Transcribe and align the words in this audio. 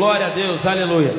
Glória 0.00 0.28
a 0.28 0.30
Deus, 0.30 0.64
aleluia. 0.64 1.14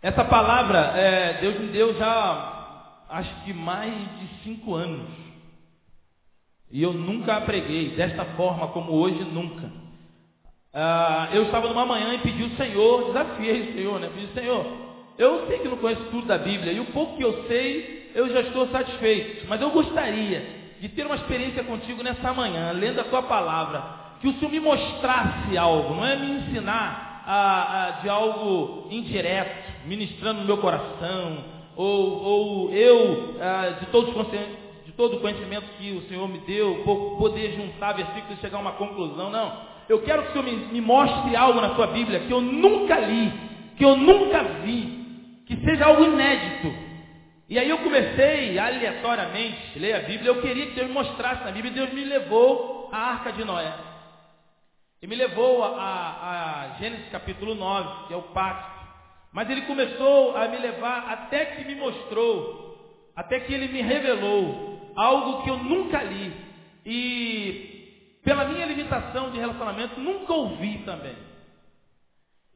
Essa 0.00 0.24
palavra 0.26 0.78
é, 0.94 1.38
Deus 1.40 1.58
me 1.58 1.66
deu 1.72 1.92
já 1.98 3.02
acho 3.10 3.42
que 3.42 3.52
mais 3.52 3.92
de 3.92 4.28
cinco 4.44 4.76
anos. 4.76 5.08
E 6.70 6.80
eu 6.80 6.92
nunca 6.92 7.38
a 7.38 7.40
preguei 7.40 7.96
desta 7.96 8.24
forma 8.36 8.68
como 8.68 8.92
hoje, 8.92 9.24
nunca. 9.24 9.68
Ah, 10.72 11.30
eu 11.32 11.46
estava 11.46 11.66
numa 11.66 11.84
manhã 11.84 12.14
e 12.14 12.18
pedi 12.18 12.44
o 12.44 12.56
Senhor, 12.56 13.06
desafiei 13.06 13.70
o 13.70 13.74
Senhor, 13.74 13.98
né? 13.98 14.08
Pedi, 14.14 14.32
Senhor, 14.32 14.64
eu 15.18 15.48
sei 15.48 15.58
que 15.58 15.68
não 15.68 15.78
conheço 15.78 16.04
tudo 16.12 16.28
da 16.28 16.38
Bíblia, 16.38 16.74
e 16.74 16.78
o 16.78 16.92
pouco 16.92 17.16
que 17.16 17.24
eu 17.24 17.48
sei, 17.48 18.12
eu 18.14 18.32
já 18.32 18.42
estou 18.42 18.68
satisfeito. 18.68 19.48
Mas 19.48 19.60
eu 19.60 19.70
gostaria 19.70 20.46
de 20.80 20.88
ter 20.90 21.04
uma 21.04 21.16
experiência 21.16 21.64
contigo 21.64 22.04
nessa 22.04 22.32
manhã, 22.32 22.70
lendo 22.70 23.00
a 23.00 23.04
tua 23.04 23.24
palavra. 23.24 23.82
Que 24.20 24.28
o 24.28 24.34
Senhor 24.34 24.52
me 24.52 24.60
mostrasse 24.60 25.58
algo, 25.58 25.96
não 25.96 26.06
é 26.06 26.14
me 26.14 26.30
ensinar 26.30 27.05
de 28.02 28.08
algo 28.08 28.86
indireto, 28.90 29.72
ministrando 29.86 30.40
no 30.40 30.46
meu 30.46 30.58
coração, 30.58 31.44
ou, 31.74 32.22
ou 32.22 32.72
eu, 32.72 33.36
de, 33.80 33.86
todos, 33.86 34.14
de 34.84 34.92
todo 34.92 35.16
o 35.16 35.20
conhecimento 35.20 35.66
que 35.78 35.92
o 35.92 36.08
Senhor 36.08 36.28
me 36.28 36.38
deu, 36.38 36.82
poder 37.18 37.56
juntar 37.56 37.92
versículos 37.92 38.38
e 38.38 38.40
chegar 38.40 38.58
a 38.58 38.60
uma 38.60 38.72
conclusão. 38.72 39.30
Não. 39.30 39.52
Eu 39.88 40.02
quero 40.02 40.22
que 40.22 40.28
o 40.30 40.32
Senhor 40.32 40.44
me, 40.44 40.56
me 40.72 40.80
mostre 40.80 41.36
algo 41.36 41.60
na 41.60 41.74
sua 41.74 41.88
Bíblia 41.88 42.20
que 42.20 42.30
eu 42.30 42.40
nunca 42.40 42.98
li, 42.98 43.32
que 43.76 43.84
eu 43.84 43.96
nunca 43.96 44.42
vi, 44.64 45.42
que 45.46 45.56
seja 45.64 45.86
algo 45.86 46.04
inédito. 46.04 46.86
E 47.48 47.58
aí 47.58 47.70
eu 47.70 47.78
comecei 47.78 48.58
aleatoriamente 48.58 49.76
a 49.76 49.80
ler 49.80 49.94
a 49.94 50.00
Bíblia. 50.00 50.30
Eu 50.30 50.42
queria 50.42 50.66
que 50.66 50.74
Deus 50.74 50.90
mostrasse 50.90 51.44
na 51.44 51.52
Bíblia. 51.52 51.72
Deus 51.72 51.92
me 51.92 52.02
levou 52.04 52.88
à 52.90 53.12
Arca 53.12 53.32
de 53.32 53.44
Noé. 53.44 53.72
E 55.06 55.08
me 55.08 55.14
levou 55.14 55.62
a, 55.62 55.68
a, 55.68 56.62
a 56.62 56.68
Gênesis 56.80 57.08
capítulo 57.10 57.54
9, 57.54 58.08
que 58.08 58.12
é 58.12 58.16
o 58.16 58.22
pacto. 58.22 58.84
Mas 59.32 59.48
ele 59.48 59.62
começou 59.62 60.36
a 60.36 60.48
me 60.48 60.58
levar 60.58 61.12
até 61.12 61.44
que 61.46 61.64
me 61.64 61.76
mostrou, 61.76 63.06
até 63.14 63.38
que 63.38 63.54
ele 63.54 63.68
me 63.68 63.80
revelou 63.82 64.92
algo 64.96 65.44
que 65.44 65.50
eu 65.50 65.58
nunca 65.58 66.02
li. 66.02 66.34
E 66.84 68.18
pela 68.24 68.46
minha 68.46 68.66
limitação 68.66 69.30
de 69.30 69.38
relacionamento, 69.38 70.00
nunca 70.00 70.32
ouvi 70.32 70.78
também. 70.78 71.14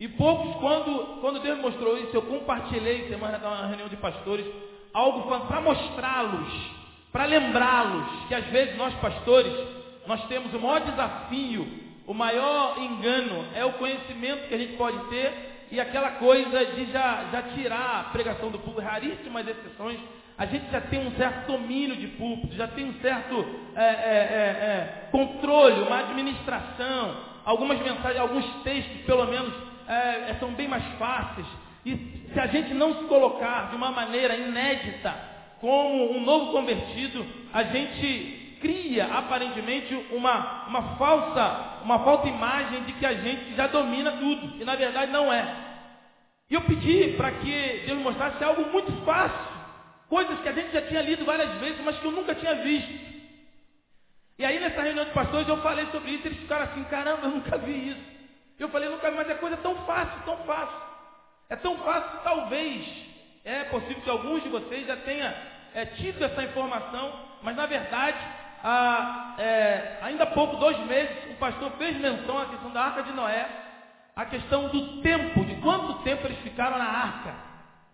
E 0.01 0.09
poucos, 0.09 0.57
quando, 0.57 1.21
quando 1.21 1.43
Deus 1.43 1.61
mostrou 1.61 1.99
isso, 1.99 2.17
eu 2.17 2.23
compartilhei 2.23 3.09
semana 3.09 3.39
uma 3.39 3.69
reunião 3.69 3.89
de 3.89 3.97
pastores, 3.97 4.47
algo 4.93 5.23
para 5.47 5.61
mostrá-los, 5.61 6.53
para 7.13 7.27
lembrá-los, 7.27 8.27
que 8.27 8.35
às 8.35 8.47
vezes 8.47 8.77
nós 8.77 8.93
pastores, 8.95 9.55
nós 10.05 10.27
temos 10.27 10.53
o 10.53 10.59
maior 10.59 10.81
desafio 10.81 11.90
o 12.07 12.15
maior 12.15 12.79
engano 12.79 13.45
é 13.55 13.65
o 13.65 13.75
conhecimento 13.75 14.49
que 14.49 14.55
a 14.55 14.59
gente 14.59 14.77
pode 14.77 14.99
ter 15.09 15.67
e 15.71 15.81
aquela 15.81 16.13
coisa 16.13 16.67
de 16.67 16.87
já, 16.91 17.27
já 17.31 17.43
tirar 17.55 18.01
a 18.01 18.05
pregação 18.13 18.51
do 18.51 18.59
público, 18.59 18.81
raríssimas 18.81 19.47
exceções, 19.47 20.01
a 20.37 20.47
gente 20.47 20.71
já 20.71 20.81
tem 20.81 21.07
um 21.07 21.13
certo 21.13 21.53
domínio 21.53 21.97
de 21.97 22.09
púlpito, 22.09 22.57
já 22.57 22.67
tem 22.67 22.87
um 22.87 22.95
certo 23.01 23.45
é, 23.77 23.85
é, 23.85 23.85
é, 23.85 23.91
é 23.93 25.09
controle, 25.13 25.83
uma 25.83 25.99
administração, 26.01 27.17
algumas 27.45 27.79
mensagens, 27.81 28.19
alguns 28.19 28.47
textos, 28.63 29.03
pelo 29.03 29.27
menos, 29.27 29.53
é, 29.87 30.31
é, 30.31 30.37
são 30.41 30.51
bem 30.53 30.67
mais 30.67 30.85
fáceis. 30.99 31.47
E 31.85 32.25
se 32.33 32.41
a 32.41 32.47
gente 32.47 32.75
não 32.75 32.97
se 32.97 33.05
colocar 33.05 33.71
de 33.71 33.77
uma 33.77 33.91
maneira 33.91 34.35
inédita, 34.35 35.15
como 35.61 36.17
um 36.17 36.21
novo 36.25 36.53
convertido, 36.53 37.25
a 37.53 37.63
gente 37.65 38.40
cria 38.61 39.07
aparentemente 39.07 39.95
uma, 40.13 40.67
uma 40.67 40.97
falsa, 40.97 41.83
uma 41.83 41.99
falsa 42.01 42.29
imagem 42.29 42.85
de 42.85 42.93
que 42.95 43.07
a 43.07 43.15
gente 43.15 43.55
já 43.55 43.67
domina 43.67 44.13
tudo, 44.13 44.61
e 44.61 44.65
na 44.65 44.77
verdade 44.77 45.11
não 45.11 45.33
é. 45.33 45.71
E 46.49 46.55
eu 46.55 46.63
pedi 46.63 47.15
para 47.17 47.31
que 47.33 47.85
Deus 47.87 47.99
mostrasse 48.01 48.43
algo 48.45 48.71
muito 48.71 48.93
fácil, 49.05 49.51
coisas 50.09 50.39
que 50.41 50.49
a 50.49 50.53
gente 50.53 50.73
já 50.73 50.83
tinha 50.83 51.03
lido 51.03 51.25
várias 51.25 51.53
vezes, 51.61 51.81
mas 51.85 51.99
que 51.99 52.05
eu 52.05 52.13
nunca 52.13 52.35
tinha 52.35 52.55
visto. 52.57 53.11
E 54.39 54.45
aí 54.45 54.59
nessa 54.59 54.81
reunião 54.83 55.05
de 55.05 55.13
pastores 55.13 55.49
eu 55.49 55.63
falei 55.63 55.87
sobre 55.87 56.13
isso, 56.13 56.27
eles 56.27 56.41
ficaram 56.41 56.65
assim, 56.65 56.85
caramba, 56.85 57.27
eu 57.27 57.31
nunca 57.31 57.57
vi 57.59 57.91
isso. 57.91 58.11
Eu 58.59 58.69
falei, 58.69 58.89
nunca 58.89 59.11
vi, 59.11 59.17
mas 59.17 59.31
é 59.31 59.35
coisa 59.35 59.57
tão 59.59 59.75
fácil, 59.87 60.21
tão 60.25 60.37
fácil. 60.39 60.91
É 61.49 61.57
tão 61.57 61.77
fácil 61.79 62.21
talvez, 62.23 62.87
é 63.45 63.65
possível 63.65 64.03
que 64.03 64.11
alguns 64.11 64.43
de 64.43 64.49
vocês 64.49 64.87
já 64.87 64.97
tenham 64.97 65.33
é, 65.75 65.85
tido 65.87 66.25
essa 66.25 66.43
informação, 66.43 67.13
mas 67.43 67.57
na 67.57 67.67
verdade 67.67 68.19
é, 69.39 69.99
ainda 70.03 70.25
há 70.25 70.27
pouco, 70.27 70.57
dois 70.57 70.79
meses, 70.87 71.17
o 71.31 71.35
pastor 71.37 71.73
fez 71.79 71.99
menção 71.99 72.39
à 72.39 72.47
questão 72.47 72.71
da 72.71 72.83
arca 72.83 73.03
de 73.03 73.13
Noé, 73.13 73.49
a 74.15 74.25
questão 74.27 74.69
do 74.69 75.01
tempo, 75.01 75.45
de 75.45 75.55
quanto 75.57 76.03
tempo 76.03 76.27
eles 76.27 76.39
ficaram 76.41 76.79
na 76.79 76.85
arca. 76.85 77.35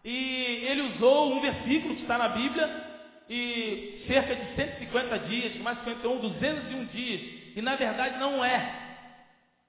E 0.04 0.64
ele 0.66 0.94
usou 0.94 1.34
um 1.34 1.40
versículo 1.40 1.94
que 1.94 2.02
está 2.02 2.18
na 2.18 2.28
Bíblia, 2.30 2.84
e 3.28 4.04
cerca 4.06 4.34
de 4.34 4.54
150 4.54 5.18
dias, 5.20 5.56
mais 5.56 5.78
51, 5.78 6.18
201 6.20 6.84
dias, 6.86 7.20
e 7.56 7.62
na 7.62 7.74
verdade 7.74 8.18
não 8.18 8.44
é. 8.44 8.86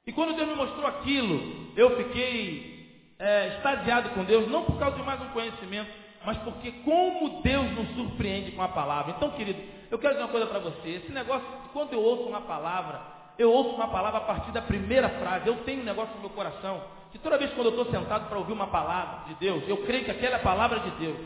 E 0.05 0.11
quando 0.11 0.35
Deus 0.35 0.47
me 0.47 0.55
mostrou 0.55 0.87
aquilo, 0.87 1.73
eu 1.75 1.97
fiquei 1.97 3.13
é, 3.19 3.47
extasiado 3.55 4.09
com 4.11 4.23
Deus, 4.23 4.47
não 4.49 4.63
por 4.63 4.77
causa 4.79 4.95
de 4.95 5.03
mais 5.03 5.21
um 5.21 5.29
conhecimento, 5.29 5.89
mas 6.25 6.37
porque 6.39 6.71
como 6.83 7.41
Deus 7.41 7.71
nos 7.71 7.89
surpreende 7.95 8.51
com 8.51 8.61
a 8.61 8.69
palavra. 8.69 9.15
Então, 9.17 9.31
querido, 9.31 9.61
eu 9.89 9.97
quero 9.97 10.13
dizer 10.13 10.25
uma 10.25 10.31
coisa 10.31 10.47
para 10.47 10.59
você. 10.59 10.89
Esse 10.89 11.11
negócio, 11.11 11.47
quando 11.73 11.93
eu 11.93 12.01
ouço 12.01 12.23
uma 12.23 12.41
palavra, 12.41 13.01
eu 13.37 13.51
ouço 13.51 13.71
uma 13.71 13.87
palavra 13.87 14.19
a 14.19 14.23
partir 14.23 14.51
da 14.51 14.61
primeira 14.61 15.09
frase. 15.09 15.47
Eu 15.47 15.57
tenho 15.57 15.81
um 15.81 15.85
negócio 15.85 16.13
no 16.15 16.21
meu 16.21 16.29
coração, 16.31 16.81
que 17.11 17.19
toda 17.19 17.37
vez 17.37 17.51
quando 17.53 17.67
eu 17.67 17.81
estou 17.81 17.85
sentado 17.91 18.27
para 18.27 18.37
ouvir 18.37 18.53
uma 18.53 18.67
palavra 18.67 19.27
de 19.27 19.35
Deus, 19.35 19.63
eu 19.67 19.77
creio 19.85 20.05
que 20.05 20.11
aquela 20.11 20.35
é 20.35 20.39
a 20.39 20.43
palavra 20.43 20.79
de 20.79 20.91
Deus. 20.91 21.17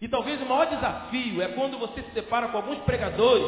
E 0.00 0.08
talvez 0.08 0.40
o 0.42 0.46
maior 0.46 0.66
desafio 0.66 1.40
é 1.40 1.48
quando 1.48 1.78
você 1.78 2.02
se 2.02 2.10
depara 2.10 2.48
com 2.48 2.56
alguns 2.56 2.78
pregadores 2.80 3.46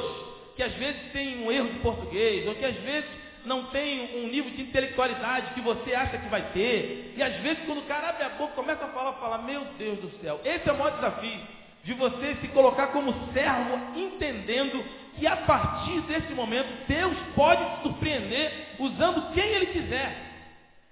que 0.54 0.62
às 0.62 0.72
vezes 0.74 1.12
têm 1.12 1.44
um 1.44 1.50
erro 1.50 1.68
de 1.68 1.80
português, 1.80 2.46
ou 2.46 2.54
que 2.54 2.64
às 2.64 2.76
vezes 2.76 3.10
não 3.44 3.64
tem 3.64 4.24
um 4.24 4.28
nível 4.28 4.52
de 4.52 4.62
intelectualidade 4.62 5.52
que 5.52 5.60
você 5.60 5.94
acha 5.94 6.16
que 6.16 6.28
vai 6.28 6.52
ter. 6.52 7.14
E 7.16 7.22
às 7.22 7.34
vezes 7.42 7.64
quando 7.66 7.78
o 7.78 7.86
cara 7.86 8.10
abre 8.10 8.22
a 8.22 8.28
boca, 8.30 8.54
começa 8.54 8.84
a 8.84 8.88
falar, 8.88 9.14
fala, 9.14 9.38
meu 9.38 9.64
Deus 9.76 9.98
do 9.98 10.10
céu, 10.20 10.40
esse 10.44 10.68
é 10.68 10.72
o 10.72 10.78
maior 10.78 10.94
desafio 10.94 11.40
de 11.84 11.92
você 11.94 12.36
se 12.40 12.48
colocar 12.48 12.88
como 12.88 13.12
servo, 13.32 13.78
entendendo 13.94 14.84
que 15.16 15.26
a 15.26 15.36
partir 15.36 16.00
desse 16.02 16.32
momento 16.32 16.68
Deus 16.88 17.16
pode 17.36 17.64
te 17.64 17.82
surpreender 17.82 18.74
usando 18.78 19.32
quem 19.32 19.44
Ele 19.44 19.66
quiser. 19.66 20.34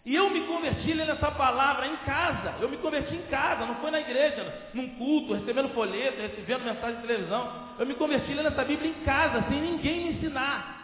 E 0.04 0.14
eu 0.14 0.30
me 0.30 0.40
converti 0.40 0.92
lendo 0.92 1.12
essa 1.12 1.30
palavra 1.30 1.86
em 1.86 1.96
casa. 1.98 2.56
Eu 2.60 2.68
me 2.68 2.76
converti 2.78 3.14
em 3.14 3.22
casa, 3.22 3.66
não 3.66 3.76
foi 3.76 3.90
na 3.90 4.00
igreja, 4.00 4.70
num 4.74 4.88
culto, 4.96 5.34
recebendo 5.34 5.68
folheto, 5.68 6.20
recebendo 6.20 6.64
mensagem 6.64 6.96
de 6.96 7.06
televisão. 7.06 7.52
Eu 7.78 7.86
me 7.86 7.94
converti 7.94 8.34
lendo 8.34 8.48
essa 8.48 8.64
Bíblia 8.64 8.90
em 8.90 9.04
casa, 9.04 9.44
sem 9.48 9.60
ninguém 9.60 10.04
me 10.04 10.12
ensinar. 10.14 10.82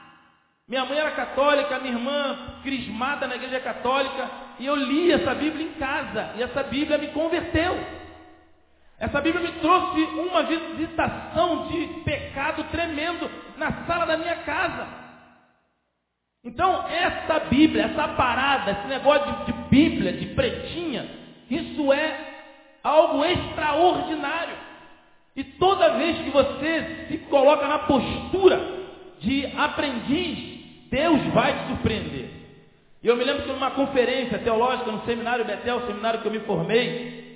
Minha 0.69 0.85
mãe 0.85 0.99
era 0.99 1.11
católica, 1.13 1.81
minha 1.81 1.95
irmã 1.95 2.61
crismada 2.63 3.27
na 3.27 3.35
igreja 3.37 3.59
católica, 3.59 4.31
e 4.61 4.67
eu 4.67 4.77
li 4.77 5.11
essa 5.11 5.35
Bíblia 5.35 5.67
em 5.67 5.73
casa, 5.73 6.35
e 6.37 6.43
essa 6.43 6.63
Bíblia 6.63 6.99
me 6.99 7.09
converteu. 7.09 7.77
Essa 9.01 9.21
Bíblia 9.21 9.49
me 9.49 9.61
trouxe 9.61 10.01
uma 10.01 10.43
visitação 10.43 11.69
de 11.69 11.87
pecado 12.03 12.65
tremendo 12.65 13.31
na 13.57 13.85
sala 13.87 14.07
da 14.07 14.17
minha 14.17 14.37
casa. 14.37 14.87
Então, 16.45 16.85
essa 16.89 17.41
Bíblia, 17.41 17.85
essa 17.85 18.09
parada, 18.09 18.73
esse 18.73 18.87
negócio 18.89 19.45
de, 19.45 19.53
de 19.53 19.59
Bíblia, 19.69 20.13
de 20.13 20.27
pretinha, 20.35 21.09
isso 21.49 21.93
é 21.93 22.29
algo 22.83 23.25
extraordinário. 23.25 24.57
E 25.37 25.45
toda 25.45 25.97
vez 25.97 26.19
que 26.19 26.31
você 26.31 27.07
se 27.09 27.19
coloca 27.29 27.69
na 27.69 27.81
postura 27.81 28.61
de 29.21 29.47
aprendiz, 29.57 30.89
Deus 30.91 31.23
vai 31.33 31.57
te 31.57 31.69
surpreender. 31.69 32.31
E 33.01 33.07
eu 33.07 33.17
me 33.17 33.23
lembro 33.23 33.45
que 33.45 33.53
numa 33.53 33.71
conferência 33.71 34.39
teológica 34.39 34.91
no 34.91 35.05
seminário 35.05 35.45
Betel, 35.45 35.87
seminário 35.87 36.21
que 36.21 36.27
eu 36.27 36.33
me 36.33 36.41
formei, 36.41 37.28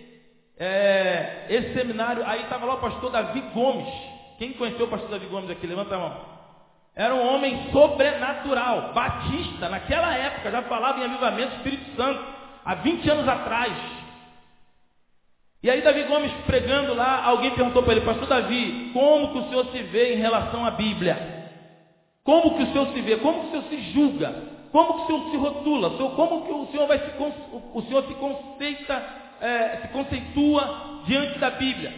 é, 0.65 1.47
esse 1.49 1.75
seminário, 1.75 2.23
aí 2.25 2.43
estava 2.43 2.65
lá 2.65 2.75
o 2.75 2.81
pastor 2.81 3.11
Davi 3.11 3.41
Gomes. 3.53 3.93
Quem 4.39 4.53
conheceu 4.53 4.87
o 4.87 4.89
pastor 4.89 5.11
Davi 5.11 5.27
Gomes 5.27 5.51
aqui? 5.51 5.67
Levanta 5.67 5.97
a 5.97 5.99
mão. 5.99 6.17
Era 6.95 7.13
um 7.17 7.35
homem 7.35 7.69
sobrenatural, 7.73 8.93
batista, 8.93 9.69
naquela 9.69 10.15
época, 10.17 10.53
já 10.53 10.63
falava 10.63 11.01
em 11.01 11.05
avivamento 11.05 11.57
Espírito 11.57 11.97
Santo, 11.97 12.25
há 12.65 12.77
20 12.77 13.11
anos 13.11 13.29
atrás. 13.29 13.73
E 15.65 15.69
aí 15.69 15.83
Davi 15.83 16.05
Gomes 16.05 16.31
pregando 16.47 16.95
lá, 16.95 17.25
alguém 17.25 17.51
perguntou 17.53 17.83
para 17.83 17.95
ele, 17.95 18.03
pastor 18.03 18.29
Davi, 18.29 18.91
como 18.93 19.33
que 19.33 19.39
o 19.39 19.49
senhor 19.49 19.67
se 19.73 19.83
vê 19.83 20.15
em 20.15 20.19
relação 20.19 20.65
à 20.65 20.71
Bíblia? 20.71 21.51
Como 22.23 22.57
que 22.57 22.63
o 22.63 22.73
senhor 22.73 22.87
se 22.93 23.01
vê? 23.01 23.17
Como 23.17 23.41
que 23.41 23.47
o 23.47 23.51
senhor 23.51 23.65
se 23.65 23.93
julga? 23.93 24.33
Como 24.71 24.95
que 24.95 25.03
o 25.03 25.07
senhor 25.07 25.31
se 25.31 25.37
rotula? 25.39 25.91
Como 25.91 26.47
que 26.47 26.53
o 26.53 26.67
senhor 26.67 26.87
vai 26.87 27.01
se, 27.01 27.11
o 27.75 27.83
senhor 27.83 28.05
se 28.05 28.15
conceita 28.15 29.22
é, 29.43 29.79
se 29.83 29.89
conceitua 29.89 31.03
diante 31.05 31.39
da 31.41 31.51
Bíblia. 31.51 31.93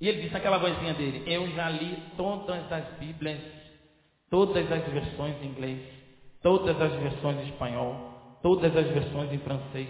E 0.00 0.08
ele 0.08 0.22
disse 0.22 0.36
aquela 0.36 0.58
vozinha 0.58 0.92
dele: 0.92 1.22
Eu 1.26 1.50
já 1.52 1.70
li 1.70 1.96
todas 2.16 2.70
as 2.70 2.84
Bíblias, 2.98 3.40
todas 4.30 4.70
as 4.70 4.84
versões 4.88 5.34
em 5.42 5.46
inglês, 5.46 5.80
todas 6.42 6.78
as 6.80 6.92
versões 7.00 7.38
em 7.38 7.48
espanhol, 7.48 8.38
todas 8.42 8.76
as 8.76 8.86
versões 8.88 9.32
em 9.32 9.38
francês, 9.38 9.88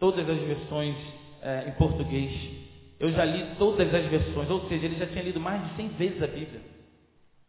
todas 0.00 0.28
as 0.28 0.38
versões 0.40 0.96
é, 1.40 1.68
em 1.68 1.72
português. 1.72 2.32
Eu 2.98 3.12
já 3.12 3.24
li 3.24 3.54
todas 3.56 3.94
as 3.94 4.06
versões, 4.06 4.50
ou 4.50 4.68
seja, 4.68 4.86
ele 4.86 4.96
já 4.96 5.06
tinha 5.06 5.22
lido 5.22 5.40
mais 5.40 5.62
de 5.68 5.76
100 5.76 5.88
vezes 5.90 6.22
a 6.22 6.26
Bíblia. 6.26 6.60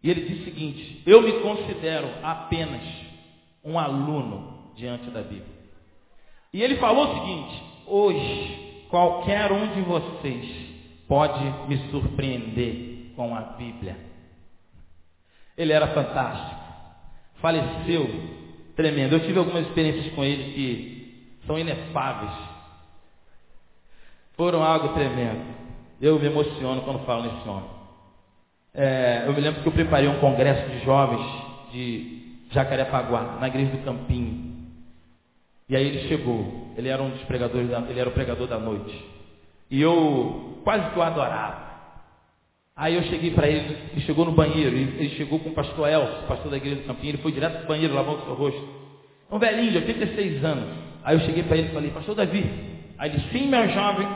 E 0.03 0.09
ele 0.11 0.27
diz 0.27 0.41
o 0.41 0.43
seguinte: 0.43 1.01
Eu 1.07 1.23
me 1.23 1.39
considero 1.39 2.07
apenas 2.21 2.83
um 3.63 3.79
aluno 3.79 4.73
diante 4.75 5.09
da 5.09 5.21
Bíblia. 5.21 5.63
E 6.53 6.61
ele 6.61 6.75
falou 6.77 7.07
o 7.07 7.19
seguinte: 7.19 7.72
Hoje, 7.85 8.85
qualquer 8.89 9.51
um 9.51 9.73
de 9.73 9.81
vocês 9.81 10.73
pode 11.07 11.43
me 11.67 11.77
surpreender 11.89 13.13
com 13.15 13.35
a 13.35 13.41
Bíblia. 13.41 13.97
Ele 15.57 15.71
era 15.71 15.87
fantástico. 15.87 16.61
Faleceu 17.35 18.09
tremendo. 18.75 19.13
Eu 19.13 19.25
tive 19.25 19.37
algumas 19.37 19.67
experiências 19.67 20.13
com 20.13 20.23
ele 20.23 20.53
que 20.53 21.39
são 21.45 21.59
inefáveis. 21.59 22.33
Foram 24.35 24.63
algo 24.63 24.89
tremendo. 24.89 25.53
Eu 26.01 26.19
me 26.19 26.25
emociono 26.25 26.81
quando 26.81 27.05
falo 27.05 27.23
nesse 27.23 27.47
homem. 27.47 27.69
É, 28.73 29.23
eu 29.27 29.33
me 29.33 29.41
lembro 29.41 29.61
que 29.61 29.67
eu 29.67 29.73
preparei 29.73 30.07
um 30.07 30.19
congresso 30.19 30.67
de 30.69 30.83
jovens 30.83 31.21
de 31.71 32.23
Jacarepaguá, 32.51 33.37
na 33.39 33.47
igreja 33.47 33.71
do 33.71 33.83
Campinho. 33.83 34.52
E 35.69 35.75
aí 35.75 35.87
ele 35.87 36.07
chegou. 36.07 36.73
Ele 36.77 36.89
era 36.89 37.01
um 37.01 37.09
dos 37.09 37.21
pregadores, 37.23 37.69
da, 37.69 37.79
ele 37.81 37.99
era 37.99 38.09
o 38.09 38.13
pregador 38.13 38.47
da 38.47 38.59
noite. 38.59 39.05
E 39.69 39.81
eu 39.81 40.59
quase 40.63 40.89
que 40.91 40.99
o 40.99 41.01
adorava. 41.01 41.63
Aí 42.75 42.95
eu 42.95 43.03
cheguei 43.03 43.31
para 43.31 43.47
ele, 43.47 43.77
ele 43.91 44.01
chegou 44.01 44.25
no 44.25 44.31
banheiro, 44.31 44.75
ele 44.75 45.09
chegou 45.09 45.39
com 45.39 45.49
o 45.49 45.53
pastor 45.53 45.87
Elcio, 45.87 46.27
pastor 46.27 46.49
da 46.49 46.57
igreja 46.57 46.77
do 46.77 46.87
Campinho, 46.87 47.11
ele 47.11 47.21
foi 47.21 47.31
direto 47.31 47.57
para 47.57 47.65
o 47.65 47.67
banheiro, 47.67 47.93
lavou 47.93 48.15
o 48.15 48.21
seu 48.21 48.33
rosto. 48.33 48.67
Um 49.31 49.37
velhinho 49.37 49.71
de 49.71 49.77
86 49.77 50.43
anos. 50.43 50.69
Aí 51.03 51.15
eu 51.15 51.19
cheguei 51.21 51.43
para 51.43 51.57
ele 51.57 51.67
e 51.67 51.71
falei, 51.71 51.91
pastor 51.91 52.15
Davi. 52.15 52.49
Aí 52.97 53.11
ele, 53.11 53.19
sim, 53.31 53.47
meu 53.47 53.69
jovem. 53.69 54.07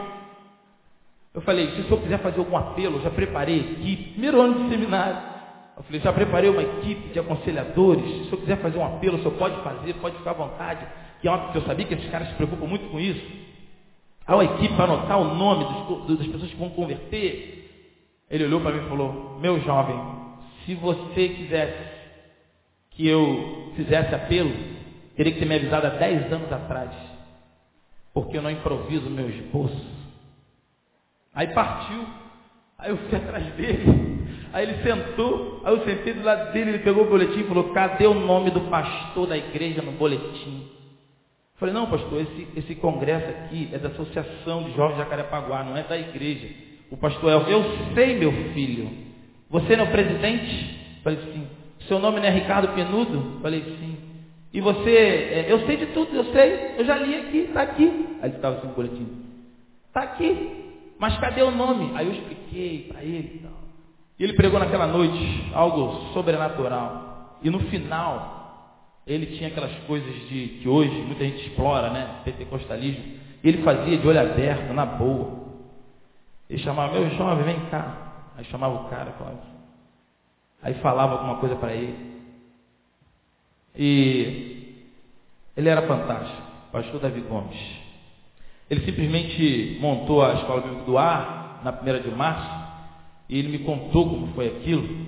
Eu 1.36 1.42
falei, 1.42 1.70
se 1.72 1.82
o 1.82 1.84
senhor 1.84 2.02
quiser 2.02 2.18
fazer 2.20 2.40
algum 2.40 2.58
apelo, 2.58 2.98
eu 2.98 3.02
já 3.04 3.12
preparei 3.12 3.60
equipe, 3.60 4.12
primeiro 4.14 4.42
ano 4.42 4.64
de 4.64 4.70
seminário. 4.70 5.22
Eu 5.78 5.84
falei, 5.84 6.02
já 6.02 6.12
preparei 6.12 6.50
uma 6.50 6.64
equipe 6.64 7.10
de 7.10 7.20
aconselhadores, 7.20 8.04
se 8.04 8.22
o 8.22 8.26
senhor 8.26 8.38
quiser 8.38 8.58
fazer 8.58 8.80
um 8.80 8.86
apelo, 8.86 9.18
o 9.18 9.20
senhor 9.20 9.36
pode 9.38 9.56
fazer, 9.62 9.94
pode 9.96 10.18
ficar 10.18 10.32
à 10.32 10.34
vontade. 10.34 10.88
Que 11.22 11.28
é 11.28 11.31
óbvio 11.31 11.52
que 11.52 11.58
eu 11.58 11.64
sabia 11.64 11.86
que 11.86 11.94
esses 11.94 12.10
caras 12.10 12.30
se 12.30 12.36
preocupam 12.36 12.68
muito 12.68 12.90
com 12.90 13.00
isso. 13.00 13.25
Há 14.25 14.36
uma 14.36 14.44
equipe 14.44 14.75
para 14.75 14.84
anotar 14.84 15.19
o 15.19 15.36
nome 15.36 15.64
dos, 16.06 16.18
das 16.18 16.28
pessoas 16.28 16.52
que 16.52 16.58
vão 16.58 16.69
converter. 16.69 17.58
Ele 18.30 18.44
olhou 18.44 18.60
para 18.60 18.72
mim 18.72 18.86
e 18.86 18.90
falou: 18.90 19.40
Meu 19.40 19.60
jovem, 19.62 19.98
se 20.66 20.75
você 20.75 21.30
quisesse 21.30 21.98
que 22.92 23.08
eu 23.08 23.72
fizesse 23.75 24.14
apelo, 24.14 24.52
teria 25.16 25.31
que 25.31 25.40
ter 25.40 25.46
me 25.46 25.56
avisado 25.56 25.88
há 25.88 25.92
10 25.92 26.34
anos 26.34 26.52
atrás, 26.52 26.92
porque 28.13 28.38
eu 28.38 28.42
não 28.42 28.52
improviso 28.52 29.10
meu 29.10 29.30
esboço. 29.30 29.98
Aí 31.34 31.48
partiu, 31.48 32.06
aí 32.78 32.90
eu 32.90 32.98
fui 32.98 33.16
atrás 33.18 33.46
dele, 33.54 34.28
aí 34.52 34.68
ele 34.68 34.84
sentou, 34.84 35.62
aí 35.63 35.74
eu 35.74 35.86
sentei 35.86 36.13
do 36.13 36.24
lado 36.24 36.52
dele, 36.52 36.72
ele 36.72 36.80
pegou 36.80 37.06
o 37.06 37.10
boletim 37.10 37.40
e 37.40 37.48
falou: 37.48 37.72
Cadê 37.72 38.06
o 38.08 38.13
nome 38.13 38.52
do 38.52 38.62
pastor 38.62 39.28
da 39.28 39.38
igreja 39.38 39.81
no 39.81 39.94
boletim? 39.94 40.76
Falei: 41.57 41.74
Não, 41.74 41.88
pastor, 41.88 42.21
esse, 42.21 42.48
esse 42.56 42.75
congresso 42.75 43.30
aqui 43.30 43.69
é 43.71 43.77
da 43.77 43.89
Associação 43.89 44.63
de 44.63 44.74
Jovens 44.74 44.98
de 44.98 45.04
Jacarepaguá, 45.04 45.63
não 45.63 45.75
é 45.75 45.83
da 45.83 45.98
igreja. 45.98 46.50
O 46.89 46.98
pastor 46.98 47.31
Elcio, 47.31 47.51
eu 47.51 47.94
sei, 47.94 48.18
meu 48.18 48.31
filho. 48.54 48.89
Você 49.50 49.75
não 49.75 49.86
é 49.86 49.88
o 49.88 49.92
presidente? 49.92 51.00
Falei, 51.04 51.19
sim. 51.33 51.48
Seu 51.88 52.00
nome 52.00 52.19
não 52.19 52.27
é 52.27 52.31
Ricardo 52.31 52.74
Penudo? 52.74 53.39
Falei, 53.42 53.62
sim. 53.62 53.98
E 54.54 54.62
você, 54.62 54.92
é, 54.92 55.45
eu 55.50 55.65
sei 55.65 55.77
de 55.77 55.88
tudo, 55.88 56.15
eu 56.15 56.25
sei, 56.25 56.75
eu 56.77 56.86
já 56.86 56.98
li 56.98 57.15
aqui, 57.15 57.38
está 57.39 57.62
aqui. 57.62 58.18
Aí 58.21 58.30
ele 58.30 58.36
estava 58.36 58.57
assim 58.57 58.68
boletim. 58.69 59.07
Está 59.88 60.01
aqui. 60.01 60.74
Mas 61.00 61.18
cadê 61.19 61.42
o 61.44 61.51
nome? 61.51 61.92
Aí 61.95 62.07
eu 62.07 62.13
expliquei 62.13 62.88
para 62.88 63.03
ele 63.03 63.36
e 63.36 63.39
tal. 63.39 63.51
E 64.19 64.24
ele 64.24 64.33
pregou 64.33 64.60
naquela 64.60 64.88
noite 64.88 65.51
algo 65.53 66.13
sobrenatural. 66.13 67.38
E 67.44 67.50
no 67.50 67.60
final, 67.62 68.37
ele 69.07 69.38
tinha 69.38 69.48
aquelas 69.48 69.74
coisas 69.86 70.13
de 70.27 70.59
que 70.62 70.68
hoje 70.68 70.94
muita 71.01 71.24
gente 71.24 71.48
explora, 71.48 71.89
né? 71.89 72.21
Pentecostalismo. 72.25 73.18
Ele 73.42 73.63
fazia 73.63 73.98
de 73.98 74.06
olho 74.06 74.19
aberto, 74.19 74.74
na 74.74 74.86
boa. 74.86 75.48
Ele 76.50 76.59
chamava, 76.59 76.94
meu 76.94 77.09
jovem, 77.12 77.45
vem 77.45 77.59
cá. 77.69 78.31
Aí 78.38 78.44
chamava 78.45 78.75
o 78.75 78.89
cara, 78.89 79.12
falava. 79.13 79.39
Aí 80.62 80.74
falava 80.75 81.13
alguma 81.13 81.38
coisa 81.38 81.56
para 81.56 81.74
ele. 81.74 82.18
E 83.75 84.75
ele 85.56 85.69
era 85.69 85.88
fantástico, 85.88 86.42
pastor 86.71 87.00
Davi 87.00 87.21
Gomes. 87.21 87.57
Ele 88.69 88.83
simplesmente 88.86 89.77
montou 89.80 90.24
a 90.24 90.33
escola 90.33 90.62
bíblica 90.62 90.83
do 90.83 90.98
ar 90.98 91.62
na 91.63 91.71
primeira 91.71 92.01
de 92.01 92.10
março 92.10 92.68
e 93.30 93.39
ele 93.39 93.50
me 93.50 93.60
contou 93.60 94.10
como 94.10 94.27
foi 94.33 94.48
aquilo. 94.48 95.07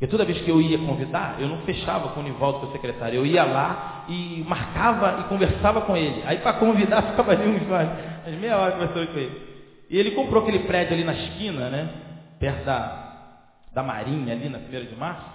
Porque 0.00 0.12
toda 0.12 0.24
vez 0.24 0.40
que 0.40 0.50
eu 0.50 0.62
ia 0.62 0.78
convidar, 0.78 1.36
eu 1.38 1.46
não 1.46 1.58
fechava 1.58 2.08
com 2.08 2.20
o 2.20 2.22
Nivaldo, 2.22 2.60
que 2.60 2.64
é 2.64 2.68
o 2.70 2.72
secretário. 2.72 3.16
Eu 3.16 3.26
ia 3.26 3.44
lá 3.44 4.06
e 4.08 4.42
marcava 4.48 5.20
e 5.20 5.24
conversava 5.24 5.82
com 5.82 5.94
ele. 5.94 6.22
Aí 6.24 6.38
para 6.38 6.54
convidar, 6.54 7.02
ficava 7.12 7.32
ali 7.32 7.46
uns, 7.46 7.62
umas 7.66 8.38
meia 8.40 8.56
hora 8.56 8.72
conversando 8.72 9.12
com 9.12 9.18
ele. 9.18 9.42
E 9.90 9.98
ele 9.98 10.12
comprou 10.12 10.42
aquele 10.42 10.60
prédio 10.60 10.94
ali 10.94 11.04
na 11.04 11.12
esquina, 11.12 11.68
né? 11.68 11.90
Perto 12.38 12.64
da, 12.64 13.42
da 13.74 13.82
Marinha, 13.82 14.32
ali 14.32 14.48
na 14.48 14.56
1 14.56 14.62
de 14.86 14.96
março. 14.96 15.26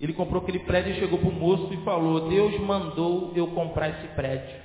Ele 0.00 0.12
comprou 0.14 0.42
aquele 0.42 0.58
prédio 0.58 0.94
e 0.94 0.98
chegou 0.98 1.20
para 1.20 1.28
o 1.28 1.32
moço 1.32 1.72
e 1.72 1.76
falou: 1.84 2.28
Deus 2.28 2.58
mandou 2.58 3.32
eu 3.36 3.46
comprar 3.52 3.88
esse 3.88 4.08
prédio. 4.16 4.56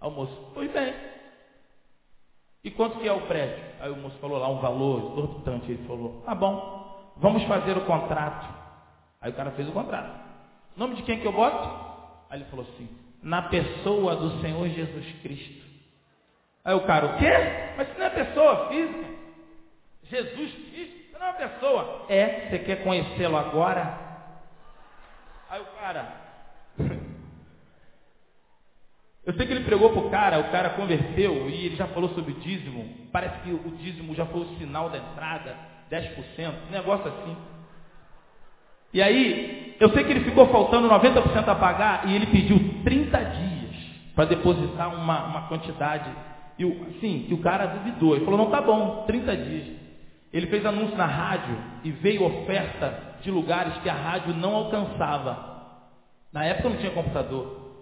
Aí 0.00 0.08
o 0.08 0.12
moço, 0.12 0.50
pois 0.54 0.70
bem. 0.70 0.94
E 2.62 2.70
quanto 2.70 3.00
que 3.00 3.08
é 3.08 3.12
o 3.12 3.22
prédio? 3.22 3.64
Aí 3.80 3.90
o 3.90 3.96
moço 3.96 4.16
falou 4.20 4.38
lá 4.38 4.48
um 4.48 4.60
valor 4.60 5.10
exorbitante. 5.10 5.72
Ele 5.72 5.84
falou: 5.88 6.22
Tá 6.24 6.36
bom, 6.36 7.12
vamos 7.16 7.42
fazer 7.48 7.76
o 7.76 7.84
contrato. 7.84 8.55
Aí 9.26 9.32
o 9.32 9.34
cara 9.34 9.50
fez 9.50 9.68
o 9.68 9.72
contrato. 9.72 10.20
Nome 10.76 10.94
de 10.94 11.02
quem 11.02 11.18
que 11.18 11.26
eu 11.26 11.32
boto? 11.32 11.68
Aí 12.30 12.38
ele 12.38 12.48
falou 12.48 12.64
assim: 12.64 12.88
Na 13.20 13.42
pessoa 13.42 14.14
do 14.14 14.40
Senhor 14.40 14.68
Jesus 14.68 15.04
Cristo. 15.20 15.66
Aí 16.64 16.74
o 16.76 16.86
cara, 16.86 17.06
o 17.06 17.18
quê? 17.18 17.32
Mas 17.76 17.88
isso 17.88 17.98
não 17.98 18.06
é 18.06 18.10
pessoa 18.10 18.68
física. 18.68 19.04
Jesus 20.04 20.52
Cristo, 20.52 21.00
isso 21.02 21.18
não 21.18 21.26
é 21.26 21.30
uma 21.30 21.34
pessoa. 21.34 22.06
É, 22.08 22.48
você 22.48 22.60
quer 22.60 22.84
conhecê-lo 22.84 23.36
agora? 23.36 23.98
Aí 25.50 25.60
o 25.60 25.66
cara. 25.80 26.06
Eu 29.26 29.34
sei 29.34 29.44
que 29.44 29.52
ele 29.54 29.64
pregou 29.64 29.90
para 29.90 30.02
o 30.02 30.08
cara, 30.08 30.38
o 30.38 30.52
cara 30.52 30.70
converteu 30.70 31.50
e 31.50 31.66
ele 31.66 31.74
já 31.74 31.88
falou 31.88 32.10
sobre 32.10 32.32
dízimo. 32.34 33.08
Parece 33.10 33.40
que 33.40 33.50
o 33.50 33.76
dízimo 33.76 34.14
já 34.14 34.24
foi 34.26 34.42
o 34.42 34.56
sinal 34.58 34.88
da 34.88 34.98
entrada, 34.98 35.56
10%, 35.90 36.14
um 36.68 36.70
negócio 36.70 37.08
assim. 37.08 37.55
E 38.96 39.02
aí, 39.02 39.76
eu 39.78 39.90
sei 39.90 40.04
que 40.04 40.10
ele 40.10 40.24
ficou 40.24 40.46
faltando 40.46 40.88
90% 40.88 41.46
a 41.48 41.54
pagar 41.54 42.08
e 42.08 42.14
ele 42.14 42.28
pediu 42.28 42.58
30 42.82 43.18
dias 43.18 43.76
para 44.14 44.24
depositar 44.24 44.94
uma, 44.94 45.26
uma 45.26 45.48
quantidade 45.48 46.10
e 46.58 46.64
o, 46.64 46.86
assim, 46.88 47.26
que 47.28 47.34
o 47.34 47.42
cara 47.42 47.66
duvidou. 47.66 48.16
Ele 48.16 48.24
falou, 48.24 48.38
não, 48.38 48.50
tá 48.50 48.62
bom, 48.62 49.04
30 49.06 49.36
dias. 49.36 49.66
Ele 50.32 50.46
fez 50.46 50.64
anúncio 50.64 50.96
na 50.96 51.04
rádio 51.04 51.58
e 51.84 51.90
veio 51.90 52.24
oferta 52.24 53.18
de 53.20 53.30
lugares 53.30 53.76
que 53.82 53.90
a 53.90 53.92
rádio 53.92 54.32
não 54.32 54.54
alcançava. 54.54 55.44
Na 56.32 56.46
época 56.46 56.70
não 56.70 56.78
tinha 56.78 56.92
computador. 56.92 57.74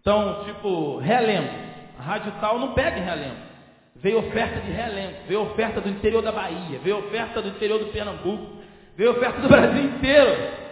Então, 0.00 0.44
tipo, 0.44 0.98
relento. 0.98 1.52
A 1.98 2.02
rádio 2.02 2.32
tal 2.40 2.60
não 2.60 2.74
pega 2.74 2.96
em 2.96 3.04
relento. 3.04 3.42
Veio 3.96 4.20
oferta 4.20 4.60
de 4.60 4.70
relento, 4.70 5.26
veio 5.26 5.42
oferta 5.42 5.80
do 5.80 5.88
interior 5.88 6.22
da 6.22 6.30
Bahia, 6.30 6.78
veio 6.78 6.98
oferta 6.98 7.42
do 7.42 7.48
interior 7.48 7.80
do 7.80 7.86
Pernambuco, 7.86 8.61
veio 8.96 9.12
oferta 9.12 9.40
do 9.40 9.48
Brasil 9.48 9.84
inteiro. 9.84 10.62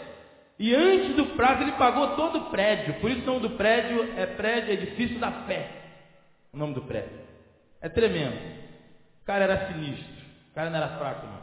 E 0.59 0.75
antes 0.75 1.17
do 1.17 1.27
prazo 1.37 1.62
ele 1.62 1.73
pagou 1.73 2.17
todo 2.17 2.39
o 2.39 2.50
prédio. 2.50 2.95
Por 3.00 3.11
isso 3.11 3.23
o 3.23 3.27
nome 3.27 3.41
do 3.41 3.50
prédio 3.50 4.12
é 4.17 4.27
prédio 4.27 4.73
edifício 4.73 5.19
da 5.19 5.31
fé 5.47 5.81
o 6.53 6.57
nome 6.57 6.75
do 6.75 6.83
prédio. 6.83 7.19
É 7.81 7.89
tremendo. 7.89 8.37
O 9.23 9.25
cara 9.25 9.45
era 9.45 9.73
sinistro. 9.73 10.21
O 10.50 10.55
cara 10.55 10.71
não 10.71 10.77
era 10.77 10.99
fraco, 10.99 11.27
não. 11.27 11.41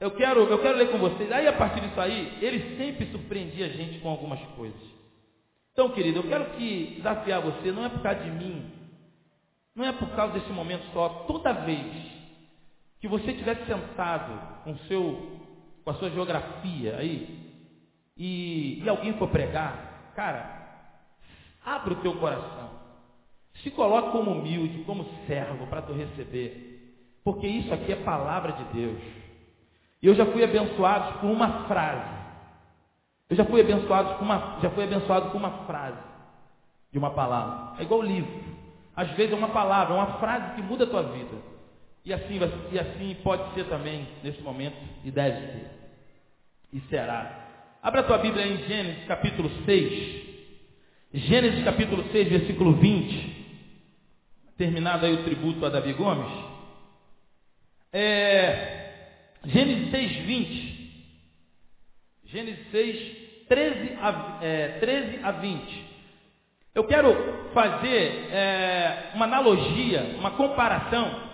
Eu 0.00 0.10
quero, 0.10 0.40
eu 0.40 0.60
quero 0.60 0.76
ler 0.76 0.90
com 0.90 0.98
vocês. 0.98 1.30
Aí, 1.32 1.46
a 1.46 1.52
partir 1.52 1.80
disso 1.80 2.00
aí, 2.00 2.38
ele 2.42 2.76
sempre 2.76 3.06
surpreendia 3.10 3.66
a 3.66 3.70
gente 3.70 4.00
com 4.00 4.08
algumas 4.08 4.40
coisas. 4.54 4.80
Então, 5.72 5.90
querido, 5.90 6.18
eu 6.20 6.24
quero 6.24 6.44
que 6.56 6.94
desafiar 6.96 7.40
você, 7.40 7.72
não 7.72 7.84
é 7.84 7.88
por 7.88 8.02
causa 8.02 8.20
de 8.20 8.30
mim, 8.30 8.70
não 9.74 9.84
é 9.84 9.92
por 9.92 10.08
causa 10.10 10.34
desse 10.34 10.52
momento 10.52 10.84
só. 10.92 11.08
Toda 11.26 11.52
vez 11.52 11.86
que 13.00 13.08
você 13.08 13.32
estiver 13.32 13.56
sentado 13.66 14.62
com, 14.62 14.76
seu, 14.86 15.40
com 15.84 15.90
a 15.90 15.94
sua 15.94 16.10
geografia 16.10 16.96
aí, 16.96 17.44
e, 18.16 18.82
e 18.82 18.88
alguém 18.88 19.12
for 19.14 19.28
pregar, 19.28 20.12
cara, 20.14 20.88
abra 21.64 21.94
o 21.94 21.96
teu 22.02 22.14
coração. 22.16 22.70
Se 23.62 23.70
coloque 23.70 24.10
como 24.10 24.32
humilde, 24.32 24.84
como 24.84 25.06
servo 25.26 25.66
para 25.66 25.82
tu 25.82 25.92
receber. 25.92 27.20
Porque 27.22 27.46
isso 27.46 27.72
aqui 27.72 27.92
é 27.92 27.96
palavra 27.96 28.52
de 28.52 28.64
Deus. 28.72 29.00
E 30.02 30.06
eu 30.06 30.14
já 30.14 30.26
fui 30.26 30.44
abençoado 30.44 31.20
com 31.20 31.32
uma 31.32 31.64
frase. 31.66 32.14
Eu 33.30 33.36
já 33.36 33.44
fui 33.44 33.60
abençoado 33.60 34.18
com 34.18 34.24
uma, 34.24 34.58
já 34.60 34.70
fui 34.70 34.84
abençoado 34.84 35.30
com 35.30 35.38
uma 35.38 35.64
frase. 35.66 35.98
de 36.92 36.98
uma 36.98 37.10
palavra. 37.10 37.80
É 37.80 37.82
igual 37.82 38.02
livro. 38.02 38.44
Às 38.94 39.10
vezes 39.12 39.32
é 39.32 39.36
uma 39.36 39.48
palavra, 39.48 39.94
é 39.94 39.96
uma 39.96 40.18
frase 40.18 40.54
que 40.54 40.62
muda 40.62 40.84
a 40.84 40.86
tua 40.86 41.02
vida. 41.02 41.53
E 42.04 42.12
assim, 42.12 42.38
e 42.70 42.78
assim 42.78 43.16
pode 43.22 43.54
ser 43.54 43.64
também 43.64 44.06
nesse 44.22 44.42
momento, 44.42 44.76
e 45.04 45.10
deve 45.10 45.40
ser. 45.40 45.70
E 46.74 46.80
será. 46.90 47.78
Abra 47.82 48.00
a 48.00 48.04
tua 48.04 48.18
Bíblia 48.18 48.46
em 48.46 48.58
Gênesis 48.68 49.06
capítulo 49.06 49.50
6. 49.64 50.24
Gênesis 51.14 51.64
capítulo 51.64 52.04
6, 52.12 52.28
versículo 52.28 52.74
20. 52.74 53.46
Terminado 54.58 55.06
aí 55.06 55.14
o 55.14 55.24
tributo 55.24 55.64
a 55.64 55.70
Davi 55.70 55.94
Gomes. 55.94 56.30
É, 57.90 59.36
Gênesis 59.46 59.90
6, 59.90 60.16
20. 60.26 60.74
Gênesis 62.26 62.70
6, 62.70 63.46
13 63.48 63.98
a, 64.00 64.38
é, 64.42 64.68
13 64.80 65.20
a 65.22 65.30
20. 65.30 65.84
Eu 66.74 66.84
quero 66.84 67.50
fazer 67.54 68.28
é, 68.30 69.12
uma 69.14 69.24
analogia, 69.24 70.16
uma 70.18 70.32
comparação 70.32 71.33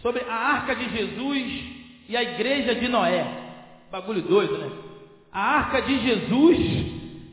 sobre 0.00 0.22
a 0.28 0.34
arca 0.34 0.74
de 0.74 0.88
Jesus 0.90 1.78
e 2.08 2.16
a 2.16 2.22
igreja 2.22 2.74
de 2.74 2.88
Noé. 2.88 3.26
Bagulho 3.90 4.22
doido, 4.22 4.58
né? 4.58 4.70
A 5.32 5.40
arca 5.40 5.82
de 5.82 5.98
Jesus 6.00 6.58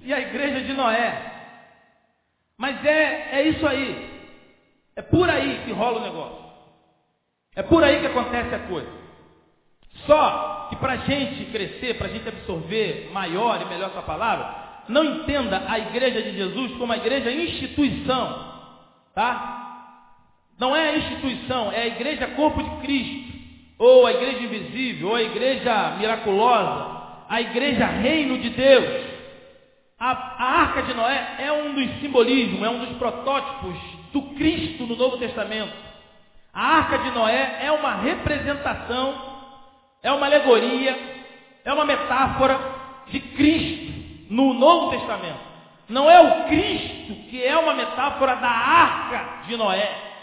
e 0.03 0.13
a 0.13 0.19
igreja 0.19 0.61
de 0.61 0.73
Noé. 0.73 1.33
Mas 2.57 2.83
é, 2.85 3.39
é 3.39 3.47
isso 3.49 3.65
aí. 3.67 4.09
É 4.95 5.01
por 5.01 5.29
aí 5.29 5.63
que 5.65 5.71
rola 5.71 5.99
o 5.99 6.03
negócio. 6.03 6.45
É 7.55 7.63
por 7.63 7.83
aí 7.83 7.99
que 7.99 8.07
acontece 8.07 8.53
a 8.53 8.59
coisa. 8.59 8.89
Só 10.05 10.67
que 10.69 10.75
para 10.77 10.93
a 10.93 10.97
gente 10.97 11.45
crescer, 11.51 11.97
para 11.97 12.07
a 12.07 12.09
gente 12.09 12.27
absorver 12.27 13.09
maior 13.13 13.61
e 13.61 13.65
melhor 13.65 13.89
essa 13.89 14.01
palavra, 14.01 14.83
não 14.89 15.03
entenda 15.03 15.63
a 15.67 15.79
igreja 15.79 16.21
de 16.21 16.35
Jesus 16.35 16.73
como 16.77 16.91
a 16.91 16.97
igreja 16.97 17.31
instituição, 17.31 18.53
tá? 19.13 19.64
Não 20.57 20.75
é 20.75 20.89
a 20.89 20.97
instituição, 20.97 21.71
é 21.71 21.81
a 21.81 21.87
igreja 21.87 22.27
corpo 22.27 22.63
de 22.63 22.69
Cristo, 22.81 23.33
ou 23.77 24.05
a 24.05 24.11
igreja 24.11 24.43
invisível, 24.43 25.09
ou 25.09 25.15
a 25.15 25.21
igreja 25.21 25.95
miraculosa, 25.97 26.95
a 27.27 27.41
igreja 27.41 27.85
reino 27.85 28.37
de 28.37 28.49
Deus. 28.51 29.05
A, 29.99 30.11
a 30.11 30.61
arca 30.61 30.83
de 30.83 30.93
Noé 30.93 31.35
é 31.39 31.51
um 31.51 31.73
dos 31.73 31.99
simbolismos, 31.99 32.61
é 32.61 32.69
um 32.69 32.79
dos 32.79 32.97
protótipos 32.97 33.75
do 34.13 34.21
Cristo 34.35 34.85
no 34.85 34.95
Novo 34.95 35.17
Testamento. 35.17 35.73
A 36.53 36.77
arca 36.77 36.99
de 36.99 37.11
Noé 37.11 37.59
é 37.61 37.71
uma 37.71 37.95
representação, 37.95 39.13
é 40.01 40.11
uma 40.11 40.25
alegoria, 40.25 40.97
é 41.65 41.73
uma 41.73 41.83
metáfora 41.83 42.57
de 43.07 43.19
Cristo 43.19 43.93
no 44.29 44.53
Novo 44.53 44.91
Testamento. 44.91 45.39
Não 45.89 46.09
é 46.09 46.19
o 46.19 46.45
Cristo 46.45 47.13
que 47.29 47.43
é 47.43 47.57
uma 47.57 47.73
metáfora 47.73 48.35
da 48.35 48.49
arca 48.49 49.47
de 49.47 49.57
Noé. 49.57 50.14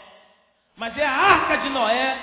Mas 0.76 0.96
é 0.96 1.06
a 1.06 1.12
arca 1.12 1.58
de 1.58 1.68
Noé, 1.68 2.18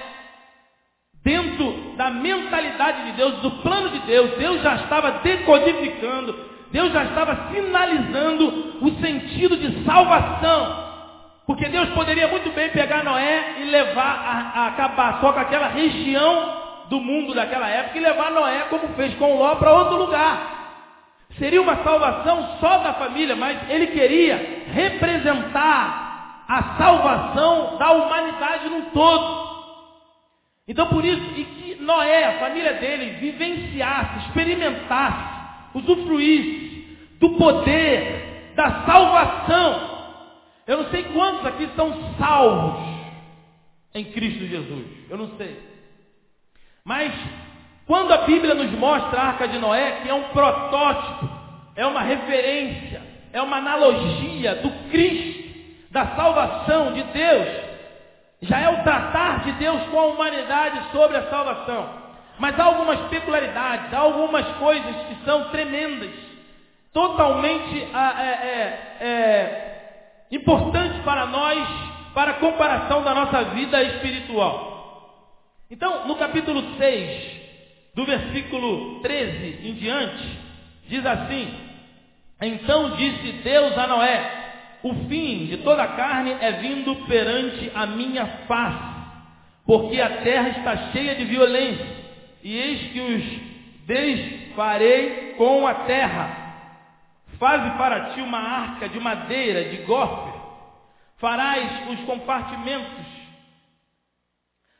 dentro 1.23 1.93
da 1.95 2.09
mentalidade 2.09 3.05
de 3.05 3.11
Deus, 3.13 3.35
do 3.39 3.51
plano 3.61 3.89
de 3.89 3.99
Deus. 3.99 4.31
Deus 4.37 4.61
já 4.61 4.75
estava 4.75 5.11
decodificando, 5.23 6.35
Deus 6.71 6.91
já 6.91 7.03
estava 7.05 7.51
sinalizando 7.53 8.77
o 8.81 8.91
sentido 9.01 9.57
de 9.57 9.83
salvação. 9.85 10.89
Porque 11.45 11.67
Deus 11.67 11.89
poderia 11.89 12.27
muito 12.27 12.51
bem 12.53 12.69
pegar 12.69 13.03
Noé 13.03 13.55
e 13.59 13.63
levar 13.65 14.53
a, 14.55 14.59
a 14.61 14.67
acabar 14.67 15.19
só 15.19 15.33
com 15.33 15.39
aquela 15.39 15.67
região 15.67 16.59
do 16.89 16.99
mundo 16.99 17.33
daquela 17.33 17.67
época 17.67 17.97
e 17.97 18.01
levar 18.01 18.31
Noé, 18.31 18.65
como 18.69 18.87
fez 18.89 19.13
com 19.15 19.37
Ló, 19.37 19.55
para 19.55 19.73
outro 19.73 19.97
lugar. 19.97 20.57
Seria 21.37 21.61
uma 21.61 21.83
salvação 21.83 22.57
só 22.59 22.79
da 22.79 22.93
família, 22.93 23.35
mas 23.35 23.57
ele 23.69 23.87
queria 23.87 24.65
representar 24.73 26.08
a 26.49 26.63
salvação 26.79 27.77
da 27.77 27.91
humanidade 27.91 28.69
num 28.69 28.85
todo. 28.89 29.49
Então 30.67 30.87
por 30.87 31.05
isso, 31.05 31.21
e 31.37 31.45
que 31.45 31.75
Noé, 31.83 32.25
a 32.25 32.39
família 32.39 32.73
dele, 32.73 33.17
vivenciasse, 33.19 34.25
experimentasse, 34.25 35.39
usufruísse 35.75 36.97
do 37.19 37.29
poder 37.31 38.53
da 38.55 38.83
salvação. 38.83 39.99
Eu 40.65 40.77
não 40.77 40.89
sei 40.89 41.03
quantos 41.03 41.45
aqui 41.45 41.69
são 41.75 42.15
salvos 42.17 42.97
em 43.93 44.05
Cristo 44.05 44.45
Jesus. 44.47 44.85
Eu 45.07 45.17
não 45.17 45.37
sei. 45.37 45.59
Mas 46.83 47.13
quando 47.85 48.11
a 48.11 48.19
Bíblia 48.19 48.55
nos 48.55 48.71
mostra 48.71 49.21
a 49.21 49.27
arca 49.27 49.47
de 49.47 49.59
Noé, 49.59 50.01
que 50.01 50.09
é 50.09 50.13
um 50.15 50.29
protótipo, 50.29 51.29
é 51.75 51.85
uma 51.85 52.01
referência, 52.01 53.03
é 53.31 53.39
uma 53.39 53.57
analogia 53.57 54.55
do 54.55 54.71
Cristo 54.89 55.48
da 55.91 56.15
salvação 56.15 56.93
de 56.93 57.03
Deus, 57.03 57.47
já 58.41 58.59
é 58.59 58.69
o 58.69 58.83
tratar 58.83 59.43
de 59.43 59.51
Deus 59.53 59.83
com 59.89 59.99
a 59.99 60.05
humanidade 60.05 60.91
sobre 60.91 61.17
a 61.17 61.29
salvação. 61.29 61.99
Mas 62.37 62.57
há 62.57 62.63
algumas 62.63 62.99
peculiaridades, 63.09 63.93
há 63.93 63.99
algumas 63.99 64.45
coisas 64.57 64.95
que 65.07 65.25
são 65.25 65.49
tremendas, 65.49 66.13
totalmente 66.93 67.87
ah, 67.93 68.15
é, 68.17 68.25
é, 68.25 68.97
é, 69.01 70.25
importantes 70.31 71.01
para 71.03 71.25
nós, 71.25 71.67
para 72.13 72.31
a 72.31 72.35
comparação 72.35 73.03
da 73.03 73.13
nossa 73.13 73.43
vida 73.45 73.83
espiritual. 73.83 74.69
Então, 75.69 76.07
no 76.07 76.15
capítulo 76.15 76.77
6, 76.77 77.39
do 77.93 78.05
versículo 78.05 79.01
13 79.01 79.67
em 79.67 79.73
diante, 79.73 80.39
diz 80.87 81.05
assim: 81.05 81.53
Então 82.41 82.91
disse 82.91 83.33
Deus 83.43 83.77
a 83.77 83.85
Noé: 83.85 84.39
o 84.81 84.93
fim 85.07 85.47
de 85.47 85.57
toda 85.57 85.83
a 85.83 85.95
carne 85.95 86.31
é 86.39 86.53
vindo 86.53 86.95
perante 87.07 87.71
a 87.75 87.85
minha 87.85 88.25
face, 88.47 88.99
porque 89.65 89.99
a 89.99 90.21
terra 90.21 90.49
está 90.49 90.91
cheia 90.91 91.15
de 91.15 91.25
violência, 91.25 91.85
e 92.43 92.57
eis 92.57 92.91
que 92.91 92.99
os 92.99 93.85
desfarei 93.85 95.33
com 95.37 95.67
a 95.67 95.73
terra. 95.85 96.37
Faze 97.37 97.69
para 97.77 98.11
ti 98.11 98.21
uma 98.21 98.39
arca 98.39 98.89
de 98.89 98.99
madeira, 98.99 99.69
de 99.69 99.77
gofre, 99.83 100.39
farás 101.17 101.89
os 101.89 101.99
compartimentos 102.01 103.19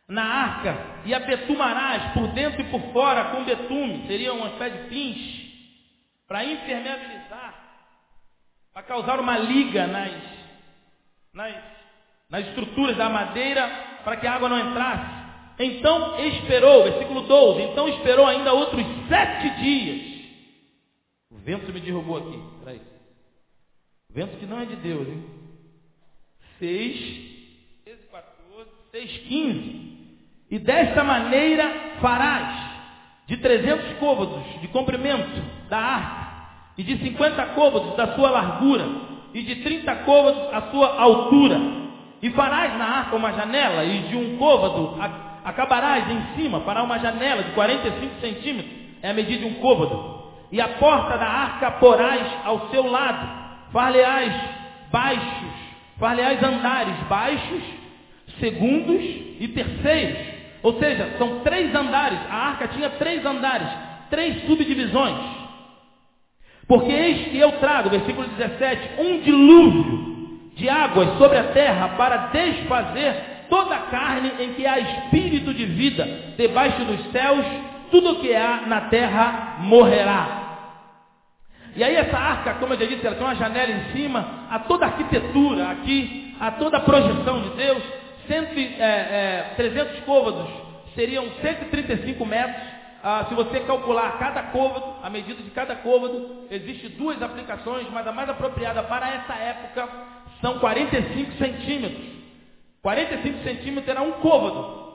na 0.08 0.24
arca 0.24 0.76
e 1.06 1.14
a 1.14 1.20
betumarás 1.20 2.14
por 2.14 2.28
dentro 2.30 2.62
e 2.62 2.64
por 2.66 2.82
fora 2.92 3.26
com 3.26 3.44
betume, 3.44 4.08
seria 4.08 4.34
uma 4.34 4.48
espécie 4.48 4.78
de 4.78 4.90
pinche, 4.90 5.50
para 6.28 6.44
impermeabilizar 6.44 7.69
para 8.74 8.84
causar 8.84 9.20
uma 9.20 9.38
liga 9.38 9.88
nas, 9.88 10.14
nas, 11.34 11.56
nas 12.30 12.48
estruturas 12.48 12.96
da 12.98 13.10
madeira 13.10 13.68
para 14.04 14.18
que 14.18 14.28
a 14.28 14.34
água 14.34 14.50
não 14.50 14.60
entrasse. 14.60 15.20
Então 15.60 16.20
esperou, 16.26 16.84
versículo 16.86 17.22
12, 17.22 17.62
então 17.64 17.90
esperou 17.90 18.26
ainda 18.26 18.54
outros 18.54 18.82
sete 19.10 19.50
dias. 19.62 20.20
O 21.30 21.38
vento 21.38 21.72
me 21.74 21.82
derrubou 21.82 22.18
aqui, 22.18 22.42
peraí. 22.60 22.82
Vento 24.10 24.38
que 24.38 24.46
não 24.46 24.60
é 24.60 24.66
de 24.66 24.76
Deus, 24.78 25.08
hein? 25.08 25.24
6, 26.60 27.84
13, 27.86 28.04
14, 28.12 28.70
6, 28.92 29.18
15. 29.28 29.90
E 30.52 30.60
desta 30.60 31.04
maneira 31.04 31.98
farás 32.02 32.70
de 33.28 33.38
300 33.38 33.98
côvados 34.00 34.62
de 34.62 34.68
comprimento 34.70 35.42
da 35.70 35.78
arca 35.78 36.19
e 36.80 36.84
de 36.84 36.98
50 36.98 37.46
côvados 37.48 37.98
da 37.98 38.16
sua 38.16 38.30
largura, 38.30 38.88
e 39.34 39.42
de 39.44 39.56
30 39.58 39.96
côvados 39.98 40.42
a 40.54 40.62
sua 40.72 40.98
altura. 40.98 41.60
E 42.22 42.30
farás 42.30 42.74
na 42.78 42.86
arca 42.86 43.18
uma 43.18 43.34
janela, 43.34 43.84
e 43.84 44.08
de 44.08 44.16
um 44.16 44.38
côvado 44.38 44.98
acabarás 45.44 46.10
em 46.10 46.38
cima 46.38 46.62
para 46.62 46.82
uma 46.82 46.98
janela 47.00 47.44
de 47.44 47.52
45 47.52 48.22
centímetros, 48.22 48.72
é 49.04 49.10
a 49.10 49.14
medida 49.14 49.40
de 49.40 49.46
um 49.46 49.56
côvado. 49.56 50.24
E 50.54 50.62
a 50.62 50.70
porta 50.70 51.18
da 51.18 51.26
arca 51.26 51.70
porás 51.72 52.26
ao 52.46 52.70
seu 52.70 52.90
lado, 52.90 53.28
far-lhe-ás 53.74 54.34
baixos, 54.90 55.52
far-lhe-ás 56.00 56.42
andares 56.42 56.96
baixos, 57.10 57.62
segundos 58.40 59.04
e 59.38 59.50
terceiros. 59.50 60.18
Ou 60.64 60.80
seja, 60.80 61.16
são 61.18 61.42
três 61.42 61.76
andares. 61.76 62.20
A 62.30 62.36
arca 62.36 62.70
tinha 62.70 62.90
três 62.92 63.26
andares, 63.26 63.68
três 64.10 64.46
subdivisões. 64.48 65.39
Porque 66.70 66.92
eis 66.92 67.30
que 67.30 67.40
eu 67.40 67.54
trago, 67.54 67.90
versículo 67.90 68.28
17, 68.28 69.02
um 69.02 69.22
dilúvio 69.22 70.52
de 70.56 70.70
águas 70.70 71.18
sobre 71.18 71.40
a 71.40 71.46
terra 71.46 71.90
para 71.98 72.28
desfazer 72.28 73.16
toda 73.50 73.76
a 73.76 73.80
carne 73.88 74.32
em 74.40 74.54
que 74.54 74.68
há 74.68 74.78
espírito 74.78 75.52
de 75.52 75.66
vida. 75.66 76.08
Debaixo 76.38 76.86
dos 76.86 77.12
céus, 77.12 77.44
tudo 77.90 78.12
o 78.12 78.16
que 78.22 78.36
há 78.36 78.68
na 78.68 78.82
terra 78.82 79.56
morrerá. 79.62 80.40
E 81.76 81.84
aí 81.84 81.96
essa 81.96 82.18
arca, 82.18 82.54
como 82.60 82.76
eu 82.76 82.80
já 82.80 82.86
disse, 82.86 83.06
ela 83.06 83.16
tem 83.16 83.26
uma 83.26 83.36
janela 83.36 83.72
em 83.72 83.92
cima, 83.92 84.46
a 84.52 84.60
toda 84.60 84.86
a 84.86 84.90
arquitetura 84.90 85.70
aqui, 85.72 86.36
a 86.40 86.52
toda 86.52 86.78
a 86.78 86.82
projeção 86.82 87.42
de 87.42 87.50
Deus, 87.50 87.82
100, 88.28 88.38
é, 88.38 88.84
é, 88.84 89.54
300 89.56 90.02
côvados 90.02 90.48
seriam 90.94 91.26
135 91.42 92.24
metros, 92.28 92.79
ah, 93.02 93.26
se 93.30 93.36
você 93.36 93.62
calcular 93.62 94.20
cada 94.20 94.44
côvado, 94.44 94.96
a 95.02 95.10
medida 95.10 95.42
de 95.42 95.50
cada 95.52 95.76
côvado, 95.78 96.48
existe 96.52 96.90
duas 96.90 97.22
aplicações, 97.22 97.88
mas 97.92 98.06
a 98.06 98.12
mais 98.12 98.30
apropriada 98.30 98.84
para 98.84 99.08
essa 99.10 99.34
época 99.36 99.90
são 100.42 100.60
45 100.60 101.34
centímetros. 101.38 102.10
45 102.82 103.44
centímetros 103.44 103.88
era 103.88 104.02
um 104.02 104.14
côvado. 104.14 104.90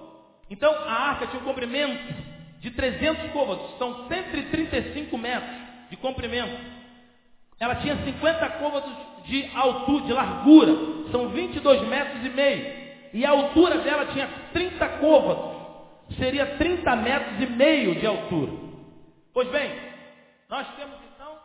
Então 0.51 0.71
a 0.71 0.93
arca 1.11 1.27
tinha 1.29 1.41
um 1.41 1.45
comprimento 1.45 2.15
de 2.61 2.71
300 2.71 3.33
côvados, 3.33 3.79
são 3.79 4.07
135 4.09 5.17
metros 5.17 5.57
de 5.89 5.97
comprimento. 5.97 6.57
Ela 7.59 7.77
tinha 7.77 7.97
50 7.97 8.49
côvados 8.51 8.93
de 9.25 9.49
altura, 9.55 10.05
de 10.05 10.13
largura, 10.13 10.73
são 11.11 11.29
22 11.31 11.89
metros 11.89 12.25
e 12.25 12.29
meio. 12.29 12.85
E 13.15 13.25
a 13.25 13.31
altura 13.31 13.79
dela 13.79 14.07
tinha 14.07 14.29
30 14.53 14.89
côvados 14.99 15.54
seria 16.19 16.57
30 16.57 16.97
metros 16.97 17.41
e 17.41 17.47
meio 17.47 17.95
de 17.97 18.07
altura. 18.07 18.53
Pois 19.33 19.49
bem, 19.49 19.71
nós 20.49 20.67
temos 20.77 20.97
então 21.15 21.37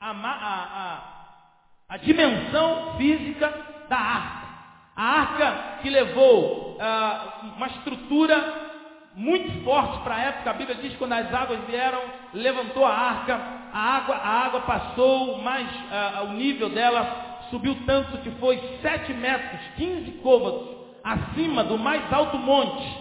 a, 0.00 0.10
a, 0.10 0.64
a, 0.84 1.94
a 1.94 1.96
dimensão 1.98 2.96
física 2.96 3.52
da 3.88 3.96
arca. 3.96 4.48
A 4.96 5.04
arca 5.04 5.78
que 5.82 5.88
levou 5.88 6.76
uh, 6.76 7.56
uma 7.56 7.66
estrutura 7.68 8.68
muito 9.14 9.64
forte 9.64 10.02
para 10.02 10.14
a 10.14 10.20
época. 10.20 10.50
A 10.50 10.54
Bíblia 10.54 10.76
diz 10.76 10.92
que 10.92 10.98
quando 10.98 11.12
as 11.12 11.32
águas 11.32 11.60
vieram, 11.66 12.00
levantou 12.34 12.84
a 12.84 12.92
arca, 12.92 13.34
a 13.72 13.78
água, 13.78 14.16
a 14.16 14.46
água 14.46 14.60
passou 14.62 15.38
mais 15.38 15.66
uh, 15.66 16.24
o 16.24 16.32
nível 16.32 16.70
dela, 16.70 17.46
subiu 17.50 17.76
tanto 17.86 18.18
que 18.18 18.30
foi 18.32 18.58
7 18.82 19.12
metros, 19.14 19.60
15 19.76 20.10
côvados, 20.22 20.68
acima 21.02 21.64
do 21.64 21.78
mais 21.78 22.12
alto 22.12 22.38
monte. 22.38 22.99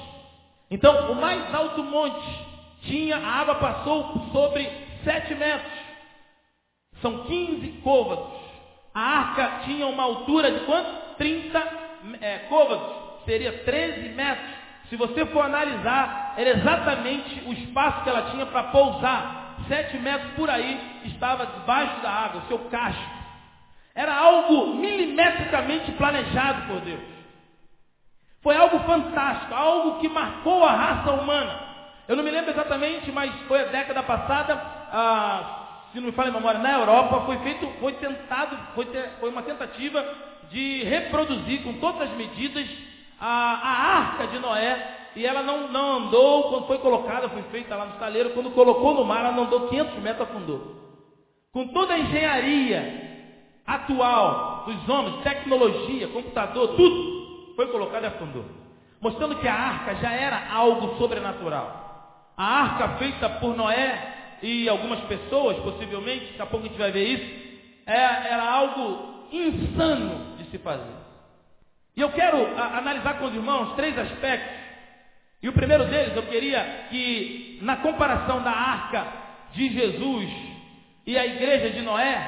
Então, 0.72 1.12
o 1.12 1.16
mais 1.16 1.54
alto 1.54 1.84
monte 1.84 2.48
tinha, 2.82 3.18
a 3.18 3.42
água 3.42 3.56
passou 3.56 4.30
sobre 4.32 4.70
7 5.04 5.36
metros. 5.36 5.72
São 7.02 7.24
15 7.24 7.68
côvados. 7.84 8.40
A 8.94 9.02
arca 9.02 9.64
tinha 9.66 9.88
uma 9.88 10.04
altura 10.04 10.52
de 10.52 10.66
quanto? 10.66 11.16
30 11.18 11.64
é, 12.22 12.38
côvados. 12.50 13.26
Seria 13.26 13.64
13 13.64 14.10
metros. 14.10 14.60
Se 14.90 14.96
você 14.96 15.26
for 15.28 15.42
analisar, 15.46 16.34
era 16.38 16.50
exatamente 16.52 17.44
o 17.46 17.54
espaço 17.54 18.04
que 18.04 18.10
ela 18.10 18.30
tinha 18.32 18.46
para 18.46 18.64
pousar. 18.64 19.56
7 19.68 19.98
metros 19.98 20.32
por 20.34 20.50
aí 20.50 21.02
estava 21.06 21.46
debaixo 21.46 22.02
da 22.02 22.10
água, 22.10 22.44
seu 22.48 22.60
casco. 22.70 23.20
Era 23.94 24.16
algo 24.16 24.76
milimetricamente 24.76 25.92
planejado 25.94 26.68
por 26.68 26.82
Deus. 26.82 27.19
Foi 28.42 28.56
algo 28.56 28.80
fantástico, 28.80 29.54
algo 29.54 30.00
que 30.00 30.08
marcou 30.08 30.64
a 30.64 30.72
raça 30.72 31.12
humana. 31.12 31.60
Eu 32.08 32.16
não 32.16 32.24
me 32.24 32.32
lembro 32.32 32.52
exatamente, 32.52 33.12
mas 33.12 33.32
foi 33.48 33.62
a 33.62 33.66
década 33.66 34.02
passada, 34.04 34.56
ah, 34.92 35.88
se 35.92 36.00
não 36.00 36.08
me 36.08 36.12
falha 36.14 36.30
a 36.30 36.34
memória, 36.34 36.60
na 36.60 36.80
Europa 36.80 37.22
foi 37.26 37.38
feito, 37.40 37.68
foi 37.80 37.94
tentado, 37.94 38.58
foi, 38.74 38.86
ter, 38.86 39.10
foi 39.20 39.30
uma 39.30 39.44
tentativa 39.44 40.04
de 40.50 40.84
reproduzir 40.84 41.64
com 41.64 41.74
todas 41.74 42.10
as 42.10 42.18
medidas 42.18 42.66
a, 43.20 43.28
a 43.28 43.98
arca 43.98 44.28
de 44.28 44.40
Noé. 44.40 44.96
E 45.16 45.26
ela 45.26 45.44
não, 45.44 45.68
não 45.68 45.98
andou, 45.98 46.50
quando 46.50 46.68
foi 46.68 46.78
colocada, 46.78 47.30
foi 47.30 47.44
feita 47.52 47.76
lá 47.76 47.86
no 47.86 47.94
estaleiro, 47.94 48.30
quando 48.30 48.52
colocou 48.52 48.94
no 48.94 49.04
mar, 49.04 49.20
ela 49.20 49.32
não 49.32 49.44
andou 49.44 49.68
500 49.68 49.96
metros, 50.02 50.30
afundou. 50.30 50.80
Com 51.52 51.68
toda 51.68 51.94
a 51.94 52.00
engenharia 52.00 53.10
atual 53.66 54.64
dos 54.66 54.88
homens, 54.88 55.24
tecnologia, 55.24 56.08
computador, 56.08 56.76
tudo, 56.76 57.19
foi 57.60 57.68
colocado 57.68 58.04
e 58.04 58.08
afundou. 58.08 58.46
Mostrando 59.02 59.36
que 59.36 59.46
a 59.46 59.54
arca 59.54 59.96
já 59.96 60.14
era 60.14 60.50
algo 60.50 60.98
sobrenatural. 60.98 62.32
A 62.38 62.46
arca 62.46 62.98
feita 62.98 63.28
por 63.32 63.54
Noé 63.54 64.38
e 64.42 64.70
algumas 64.70 65.02
pessoas, 65.02 65.58
possivelmente, 65.58 66.28
daqui 66.28 66.42
a 66.42 66.46
pouco 66.46 66.66
a 66.66 66.70
gente 66.70 66.80
vai 66.80 66.90
ver 66.90 67.06
isso, 67.06 67.60
é, 67.86 68.32
era 68.32 68.50
algo 68.50 69.28
insano 69.30 70.38
de 70.38 70.46
se 70.46 70.58
fazer. 70.60 70.96
E 71.98 72.00
eu 72.00 72.10
quero 72.14 72.38
analisar 72.58 73.20
com 73.20 73.26
os 73.26 73.36
irmãos 73.36 73.76
três 73.76 73.98
aspectos. 74.00 74.58
E 75.44 75.50
o 75.50 75.54
primeiro 75.54 75.84
deles, 75.84 76.16
eu 76.16 76.24
queria 76.28 76.86
que, 76.90 77.60
na 77.62 77.76
comparação 77.76 78.42
da 78.42 78.52
arca 78.52 79.06
de 79.52 79.68
Jesus 79.68 80.30
e 81.06 81.18
a 81.18 81.26
igreja 81.26 81.72
de 81.72 81.82
Noé, 81.82 82.26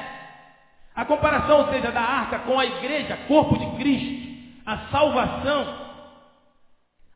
a 0.94 1.06
comparação, 1.06 1.60
ou 1.60 1.68
seja, 1.72 1.90
da 1.90 2.02
arca 2.02 2.40
com 2.40 2.58
a 2.58 2.66
igreja, 2.66 3.16
corpo 3.26 3.56
de 3.56 3.78
Cristo, 3.78 4.21
a 4.64 4.78
salvação, 4.90 5.82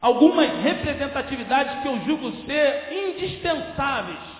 algumas 0.01 0.51
representatividades 0.63 1.83
que 1.83 1.89
eu 1.89 2.01
julgo 2.05 2.33
ser 2.47 2.93
indispensáveis. 2.93 4.37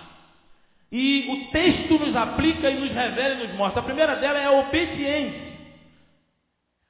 E 0.91 1.27
o 1.29 1.51
texto 1.51 1.99
nos 1.99 2.15
aplica 2.15 2.69
e 2.69 2.79
nos 2.79 2.91
revela 2.91 3.35
e 3.35 3.47
nos 3.47 3.55
mostra. 3.57 3.81
A 3.81 3.85
primeira 3.85 4.15
dela 4.15 4.39
é 4.39 4.45
a 4.45 4.51
obediência. 4.51 5.47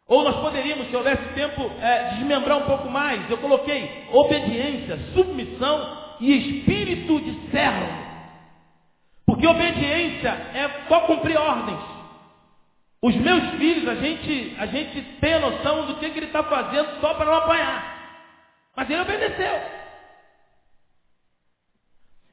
Ou 0.07 0.23
nós 0.23 0.37
poderíamos, 0.37 0.87
se 0.87 0.95
houvesse 0.95 1.33
tempo, 1.33 1.69
é, 1.81 2.15
desmembrar 2.15 2.59
um 2.59 2.65
pouco 2.65 2.89
mais. 2.89 3.29
Eu 3.29 3.39
coloquei 3.39 4.07
obediência, 4.11 4.97
submissão 5.13 6.15
e 6.19 6.59
espírito 6.59 7.19
de 7.19 7.51
servo. 7.51 8.07
Porque 9.25 9.45
obediência 9.45 10.29
é 10.29 10.69
só 10.87 11.01
cumprir 11.01 11.37
ordens. 11.37 11.96
Os 13.01 13.15
meus 13.15 13.51
filhos, 13.57 13.87
a 13.87 13.95
gente, 13.95 14.55
a 14.57 14.65
gente 14.65 15.01
tem 15.19 15.33
a 15.35 15.39
noção 15.39 15.85
do 15.85 15.95
que, 15.95 16.09
que 16.09 16.19
ele 16.19 16.25
está 16.27 16.43
fazendo 16.43 16.99
só 16.99 17.13
para 17.13 17.25
não 17.25 17.35
apanhar. 17.35 17.97
Mas 18.75 18.89
ele 18.89 19.01
obedeceu. 19.01 19.77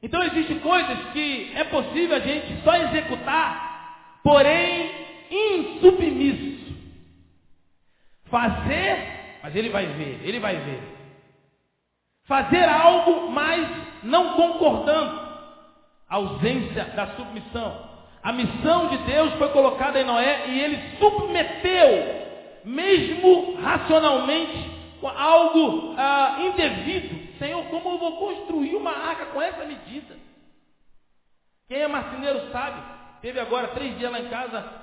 Então 0.01 0.21
existem 0.23 0.59
coisas 0.59 1.11
que 1.13 1.51
é 1.55 1.63
possível 1.65 2.15
a 2.15 2.19
gente 2.19 2.61
só 2.63 2.75
executar, 2.75 4.19
porém 4.23 4.91
insubmisso. 5.29 6.75
Fazer, 8.25 9.39
mas 9.43 9.55
ele 9.55 9.69
vai 9.69 9.85
ver, 9.85 10.19
ele 10.23 10.39
vai 10.39 10.57
ver. 10.57 10.81
Fazer 12.25 12.67
algo, 12.67 13.31
mas 13.31 13.67
não 14.03 14.33
concordando. 14.33 15.25
A 16.07 16.15
ausência 16.15 16.85
da 16.95 17.15
submissão. 17.15 17.94
A 18.25 18.31
missão 18.31 18.87
de 18.87 18.97
Deus 18.97 19.35
foi 19.35 19.49
colocada 19.49 20.01
em 20.01 20.03
Noé 20.03 20.47
e 20.47 20.59
ele 20.59 20.97
submeteu, 20.97 22.25
mesmo 22.65 23.55
racionalmente, 23.61 24.71
algo 25.03 25.93
ah, 25.95 26.37
indevido. 26.39 27.37
Senhor, 27.37 27.63
como 27.65 27.87
eu 27.87 27.97
vou 27.99 28.17
construir 28.17 28.75
uma 28.75 28.89
arca 28.89 29.27
com 29.27 29.39
essa 29.39 29.63
medida? 29.65 30.15
Quem 31.67 31.77
é 31.77 31.87
marceneiro 31.87 32.49
sabe. 32.51 32.81
Teve 33.21 33.39
agora 33.39 33.67
três 33.67 33.95
dias 33.99 34.11
lá 34.11 34.19
em 34.19 34.27
casa, 34.27 34.73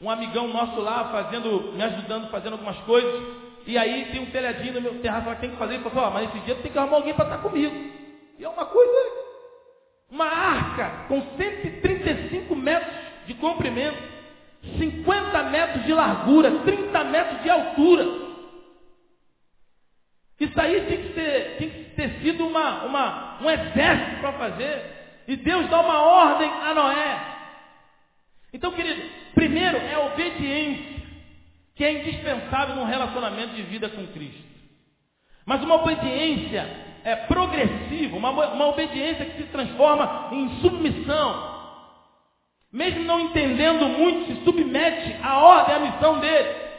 um 0.00 0.08
amigão 0.08 0.46
nosso 0.46 0.80
lá 0.80 1.10
fazendo, 1.10 1.72
me 1.72 1.82
ajudando, 1.82 2.30
fazendo 2.30 2.52
algumas 2.52 2.78
coisas. 2.82 3.36
E 3.66 3.76
aí 3.76 4.12
tem 4.12 4.20
um 4.20 4.30
telhadinho 4.30 4.74
no 4.74 4.80
meu 4.80 5.02
terraço 5.02 5.28
lá 5.28 5.34
que 5.34 5.40
tem 5.40 5.50
que 5.50 5.56
fazer. 5.56 5.74
Ele 5.74 5.90
falou, 5.90 6.08
oh, 6.08 6.10
mas 6.12 6.28
esse 6.28 6.38
dia 6.44 6.54
tem 6.54 6.70
que 6.70 6.78
arrumar 6.78 6.98
alguém 6.98 7.14
para 7.14 7.24
estar 7.24 7.38
comigo. 7.38 7.74
E 8.38 8.44
é 8.44 8.48
uma 8.48 8.66
coisa 8.66 9.29
uma 10.10 10.26
arca 10.26 11.06
com 11.06 11.20
135 11.36 12.56
metros 12.56 12.92
de 13.26 13.34
comprimento, 13.34 13.98
50 14.78 15.42
metros 15.44 15.84
de 15.84 15.92
largura, 15.92 16.50
30 16.60 17.04
metros 17.04 17.42
de 17.42 17.50
altura. 17.50 18.30
Isso 20.40 20.60
aí 20.60 20.80
tem 20.86 21.02
que 21.02 21.68
que 21.68 21.90
ter 21.94 22.20
sido 22.22 22.46
uma, 22.46 22.84
uma, 22.84 23.38
um 23.42 23.50
exército 23.50 24.20
para 24.20 24.32
fazer. 24.32 25.22
E 25.28 25.36
Deus 25.36 25.68
dá 25.68 25.80
uma 25.80 26.02
ordem 26.02 26.50
a 26.50 26.74
Noé. 26.74 27.30
Então, 28.52 28.72
querido, 28.72 29.00
primeiro 29.34 29.76
é 29.76 29.94
a 29.94 30.06
obediência, 30.06 31.02
que 31.76 31.84
é 31.84 32.00
indispensável 32.00 32.74
num 32.74 32.84
relacionamento 32.84 33.54
de 33.54 33.62
vida 33.62 33.88
com 33.90 34.06
Cristo. 34.08 34.50
Mas 35.44 35.62
uma 35.62 35.76
obediência 35.76 36.89
é, 37.04 37.16
progressivo, 37.16 38.16
uma, 38.16 38.30
uma 38.30 38.66
obediência 38.68 39.24
que 39.24 39.42
se 39.42 39.48
transforma 39.48 40.28
em 40.32 40.60
submissão. 40.60 41.50
Mesmo 42.72 43.02
não 43.04 43.20
entendendo 43.20 43.86
muito, 43.86 44.26
se 44.26 44.44
submete 44.44 45.16
à 45.22 45.38
ordem, 45.38 45.74
à 45.74 45.78
missão 45.80 46.20
dele. 46.20 46.70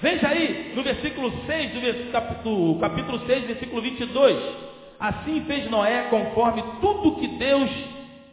Veja 0.00 0.28
aí, 0.28 0.72
no 0.74 0.82
versículo 0.82 1.32
6 1.46 1.72
do 1.72 2.12
capítulo, 2.12 2.80
capítulo 2.80 3.26
6, 3.26 3.46
versículo 3.46 3.82
22. 3.82 4.68
Assim 4.98 5.44
fez 5.44 5.70
Noé 5.70 6.08
conforme 6.10 6.62
tudo 6.80 7.16
que 7.20 7.28
Deus 7.38 7.70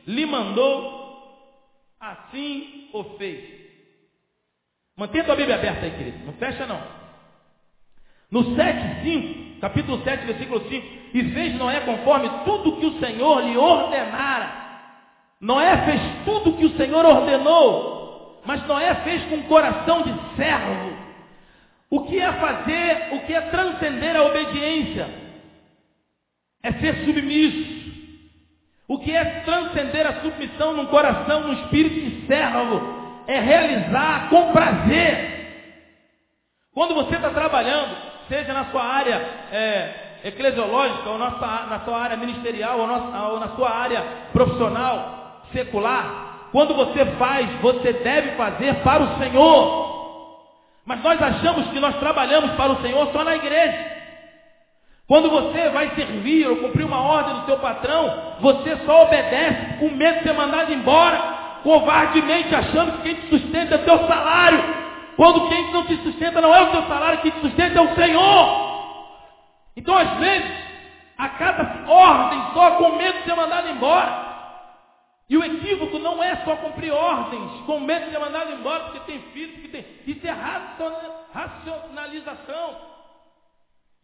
lhe 0.08 0.26
mandou, 0.26 0.96
assim 2.00 2.90
o 2.94 3.04
fez. 3.18 3.66
Mantenha 4.98 5.32
a 5.32 5.36
Bíblia 5.36 5.56
aberta 5.56 5.86
aí, 5.86 5.92
querido. 5.92 6.26
Não 6.26 6.34
fecha 6.34 6.66
não. 6.66 6.82
No 8.32 8.56
7, 8.56 9.04
5, 9.04 9.45
capítulo 9.70 10.04
7, 10.04 10.26
versículo 10.26 10.70
5, 10.70 10.88
e 11.14 11.24
fez 11.34 11.56
Noé 11.56 11.80
conforme 11.82 12.30
tudo 12.46 12.78
que 12.78 12.86
o 12.86 13.00
Senhor 13.00 13.42
lhe 13.42 13.58
ordenara. 13.58 14.52
Noé 15.42 15.78
fez 15.86 16.02
tudo 16.26 16.58
que 16.58 16.66
o 16.66 16.78
Senhor 16.78 17.06
ordenou, 17.06 18.42
mas 18.46 18.66
Noé 18.68 18.94
fez 19.04 19.24
com 19.26 19.44
coração 19.44 20.02
de 20.04 20.14
servo. 20.36 20.94
O 21.90 22.02
que 22.06 22.20
é 22.20 22.32
fazer, 22.34 23.08
o 23.14 23.20
que 23.22 23.34
é 23.34 23.42
transcender 23.42 24.16
a 24.16 24.24
obediência? 24.24 25.26
é 26.66 26.74
ser 26.74 27.06
submisso. 27.06 27.76
O 28.88 28.98
que 29.00 29.16
é 29.16 29.24
transcender 29.42 30.06
a 30.08 30.22
submissão 30.22 30.74
num 30.74 30.88
coração, 30.88 31.42
num 31.42 31.54
espírito 31.54 32.02
de 32.02 32.28
servo, 32.28 33.24
é 33.28 33.40
realizar 33.40 34.30
com 34.30 34.52
prazer. 34.52 35.36
Quando 36.74 36.96
você 36.96 37.16
está 37.16 37.30
trabalhando, 37.30 37.96
seja 38.28 38.54
na 38.54 38.66
sua 38.66 38.84
área 38.84 39.16
é, 39.52 39.90
eclesiológica, 40.26 41.10
ou 41.10 41.18
na 41.18 41.32
sua, 41.32 41.66
na 41.70 41.80
sua 41.82 42.00
área 42.00 42.18
ministerial, 42.18 42.80
ou, 42.80 42.88
na, 42.88 43.28
ou 43.30 43.40
na 43.40 43.50
sua 43.50 43.70
área 43.70 44.04
profissional, 44.34 45.42
secular, 45.52 46.26
quando 46.52 46.74
você 46.74 47.06
faz, 47.18 47.50
você 47.62 47.92
deve 47.94 48.32
fazer 48.38 48.76
para 48.76 49.04
o 49.04 49.18
Senhor. 49.18 49.86
Mas 50.86 51.02
nós 51.04 51.22
achamos 51.22 51.68
que 51.68 51.80
nós 51.80 51.98
trabalhamos 51.98 52.52
para 52.52 52.72
o 52.72 52.82
Senhor 52.82 53.12
só 53.12 53.24
na 53.24 53.36
igreja. 53.36 53.96
Quando 55.08 55.30
você 55.30 55.70
vai 55.70 55.92
servir 55.96 56.48
ou 56.48 56.56
cumprir 56.58 56.86
uma 56.86 57.02
ordem 57.02 57.36
do 57.36 57.46
seu 57.46 57.58
patrão, 57.58 58.38
você 58.40 58.78
só 58.86 59.04
obedece 59.04 59.78
com 59.80 59.90
medo 59.90 60.20
de 60.20 60.24
ser 60.24 60.34
mandado 60.34 60.74
embora, 60.74 61.18
covardemente 61.62 62.56
achando 62.56 62.94
que 62.94 63.02
quem 63.04 63.16
te 63.16 63.30
sustenta 63.30 63.76
é 63.76 63.80
teu 63.80 64.08
salário. 64.08 64.85
Quando 65.16 65.48
quem 65.48 65.72
não 65.72 65.86
te 65.86 65.98
sustenta 66.04 66.42
não 66.42 66.54
é 66.54 66.62
o 66.62 66.72
teu 66.72 66.84
salário, 66.88 67.22
quem 67.22 67.32
te 67.32 67.40
sustenta 67.40 67.80
é 67.80 67.82
o 67.82 67.96
Senhor. 67.96 68.66
Então, 69.78 69.96
às 69.96 70.18
vezes, 70.20 70.52
acata 71.18 71.90
ordem 71.90 72.54
só 72.54 72.72
com 72.72 72.96
medo 72.98 73.20
de 73.20 73.24
ser 73.24 73.36
mandado 73.36 73.70
embora. 73.70 74.26
E 75.30 75.38
o 75.38 75.44
equívoco 75.44 75.98
não 76.00 76.24
é 76.24 76.36
só 76.44 76.56
cumprir 76.58 76.92
ordens 76.92 77.62
com 77.66 77.80
medo 77.80 78.06
de 78.06 78.12
ser 78.12 78.20
mandado 78.20 78.52
embora 78.52 78.84
porque 78.86 79.12
tem 79.12 79.20
filho, 79.34 79.54
porque 79.54 79.70
tem. 79.70 79.86
Isso 80.06 80.28
é 80.28 80.36
racionalização. 81.34 82.76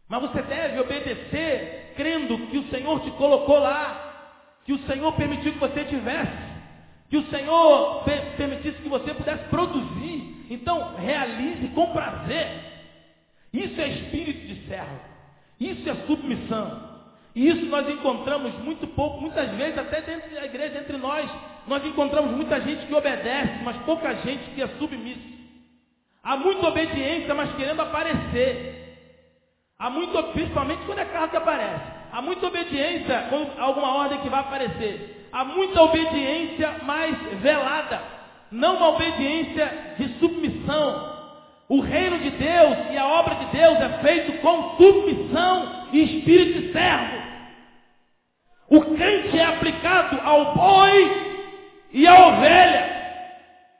Mas 0.08 0.20
você 0.22 0.42
deve 0.42 0.80
obedecer 0.80 1.94
crendo 1.96 2.36
que 2.48 2.58
o 2.58 2.68
Senhor 2.70 3.00
te 3.00 3.10
colocou 3.12 3.58
lá, 3.58 4.12
que 4.64 4.72
o 4.72 4.78
Senhor 4.86 5.12
permitiu 5.12 5.52
que 5.52 5.58
você 5.58 5.84
tivesse, 5.84 6.51
que 7.12 7.18
o 7.18 7.28
Senhor 7.28 8.04
permitisse 8.38 8.80
que 8.80 8.88
você 8.88 9.12
pudesse 9.12 9.44
produzir. 9.50 10.46
Então, 10.48 10.94
realize 10.94 11.68
com 11.74 11.92
prazer. 11.92 12.48
Isso 13.52 13.78
é 13.78 13.88
espírito 13.88 14.46
de 14.46 14.66
servo. 14.66 14.98
Isso 15.60 15.90
é 15.90 15.94
submissão. 16.06 17.02
E 17.34 17.50
isso 17.50 17.66
nós 17.66 17.86
encontramos 17.86 18.54
muito 18.60 18.86
pouco, 18.86 19.20
muitas 19.20 19.50
vezes 19.50 19.76
até 19.76 20.00
dentro 20.00 20.34
da 20.34 20.46
igreja, 20.46 20.78
entre 20.78 20.96
nós, 20.96 21.30
nós 21.66 21.84
encontramos 21.84 22.32
muita 22.32 22.58
gente 22.62 22.86
que 22.86 22.94
obedece, 22.94 23.62
mas 23.62 23.76
pouca 23.82 24.14
gente 24.14 24.50
que 24.54 24.62
é 24.62 24.68
submissa. 24.78 25.20
Há 26.22 26.38
muita 26.38 26.66
obediência, 26.66 27.34
mas 27.34 27.54
querendo 27.56 27.82
aparecer. 27.82 28.96
Há 29.78 29.90
muito, 29.90 30.22
principalmente 30.32 30.82
quando 30.86 31.00
é 31.00 31.04
carro 31.04 31.28
que 31.28 31.36
aparece. 31.36 32.01
Há 32.12 32.20
muita 32.20 32.46
obediência 32.46 33.26
quando 33.30 33.58
alguma 33.58 33.96
ordem 33.96 34.20
que 34.20 34.28
vai 34.28 34.40
aparecer. 34.40 35.28
Há 35.32 35.44
muita 35.44 35.82
obediência 35.82 36.70
mais 36.84 37.16
velada. 37.40 38.02
Não 38.50 38.76
uma 38.76 38.90
obediência 38.90 39.94
de 39.98 40.18
submissão. 40.18 41.10
O 41.70 41.80
reino 41.80 42.18
de 42.18 42.30
Deus 42.30 42.76
e 42.90 42.98
a 42.98 43.06
obra 43.06 43.34
de 43.36 43.46
Deus 43.46 43.80
é 43.80 43.88
feito 44.02 44.42
com 44.42 44.76
submissão 44.76 45.86
e 45.90 46.18
espírito 46.18 46.60
de 46.60 46.72
servo. 46.72 47.22
O 48.68 48.80
crente 48.94 49.38
é 49.38 49.44
aplicado 49.44 50.20
ao 50.22 50.54
boi 50.54 51.32
e 51.92 52.06
à 52.06 52.26
ovelha. 52.26 53.02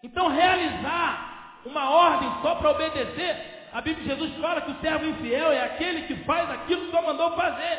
Então 0.02 0.28
realizar 0.28 1.60
uma 1.66 1.90
ordem 1.90 2.32
só 2.40 2.54
para 2.54 2.70
obedecer 2.70 3.52
a 3.72 3.80
Bíblia 3.80 4.04
de 4.04 4.10
Jesus 4.10 4.40
fala 4.40 4.60
que 4.60 4.70
o 4.70 4.80
servo 4.80 5.06
infiel 5.06 5.50
é 5.50 5.64
aquele 5.64 6.02
que 6.02 6.14
faz 6.24 6.50
aquilo 6.50 6.90
que 6.90 6.96
o 6.96 7.02
mandou 7.02 7.34
fazer. 7.34 7.78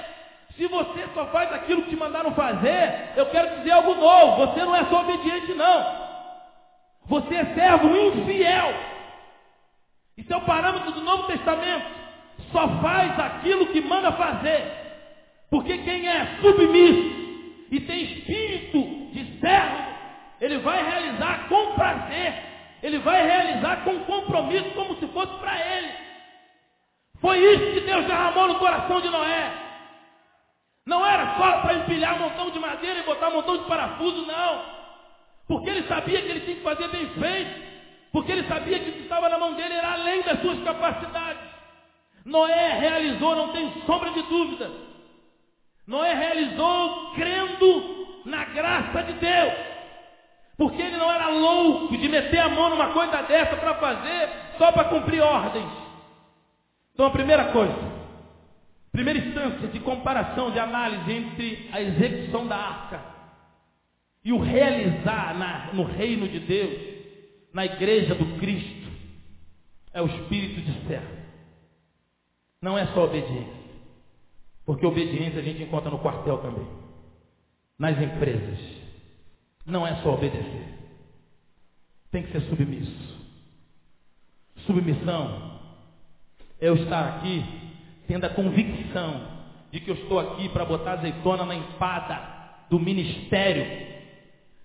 Se 0.56 0.68
você 0.68 1.08
só 1.14 1.26
faz 1.28 1.52
aquilo 1.52 1.84
que 1.84 1.90
te 1.90 1.96
mandaram 1.96 2.34
fazer, 2.34 3.12
eu 3.16 3.26
quero 3.28 3.58
dizer 3.58 3.72
algo 3.72 3.96
novo. 3.96 4.46
Você 4.46 4.64
não 4.64 4.76
é 4.76 4.86
só 4.86 5.02
obediente, 5.02 5.54
não. 5.54 6.04
Você 7.08 7.36
é 7.36 7.46
servo 7.54 7.96
infiel. 7.96 8.74
Isso 10.18 10.32
é 10.32 10.38
o 10.38 10.46
parâmetro 10.46 10.92
do 10.92 11.02
Novo 11.02 11.24
Testamento. 11.24 11.86
Só 12.52 12.68
faz 12.82 13.20
aquilo 13.20 13.68
que 13.68 13.82
manda 13.82 14.12
fazer. 14.12 14.64
Porque 15.50 15.78
quem 15.80 16.08
é 16.08 16.38
submisso 16.42 17.24
e 17.72 17.80
tem 17.82 18.04
espírito 18.04 18.80
de 19.12 19.40
servo, 19.40 19.84
ele 20.40 20.60
vai 20.60 20.84
realizar 20.84 21.48
com 21.50 21.74
prazer 21.74 22.54
ele 22.84 23.00
vai 23.00 23.26
realizar 23.26 23.86
com 23.86 23.98
compromisso, 24.02 24.70
como 24.72 24.98
se 24.98 25.08
fosse 25.08 25.34
para 25.40 25.58
ele. 25.58 25.90
Foi 27.22 27.40
isso 27.40 27.74
que 27.74 27.80
Deus 27.80 28.06
derramou 28.06 28.50
no 28.50 28.60
coração 28.60 29.00
de 29.00 29.10
Noé. 29.10 29.63
Não 30.86 31.06
era 31.06 31.38
só 31.38 31.62
para 31.62 31.76
empilhar 31.76 32.16
um 32.16 32.30
montão 32.30 32.50
de 32.52 32.60
madeira 32.60 33.00
e 33.00 33.04
botar 33.04 33.30
um 33.30 33.36
montão 33.36 33.58
de 33.58 33.64
parafuso, 33.66 34.26
não. 34.26 34.62
Porque 35.48 35.70
ele 35.70 35.88
sabia 35.88 36.22
que 36.22 36.28
ele 36.28 36.42
tinha 36.42 36.56
que 36.58 36.64
fazer 36.64 36.88
bem 36.90 37.08
feito. 37.08 37.62
Porque 38.12 38.32
ele 38.32 38.48
sabia 38.48 38.80
que 38.80 38.90
o 38.90 38.94
que 38.94 39.00
estava 39.04 39.30
na 39.30 39.38
mão 39.38 39.54
dele 39.54 39.74
era 39.74 39.94
além 39.94 40.22
das 40.22 40.40
suas 40.42 40.62
capacidades. 40.64 41.42
Noé 42.26 42.80
realizou, 42.80 43.36
não 43.36 43.50
tem 43.50 43.72
sombra 43.86 44.12
de 44.12 44.22
dúvida. 44.24 44.70
Noé 45.88 46.14
realizou 46.14 47.12
crendo 47.14 48.22
na 48.26 48.46
graça 48.46 49.04
de 49.04 49.14
Deus. 49.14 49.54
Porque 50.58 50.82
ele 50.82 50.98
não 50.98 51.12
era 51.12 51.28
louco 51.30 51.98
de 51.98 52.08
meter 52.08 52.40
a 52.40 52.50
mão 52.50 52.70
numa 52.70 52.92
coisa 52.94 53.24
dessa 53.24 53.56
para 53.56 53.74
fazer 53.76 54.30
só 54.58 54.72
para 54.72 54.86
cumprir 54.86 55.22
ordens. 55.22 55.72
Então 56.94 57.08
a 57.08 57.12
primeira 57.12 57.46
coisa, 57.46 57.74
primeira 58.94 59.20
instância 59.20 59.68
de 59.68 59.80
comparação, 59.80 60.52
de 60.52 60.60
análise 60.60 61.12
entre 61.12 61.68
a 61.74 61.82
execução 61.82 62.48
da 62.48 62.56
arca 62.56 63.02
e 64.24 64.32
o 64.32 64.40
realizar 64.40 65.36
na, 65.36 65.74
no 65.74 65.84
reino 65.84 66.30
de 66.30 66.40
Deus, 66.40 66.80
na 67.52 67.66
igreja 67.66 68.14
do 68.14 68.38
Cristo, 68.40 68.88
é 69.92 70.02
o 70.02 70.06
espírito 70.06 70.62
de 70.62 70.88
servo. 70.88 71.24
Não 72.62 72.78
é 72.78 72.86
só 72.94 73.04
obediência. 73.04 73.64
Porque 74.66 74.86
obediência 74.86 75.40
a 75.40 75.44
gente 75.44 75.64
encontra 75.64 75.90
no 75.90 76.00
quartel 76.00 76.38
também. 76.38 76.66
Nas 77.78 78.00
empresas 78.00 78.60
não 79.66 79.86
é 79.86 79.96
só 80.02 80.14
obedecer. 80.14 80.68
Tem 82.12 82.24
que 82.24 82.32
ser 82.32 82.42
submisso. 82.42 83.18
Submissão 84.66 85.60
é 86.62 86.70
eu 86.70 86.76
estar 86.76 87.18
aqui 87.18 87.44
tendo 88.08 88.26
a 88.26 88.30
convicção 88.30 89.22
de 89.72 89.80
que 89.80 89.90
eu 89.90 89.96
estou 89.96 90.20
aqui 90.20 90.50
para 90.50 90.66
botar 90.66 90.94
azeitona 90.94 91.46
na 91.46 91.56
empada 91.56 92.20
do 92.70 92.80
ministério. 92.80 93.66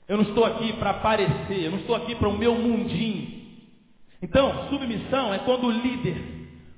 Eu 0.07 0.17
não 0.17 0.25
estou 0.25 0.45
aqui 0.45 0.73
para 0.75 0.91
aparecer, 0.91 1.65
eu 1.65 1.71
não 1.71 1.79
estou 1.79 1.97
aqui 1.97 2.15
para 2.15 2.29
o 2.29 2.37
meu 2.37 2.55
mundinho. 2.55 3.39
Então, 4.23 4.69
submissão 4.69 5.33
é 5.33 5.39
quando 5.39 5.67
o 5.67 5.71
líder, 5.71 6.17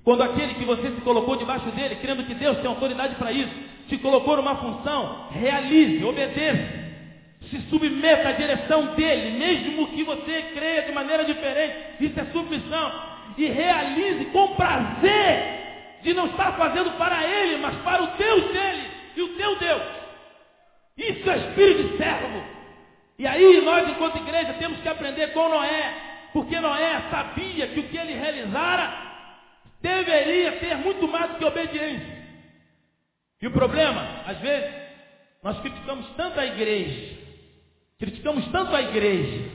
quando 0.04 0.22
aquele 0.22 0.54
que 0.54 0.64
você 0.64 0.90
se 0.90 1.00
colocou 1.00 1.36
debaixo 1.36 1.70
dele, 1.70 1.96
crendo 1.96 2.24
que 2.24 2.34
Deus 2.34 2.58
tem 2.58 2.66
autoridade 2.66 3.14
para 3.14 3.32
isso, 3.32 3.52
te 3.88 3.96
colocou 3.98 4.36
numa 4.36 4.56
função, 4.56 5.28
realize, 5.30 6.04
obedeça 6.04 6.80
se 7.48 7.60
submeta 7.68 8.28
à 8.28 8.32
direção 8.32 8.94
dele, 8.94 9.38
mesmo 9.38 9.88
que 9.88 10.04
você 10.04 10.42
creia 10.54 10.82
de 10.82 10.92
maneira 10.92 11.24
diferente, 11.24 11.74
isso 12.00 12.18
é 12.18 12.24
submissão, 12.26 12.92
e 13.36 13.46
realize 13.46 14.26
com 14.26 14.54
prazer 14.54 15.59
de 16.02 16.12
não 16.14 16.26
estar 16.26 16.56
fazendo 16.56 16.90
para 16.98 17.24
ele, 17.24 17.56
mas 17.58 17.76
para 17.82 18.02
o 18.02 18.06
Deus 18.16 18.52
dele 18.52 18.90
e 19.16 19.22
o 19.22 19.36
teu 19.36 19.56
Deus. 19.56 19.82
Isso 20.96 21.30
é 21.30 21.38
espírito 21.38 21.88
de 21.88 21.96
servo. 21.96 22.42
E 23.18 23.26
aí 23.26 23.60
nós, 23.60 23.88
enquanto 23.88 24.18
igreja, 24.18 24.54
temos 24.54 24.80
que 24.80 24.88
aprender 24.88 25.32
com 25.32 25.48
Noé, 25.48 25.94
porque 26.32 26.58
Noé 26.58 27.02
sabia 27.10 27.68
que 27.68 27.80
o 27.80 27.88
que 27.88 27.96
ele 27.96 28.14
realizara 28.14 29.10
deveria 29.82 30.52
ter 30.52 30.76
muito 30.76 31.06
mais 31.08 31.30
do 31.30 31.38
que 31.38 31.44
obediência. 31.44 32.20
E 33.42 33.46
o 33.46 33.50
problema, 33.50 34.22
às 34.26 34.38
vezes, 34.38 34.70
nós 35.42 35.58
criticamos 35.60 36.06
tanto 36.16 36.38
a 36.38 36.46
igreja, 36.46 37.20
Criticamos 38.00 38.48
tanto 38.48 38.74
a 38.74 38.80
igreja. 38.80 39.50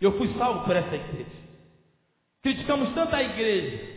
Eu 0.00 0.16
fui 0.16 0.32
salvo 0.38 0.64
por 0.64 0.76
essa 0.76 0.94
igreja. 0.94 1.30
Criticamos 2.40 2.94
tanto 2.94 3.16
a 3.16 3.22
igreja. 3.22 3.95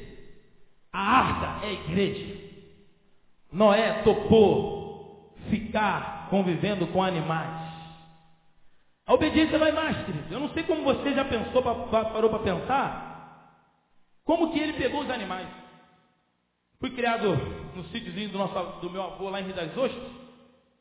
A 0.92 1.00
arca 1.00 1.66
é 1.66 1.70
a 1.70 1.74
igreja. 1.74 2.50
Noé 3.52 4.04
topou 4.04 5.34
ficar 5.50 6.28
convivendo 6.30 6.88
com 6.88 7.02
animais. 7.02 7.70
A 9.06 9.14
obediência 9.14 9.58
vai 9.58 9.72
mais, 9.72 9.98
querido. 10.06 10.34
Eu 10.34 10.40
não 10.40 10.50
sei 10.50 10.64
como 10.64 10.84
você 10.84 11.14
já 11.14 11.26
pensou, 11.26 11.64
parou 11.64 12.30
para 12.30 12.40
pensar, 12.40 13.10
como 14.24 14.52
que 14.52 14.60
ele 14.60 14.74
pegou 14.74 15.02
os 15.02 15.10
animais. 15.10 15.48
Fui 16.80 16.92
criado 16.92 17.36
no 17.76 17.84
sítiozinho 17.86 18.30
do, 18.30 18.38
do 18.82 18.90
meu 18.90 19.04
avô 19.04 19.30
lá 19.30 19.42
em 19.42 19.46
Rio 19.46 19.56
das 19.56 19.76
Ostras. 19.76 20.12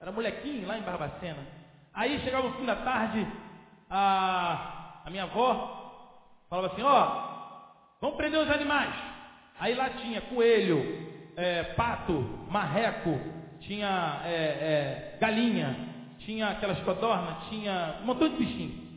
Era 0.01 0.13
molequinho 0.13 0.67
lá 0.67 0.79
em 0.79 0.83
Barbacena. 0.83 1.45
Aí 1.93 2.21
chegava 2.21 2.47
o 2.47 2.53
fim 2.53 2.65
da 2.65 2.77
tarde, 2.77 3.27
a, 3.91 5.01
a 5.05 5.11
minha 5.11 5.25
avó 5.25 6.45
falava 6.49 6.69
assim, 6.69 6.83
ó, 6.83 7.03
oh, 7.03 8.01
vamos 8.01 8.17
prender 8.17 8.41
os 8.41 8.51
animais. 8.51 8.95
Aí 9.61 9.75
lá 9.75 9.91
tinha 9.91 10.21
coelho, 10.21 11.09
é, 11.37 11.63
pato, 11.75 12.13
marreco, 12.51 13.19
tinha 13.61 14.21
é, 14.25 14.35
é, 14.35 15.19
galinha, 15.21 15.77
tinha 16.21 16.49
aquelas 16.49 16.79
codornas, 16.81 17.49
tinha 17.49 17.97
um 18.03 18.07
montão 18.07 18.29
de 18.29 18.37
bichinho. 18.37 18.89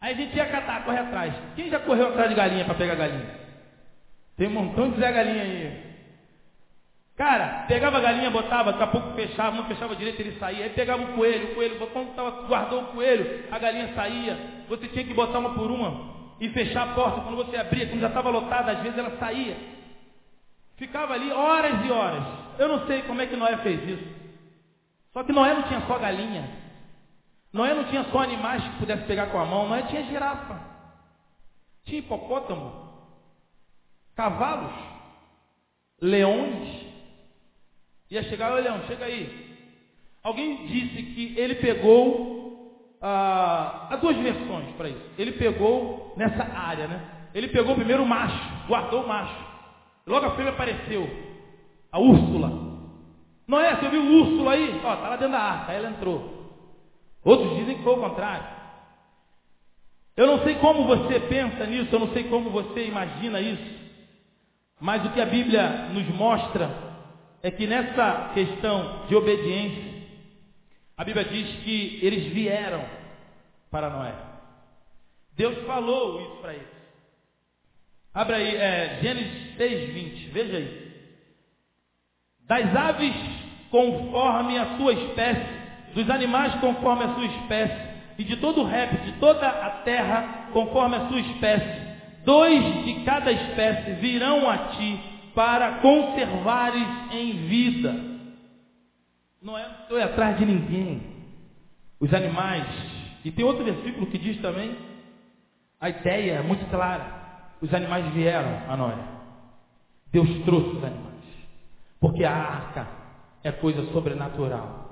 Aí 0.00 0.14
a 0.14 0.16
gente 0.16 0.36
ia 0.36 0.46
catar, 0.46 0.84
correr 0.84 0.98
atrás. 0.98 1.34
Quem 1.54 1.68
já 1.68 1.78
correu 1.80 2.08
atrás 2.08 2.28
de 2.30 2.34
galinha 2.34 2.64
para 2.64 2.74
pegar 2.74 2.94
galinha? 2.94 3.40
Tem 4.36 4.48
um 4.48 4.52
montão 4.52 4.90
de 4.90 4.98
Zé 4.98 5.12
Galinha 5.12 5.42
aí. 5.42 5.90
Cara, 7.14 7.66
pegava 7.68 7.98
a 7.98 8.00
galinha, 8.00 8.30
botava, 8.30 8.72
daqui 8.72 8.84
a 8.84 8.86
pouco 8.86 9.14
fechava, 9.14 9.54
não 9.54 9.66
fechava 9.66 9.94
direito, 9.94 10.20
ele 10.20 10.38
saía. 10.38 10.64
Aí 10.64 10.70
pegava 10.70 11.02
o 11.02 11.14
coelho, 11.14 11.50
o 11.50 11.54
coelho, 11.54 11.86
quando 11.88 12.14
tava, 12.14 12.46
guardou 12.46 12.84
o 12.84 12.86
coelho, 12.86 13.44
a 13.50 13.58
galinha 13.58 13.92
saía. 13.94 14.38
Você 14.70 14.88
tinha 14.88 15.04
que 15.04 15.12
botar 15.12 15.38
uma 15.38 15.52
por 15.52 15.70
uma 15.70 16.19
e 16.40 16.48
fechar 16.48 16.90
a 16.90 16.94
porta. 16.94 17.20
Quando 17.20 17.36
você 17.36 17.56
abria, 17.56 17.86
quando 17.86 18.00
já 18.00 18.08
estava 18.08 18.30
lotada, 18.30 18.72
às 18.72 18.80
vezes 18.80 18.98
ela 18.98 19.18
saía. 19.18 19.56
Ficava 20.76 21.12
ali 21.12 21.30
horas 21.30 21.84
e 21.84 21.90
horas. 21.90 22.24
Eu 22.58 22.68
não 22.68 22.86
sei 22.86 23.02
como 23.02 23.20
é 23.20 23.26
que 23.26 23.36
Noé 23.36 23.58
fez 23.58 23.86
isso. 23.86 24.08
Só 25.12 25.22
que 25.22 25.32
Noé 25.32 25.52
não 25.52 25.64
tinha 25.64 25.80
só 25.82 25.98
galinha. 25.98 26.48
Noé 27.52 27.74
não 27.74 27.84
tinha 27.84 28.04
só 28.04 28.20
animais 28.20 28.62
que 28.62 28.78
pudesse 28.78 29.04
pegar 29.04 29.26
com 29.26 29.38
a 29.38 29.44
mão. 29.44 29.68
Noé 29.68 29.82
tinha 29.82 30.04
girafa. 30.04 30.58
Tinha 31.84 31.98
hipopótamo. 31.98 32.72
Cavalos. 34.16 34.72
Leões. 36.00 36.86
Ia 38.10 38.22
chegar, 38.24 38.52
o 38.52 38.56
leão, 38.56 38.82
chega 38.86 39.04
aí. 39.04 39.50
Alguém 40.22 40.66
disse 40.66 41.02
que 41.02 41.38
ele 41.38 41.56
pegou 41.56 42.40
ah, 43.00 43.88
há 43.90 43.96
duas 43.96 44.16
versões 44.16 44.74
para 44.76 44.88
isso. 44.88 45.10
Ele 45.18 45.32
pegou 45.32 45.99
nessa 46.16 46.42
área, 46.42 46.86
né? 46.86 47.00
Ele 47.34 47.48
pegou 47.48 47.74
primeiro 47.74 48.02
o 48.02 48.06
macho, 48.06 48.66
guardou 48.66 49.04
o 49.04 49.08
macho. 49.08 49.44
Logo 50.06 50.26
a 50.26 50.30
fêmea 50.36 50.52
apareceu. 50.52 51.08
A 51.92 51.98
Úrsula. 51.98 52.70
Noé, 53.46 53.76
você 53.76 53.88
viu 53.88 54.02
o 54.02 54.20
Úrsula 54.20 54.52
aí? 54.52 54.80
Ó, 54.84 54.96
tá 54.96 55.08
lá 55.08 55.16
dentro 55.16 55.32
da 55.32 55.40
arca, 55.40 55.72
aí 55.72 55.78
ela 55.78 55.90
entrou. 55.90 56.40
Outros 57.24 57.56
dizem 57.56 57.76
que 57.76 57.82
foi 57.82 57.92
o 57.92 58.00
contrário. 58.00 58.46
Eu 60.16 60.26
não 60.26 60.42
sei 60.42 60.56
como 60.56 60.84
você 60.84 61.20
pensa 61.20 61.66
nisso, 61.66 61.94
eu 61.94 62.00
não 62.00 62.12
sei 62.12 62.24
como 62.24 62.50
você 62.50 62.86
imagina 62.86 63.40
isso. 63.40 63.80
Mas 64.80 65.04
o 65.04 65.10
que 65.10 65.20
a 65.20 65.26
Bíblia 65.26 65.88
nos 65.92 66.08
mostra 66.14 66.70
é 67.42 67.50
que 67.50 67.66
nessa 67.66 68.30
questão 68.34 69.06
de 69.08 69.14
obediência, 69.14 69.90
a 70.96 71.04
Bíblia 71.04 71.24
diz 71.24 71.56
que 71.64 72.00
eles 72.02 72.32
vieram 72.32 72.84
para 73.70 73.90
Noé. 73.90 74.29
Deus 75.40 75.56
falou 75.64 76.20
isso 76.20 76.36
para 76.42 76.52
eles. 76.52 76.68
Abra 78.12 78.36
aí, 78.36 78.56
é, 78.56 78.98
Gênesis 79.00 79.56
6, 79.56 79.94
20, 79.94 80.28
veja 80.32 80.56
aí. 80.58 80.92
Das 82.46 82.76
aves 82.76 83.14
conforme 83.70 84.58
a 84.58 84.76
sua 84.76 84.92
espécie, 84.92 85.94
dos 85.94 86.10
animais 86.10 86.54
conforme 86.56 87.04
a 87.04 87.14
sua 87.14 87.24
espécie, 87.24 87.90
e 88.18 88.24
de 88.24 88.36
todo 88.36 88.60
o 88.60 88.66
réptil, 88.66 89.00
de 89.00 89.18
toda 89.18 89.48
a 89.48 89.70
terra 89.82 90.50
conforme 90.52 90.96
a 90.96 91.08
sua 91.08 91.20
espécie, 91.20 91.80
dois 92.22 92.84
de 92.84 93.02
cada 93.04 93.32
espécie 93.32 93.92
virão 93.94 94.46
a 94.46 94.58
ti 94.76 95.00
para 95.34 95.78
conservares 95.78 96.86
em 97.12 97.46
vida. 97.46 97.94
Não 99.40 99.56
é 99.56 99.66
estou 99.84 99.98
atrás 100.02 100.36
de 100.36 100.44
ninguém. 100.44 101.00
Os 101.98 102.12
animais. 102.12 102.66
E 103.24 103.30
tem 103.30 103.42
outro 103.42 103.64
versículo 103.64 104.06
que 104.06 104.18
diz 104.18 104.38
também, 104.42 104.89
a 105.80 105.88
ideia 105.88 106.32
é 106.34 106.42
muito 106.42 106.68
clara. 106.70 107.18
Os 107.60 107.72
animais 107.72 108.06
vieram 108.12 108.70
a 108.70 108.76
Noé. 108.76 108.98
Deus 110.12 110.28
trouxe 110.44 110.76
os 110.76 110.84
animais. 110.84 111.10
Porque 111.98 112.24
a 112.24 112.34
arca 112.34 112.86
é 113.42 113.50
coisa 113.50 113.90
sobrenatural. 113.92 114.90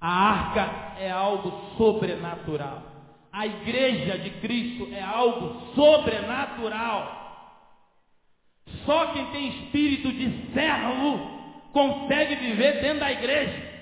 A 0.00 0.08
arca 0.08 1.00
é 1.00 1.10
algo 1.10 1.74
sobrenatural. 1.76 2.82
A 3.32 3.46
igreja 3.46 4.18
de 4.18 4.30
Cristo 4.40 4.88
é 4.92 5.02
algo 5.02 5.74
sobrenatural. 5.74 7.22
Só 8.84 9.06
quem 9.12 9.26
tem 9.32 9.48
espírito 9.48 10.12
de 10.12 10.52
servo 10.52 11.34
consegue 11.72 12.36
viver 12.36 12.80
dentro 12.80 13.00
da 13.00 13.10
igreja. 13.10 13.74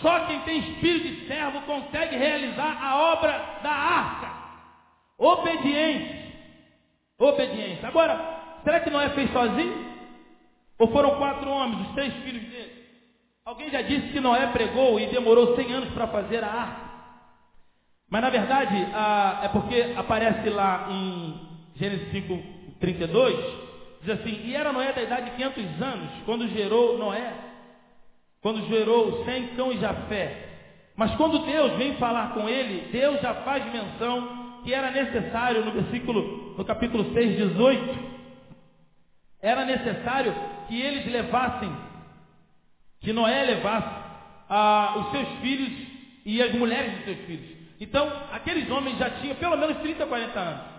Só 0.00 0.26
quem 0.26 0.40
tem 0.42 0.58
espírito 0.58 1.08
de 1.08 1.26
servo 1.26 1.62
consegue 1.62 2.16
realizar 2.16 2.78
a 2.80 3.12
obra 3.12 3.60
da 3.62 3.72
arca. 3.72 4.31
Obediência. 5.24 6.32
Obediência. 7.16 7.86
Agora, 7.86 8.58
será 8.64 8.80
que 8.80 8.90
Noé 8.90 9.10
fez 9.10 9.32
sozinho? 9.32 9.92
Ou 10.78 10.88
foram 10.88 11.16
quatro 11.16 11.48
homens, 11.48 11.86
os 11.86 11.94
três 11.94 12.12
filhos 12.24 12.42
dele? 12.42 12.72
Alguém 13.44 13.70
já 13.70 13.82
disse 13.82 14.08
que 14.08 14.18
Noé 14.18 14.48
pregou 14.48 14.98
e 14.98 15.06
demorou 15.06 15.54
100 15.54 15.72
anos 15.72 15.90
para 15.90 16.08
fazer 16.08 16.42
a 16.42 16.48
arca. 16.48 16.92
Mas 18.10 18.20
na 18.20 18.30
verdade, 18.30 18.74
é 19.42 19.48
porque 19.48 19.94
aparece 19.96 20.50
lá 20.50 20.88
em 20.90 21.40
Gênesis 21.76 22.10
5, 22.10 22.42
32, 22.80 23.62
Diz 24.02 24.10
assim, 24.10 24.40
e 24.44 24.56
era 24.56 24.72
Noé 24.72 24.92
da 24.92 25.02
idade 25.02 25.30
de 25.30 25.36
500 25.36 25.80
anos, 25.80 26.10
quando 26.24 26.48
gerou 26.48 26.98
Noé, 26.98 27.32
quando 28.40 28.66
gerou 28.66 29.24
Sem, 29.24 29.54
Cão 29.54 29.70
e 29.70 29.78
Jafé. 29.78 30.48
Mas 30.96 31.14
quando 31.14 31.38
Deus 31.46 31.74
vem 31.74 31.94
falar 31.94 32.34
com 32.34 32.48
ele, 32.48 32.90
Deus 32.90 33.20
já 33.20 33.32
faz 33.34 33.64
menção 33.72 34.41
que 34.62 34.72
era 34.72 34.90
necessário, 34.90 35.64
no 35.64 35.72
versículo, 35.72 36.54
no 36.56 36.64
capítulo 36.64 37.12
6, 37.12 37.36
18, 37.36 37.98
era 39.40 39.64
necessário 39.64 40.34
que 40.68 40.80
eles 40.80 41.10
levassem, 41.10 41.74
que 43.00 43.12
Noé 43.12 43.42
levasse 43.44 44.02
ah, 44.48 44.94
os 44.98 45.10
seus 45.10 45.28
filhos 45.40 45.88
e 46.24 46.40
as 46.40 46.52
mulheres 46.54 46.94
dos 46.96 47.04
seus 47.04 47.18
filhos. 47.26 47.56
Então, 47.80 48.10
aqueles 48.32 48.70
homens 48.70 48.96
já 48.98 49.10
tinham 49.10 49.34
pelo 49.36 49.56
menos 49.56 49.78
30, 49.78 50.06
40 50.06 50.38
anos. 50.38 50.72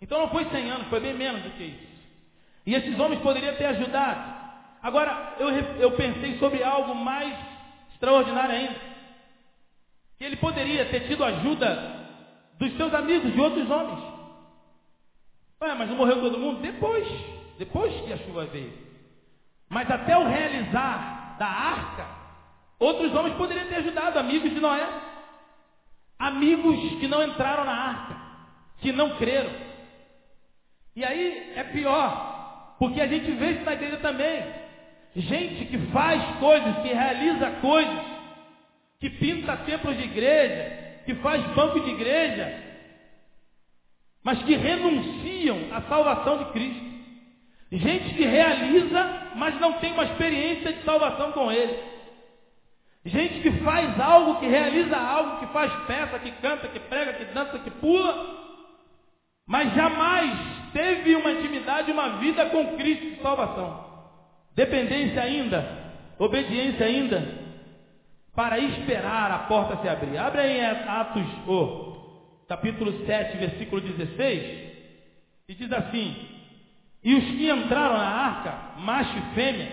Então 0.00 0.18
não 0.18 0.28
foi 0.28 0.44
100 0.46 0.70
anos, 0.70 0.88
foi 0.88 1.00
bem 1.00 1.14
menos 1.14 1.42
do 1.42 1.50
que 1.50 1.64
isso. 1.64 1.94
E 2.66 2.74
esses 2.74 2.98
homens 2.98 3.20
poderiam 3.22 3.54
ter 3.54 3.66
ajudado. 3.66 4.34
Agora, 4.82 5.34
eu, 5.38 5.48
eu 5.50 5.92
pensei 5.92 6.38
sobre 6.38 6.62
algo 6.62 6.94
mais 6.94 7.34
extraordinário 7.92 8.54
ainda. 8.54 8.80
Que 10.18 10.24
ele 10.24 10.36
poderia 10.36 10.84
ter 10.86 11.06
tido 11.06 11.24
ajuda 11.24 12.03
dos 12.58 12.76
seus 12.76 12.92
amigos, 12.94 13.32
de 13.32 13.40
outros 13.40 13.68
homens. 13.70 14.00
Ué, 15.62 15.74
mas 15.74 15.88
não 15.88 15.96
morreu 15.96 16.20
todo 16.20 16.38
mundo? 16.38 16.60
Depois. 16.60 17.06
Depois 17.58 17.92
que 18.02 18.12
a 18.12 18.18
chuva 18.18 18.46
veio. 18.46 18.72
Mas 19.68 19.90
até 19.90 20.16
o 20.16 20.26
realizar 20.26 21.36
da 21.38 21.46
arca, 21.46 22.06
outros 22.78 23.14
homens 23.14 23.36
poderiam 23.36 23.66
ter 23.66 23.76
ajudado, 23.76 24.18
amigos 24.18 24.50
de 24.50 24.60
Noé. 24.60 24.86
Amigos 26.18 26.78
que 27.00 27.08
não 27.08 27.24
entraram 27.24 27.64
na 27.64 27.72
arca, 27.72 28.16
que 28.78 28.92
não 28.92 29.16
creram. 29.16 29.50
E 30.94 31.04
aí 31.04 31.52
é 31.56 31.64
pior, 31.64 32.76
porque 32.78 33.00
a 33.00 33.06
gente 33.06 33.30
vê 33.32 33.52
isso 33.52 33.64
na 33.64 33.72
igreja 33.72 33.96
também. 33.96 34.44
Gente 35.16 35.66
que 35.66 35.78
faz 35.92 36.22
coisas, 36.38 36.76
que 36.82 36.92
realiza 36.92 37.50
coisas, 37.60 38.04
que 39.00 39.10
pinta 39.10 39.56
templos 39.58 39.96
de 39.96 40.04
igreja, 40.04 40.83
que 41.04 41.14
faz 41.16 41.42
banco 41.54 41.80
de 41.80 41.90
igreja, 41.90 42.62
mas 44.22 44.42
que 44.42 44.54
renunciam 44.54 45.58
à 45.72 45.82
salvação 45.82 46.38
de 46.38 46.44
Cristo. 46.52 46.94
Gente 47.70 48.14
que 48.14 48.24
realiza, 48.24 49.32
mas 49.36 49.58
não 49.60 49.74
tem 49.74 49.92
uma 49.92 50.04
experiência 50.04 50.72
de 50.72 50.82
salvação 50.84 51.32
com 51.32 51.50
Ele. 51.50 51.76
Gente 53.04 53.40
que 53.42 53.50
faz 53.62 54.00
algo, 54.00 54.40
que 54.40 54.46
realiza 54.46 54.96
algo, 54.96 55.40
que 55.40 55.52
faz 55.52 55.70
peça, 55.86 56.18
que 56.20 56.30
canta, 56.32 56.68
que 56.68 56.80
prega, 56.80 57.12
que 57.14 57.24
dança, 57.34 57.58
que 57.58 57.70
pula, 57.70 58.44
mas 59.46 59.74
jamais 59.74 60.38
teve 60.72 61.14
uma 61.14 61.32
intimidade, 61.32 61.92
uma 61.92 62.18
vida 62.18 62.46
com 62.46 62.76
Cristo 62.76 63.10
de 63.10 63.20
salvação. 63.20 63.84
Dependência 64.54 65.20
ainda, 65.20 65.68
obediência 66.18 66.86
ainda, 66.86 67.43
para 68.34 68.58
esperar 68.58 69.30
a 69.30 69.38
porta 69.40 69.80
se 69.80 69.88
abrir. 69.88 70.18
Abre 70.18 70.40
aí 70.40 70.60
Atos, 70.64 71.26
oh, 71.46 72.46
capítulo 72.48 73.06
7, 73.06 73.36
versículo 73.38 73.80
16, 73.80 74.72
e 75.48 75.54
diz 75.54 75.72
assim: 75.72 76.28
E 77.02 77.14
os 77.14 77.24
que 77.24 77.50
entraram 77.50 77.96
na 77.96 78.08
arca, 78.08 78.80
macho 78.80 79.16
e 79.16 79.34
fêmea, 79.34 79.72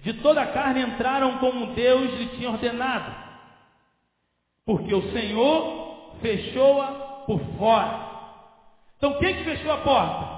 de 0.00 0.14
toda 0.14 0.42
a 0.42 0.52
carne 0.52 0.82
entraram 0.82 1.38
como 1.38 1.74
Deus 1.74 2.18
lhe 2.18 2.26
tinha 2.36 2.50
ordenado, 2.50 3.14
porque 4.64 4.94
o 4.94 5.12
Senhor 5.12 6.16
fechou-a 6.20 7.24
por 7.26 7.40
fora 7.58 8.10
então 9.00 9.18
quem 9.18 9.34
que 9.34 9.44
fechou 9.44 9.72
a 9.72 9.78
porta? 9.78 10.28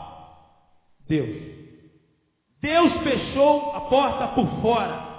Deus. 1.08 1.52
Deus 2.60 2.92
fechou 3.02 3.74
a 3.74 3.80
porta 3.82 4.28
por 4.28 4.46
fora. 4.62 5.11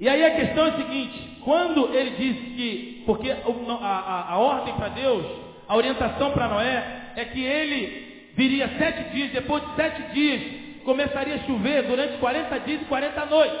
E 0.00 0.08
aí 0.08 0.24
a 0.24 0.36
questão 0.36 0.66
é 0.66 0.70
a 0.70 0.76
seguinte: 0.76 1.40
quando 1.44 1.94
ele 1.94 2.10
disse 2.10 2.54
que, 2.54 3.02
porque 3.04 3.30
a, 3.30 3.36
a, 3.36 4.32
a 4.32 4.38
ordem 4.38 4.74
para 4.74 4.88
Deus, 4.88 5.26
a 5.66 5.76
orientação 5.76 6.30
para 6.30 6.48
Noé, 6.48 7.12
é 7.16 7.24
que 7.24 7.42
ele 7.42 8.32
viria 8.34 8.68
sete 8.78 9.10
dias, 9.10 9.32
depois 9.32 9.66
de 9.66 9.74
sete 9.74 10.02
dias, 10.12 10.82
começaria 10.84 11.34
a 11.34 11.38
chover 11.38 11.82
durante 11.82 12.18
40 12.18 12.60
dias 12.60 12.82
e 12.82 12.84
40 12.84 13.26
noites. 13.26 13.60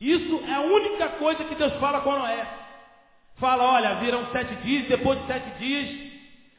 Isso 0.00 0.44
é 0.46 0.52
a 0.52 0.60
única 0.60 1.08
coisa 1.10 1.44
que 1.44 1.54
Deus 1.54 1.72
fala 1.74 2.02
com 2.02 2.12
Noé. 2.12 2.46
Fala, 3.36 3.64
olha, 3.64 3.94
virão 3.94 4.26
sete 4.30 4.54
dias, 4.56 4.86
depois 4.86 5.18
de 5.20 5.26
sete 5.26 5.58
dias, 5.58 6.12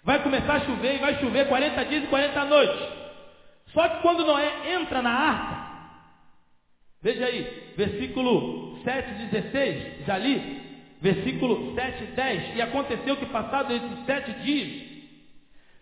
vai 0.04 0.21
começar 0.23 0.56
a 0.56 0.60
chover 0.62 0.95
e 0.95 0.99
vai 0.99 1.19
chover 1.19 1.47
40 1.47 1.86
dias 1.86 2.04
e 2.04 2.08
40 2.08 2.45
noites. 2.45 2.88
Só 3.67 3.88
que 3.88 4.01
quando 4.01 4.25
Noé 4.25 4.51
entra 4.73 5.01
na 5.01 5.12
arca, 5.12 5.64
veja 7.06 7.24
aí, 7.24 7.74
versículo 7.78 8.80
7, 8.84 9.26
16, 9.26 10.08
já 10.08 10.18
li, 10.18 10.60
versículo 11.00 11.76
7, 11.76 12.04
10, 12.04 12.56
e 12.56 12.62
aconteceu 12.63 13.15
que 13.18 13.28
passados 13.28 13.76
esses 13.76 14.06
sete 14.08 14.32
dias, 14.41 14.89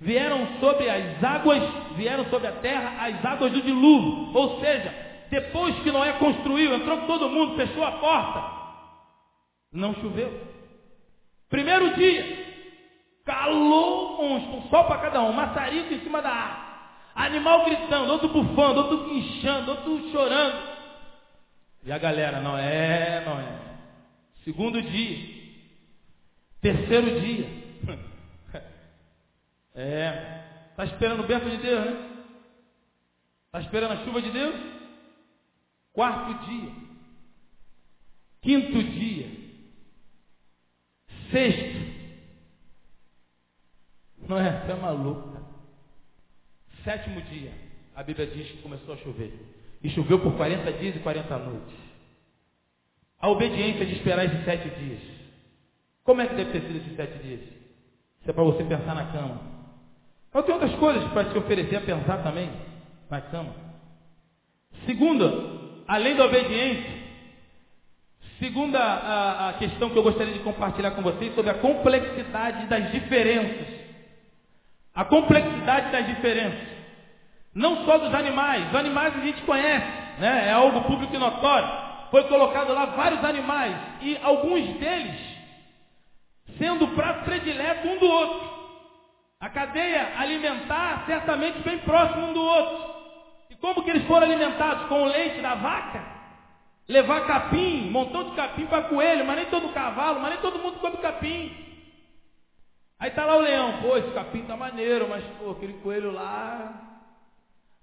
vieram 0.01 0.45
sobre 0.59 0.89
as 0.89 1.23
águas, 1.23 1.63
vieram 1.95 2.25
sobre 2.25 2.47
a 2.47 2.51
terra 2.51 3.07
as 3.07 3.23
águas 3.23 3.53
do 3.53 3.61
dilúvio, 3.61 4.35
ou 4.37 4.59
seja, 4.59 4.93
depois 5.29 5.73
que 5.79 5.93
Noé 5.93 6.11
construiu, 6.19 6.75
entrou 6.75 7.07
todo 7.07 7.29
mundo, 7.29 7.55
fechou 7.55 7.85
a 7.85 7.93
porta, 7.93 8.43
não 9.71 9.95
choveu. 9.95 10.29
Primeiro 11.49 11.93
dia, 11.93 12.45
calor 13.23 14.21
monstro, 14.21 14.57
um 14.57 14.61
sol 14.63 14.83
para 14.83 14.97
cada 14.97 15.21
um, 15.21 15.31
maçarico 15.31 15.93
em 15.93 16.01
cima 16.01 16.21
da 16.21 16.29
árvore, 16.29 16.67
animal 17.15 17.63
gritando, 17.63 18.11
outro 18.11 18.27
bufando, 18.27 18.81
outro 18.81 19.05
guinchando, 19.05 19.71
outro 19.71 20.11
chorando. 20.11 20.72
E 21.85 21.91
a 21.91 21.97
galera, 21.97 22.39
não 22.39 22.57
é, 22.57 23.25
não 23.25 23.39
é. 23.39 23.59
Segundo 24.43 24.81
dia, 24.81 25.53
terceiro 26.61 27.19
dia. 27.21 27.63
É, 29.75 30.69
está 30.69 30.85
esperando 30.85 31.23
o 31.23 31.27
bento 31.27 31.49
de 31.49 31.57
Deus, 31.57 31.83
né? 31.83 32.25
Está 33.47 33.61
esperando 33.61 33.93
a 33.93 34.05
chuva 34.05 34.21
de 34.21 34.29
Deus? 34.29 34.55
Quarto 35.91 36.45
dia. 36.45 36.71
Quinto 38.39 38.83
dia. 38.83 39.31
Sexto. 41.31 41.93
Não 44.27 44.37
é? 44.37 44.63
Você 44.63 44.71
é 44.71 44.75
maluco. 44.75 45.43
Sétimo 46.83 47.21
dia. 47.23 47.51
A 47.95 48.03
Bíblia 48.03 48.27
diz 48.27 48.51
que 48.51 48.61
começou 48.61 48.93
a 48.93 48.97
chover. 48.97 49.33
E 49.83 49.89
choveu 49.89 50.19
por 50.19 50.33
40 50.35 50.71
dias 50.73 50.95
e 50.95 50.99
40 50.99 51.37
noites. 51.37 51.75
A 53.19 53.29
obediência 53.29 53.85
de 53.85 53.93
esperar 53.93 54.25
esses 54.25 54.43
sete 54.45 54.69
dias. 54.69 54.99
Como 56.03 56.21
é 56.21 56.27
que 56.27 56.35
deve 56.35 56.51
ter 56.51 56.61
sido 56.61 56.77
esses 56.77 56.95
sete 56.95 57.17
dias? 57.19 57.41
Isso 57.41 58.29
é 58.29 58.33
para 58.33 58.43
você 58.43 58.63
pensar 58.63 58.95
na 58.95 59.05
cama. 59.11 59.41
Eu 60.33 60.43
tenho 60.43 60.57
outras 60.57 60.77
coisas 60.79 61.03
para 61.11 61.25
te 61.25 61.37
oferecer 61.37 61.75
a 61.75 61.81
pensar 61.81 62.23
também 62.23 62.49
na 63.09 63.21
cama. 63.21 63.53
Segunda, 64.85 65.31
além 65.87 66.15
da 66.15 66.25
obediência, 66.25 66.91
segunda 68.39 68.79
a, 68.79 69.49
a 69.49 69.53
questão 69.53 69.89
que 69.89 69.97
eu 69.97 70.03
gostaria 70.03 70.33
de 70.33 70.39
compartilhar 70.39 70.91
com 70.91 71.01
vocês 71.01 71.33
sobre 71.35 71.51
a 71.51 71.55
complexidade 71.55 72.65
das 72.67 72.91
diferenças. 72.91 73.67
A 74.95 75.05
complexidade 75.05 75.91
das 75.91 76.07
diferenças. 76.07 76.72
Não 77.55 77.85
só 77.85 77.97
dos 77.97 78.13
animais. 78.13 78.67
Os 78.69 78.75
animais 78.75 79.15
a 79.15 79.19
gente 79.19 79.41
conhece, 79.43 79.85
né? 80.19 80.47
é 80.47 80.51
algo 80.51 80.81
público 80.81 81.13
e 81.13 81.19
notório. 81.19 81.69
Foi 82.09 82.23
colocado 82.23 82.73
lá 82.73 82.85
vários 82.85 83.23
animais 83.23 83.75
e 84.01 84.17
alguns 84.21 84.67
deles 84.77 85.33
sendo 86.57 86.85
o 86.85 86.95
prato 86.95 87.25
predileto 87.25 87.87
um 87.87 87.97
do 87.97 88.05
outro. 88.05 88.53
A 89.39 89.49
cadeia 89.49 90.13
alimentar 90.17 91.03
certamente 91.05 91.59
bem 91.59 91.79
próximo 91.79 92.27
um 92.27 92.33
do 92.33 92.41
outro. 92.41 92.93
E 93.49 93.55
como 93.55 93.83
que 93.83 93.89
eles 93.89 94.05
foram 94.07 94.27
alimentados? 94.27 94.87
Com 94.87 95.03
o 95.03 95.07
leite 95.07 95.41
da 95.41 95.55
vaca? 95.55 96.03
Levar 96.87 97.25
capim, 97.25 97.89
montão 97.89 98.29
de 98.29 98.35
capim 98.35 98.65
para 98.65 98.83
coelho, 98.83 99.25
mas 99.25 99.37
nem 99.37 99.45
todo 99.45 99.73
cavalo, 99.73 100.19
mas 100.19 100.31
nem 100.31 100.41
todo 100.41 100.59
mundo 100.59 100.79
come 100.79 100.97
capim. 100.97 101.51
Aí 102.99 103.11
tá 103.11 103.25
lá 103.25 103.37
o 103.37 103.41
leão, 103.41 103.81
pô, 103.81 103.97
esse 103.97 104.11
capim 104.11 104.43
tá 104.43 104.55
maneiro, 104.55 105.07
mas 105.09 105.23
pô, 105.39 105.51
aquele 105.51 105.73
coelho 105.73 106.11
lá 106.11 106.92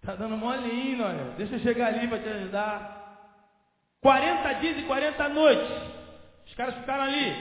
tá 0.03 0.15
dando 0.15 0.37
molinho, 0.37 1.05
olha. 1.05 1.33
Deixa 1.37 1.55
eu 1.55 1.61
chegar 1.61 1.89
ali 1.89 2.09
para 2.09 2.19
te 2.19 2.29
ajudar. 2.29 3.01
40 4.01 4.53
dias 4.55 4.79
e 4.79 4.83
40 4.83 5.29
noites. 5.29 5.71
Os 6.47 6.55
caras 6.55 6.75
ficaram 6.77 7.05
ali. 7.05 7.35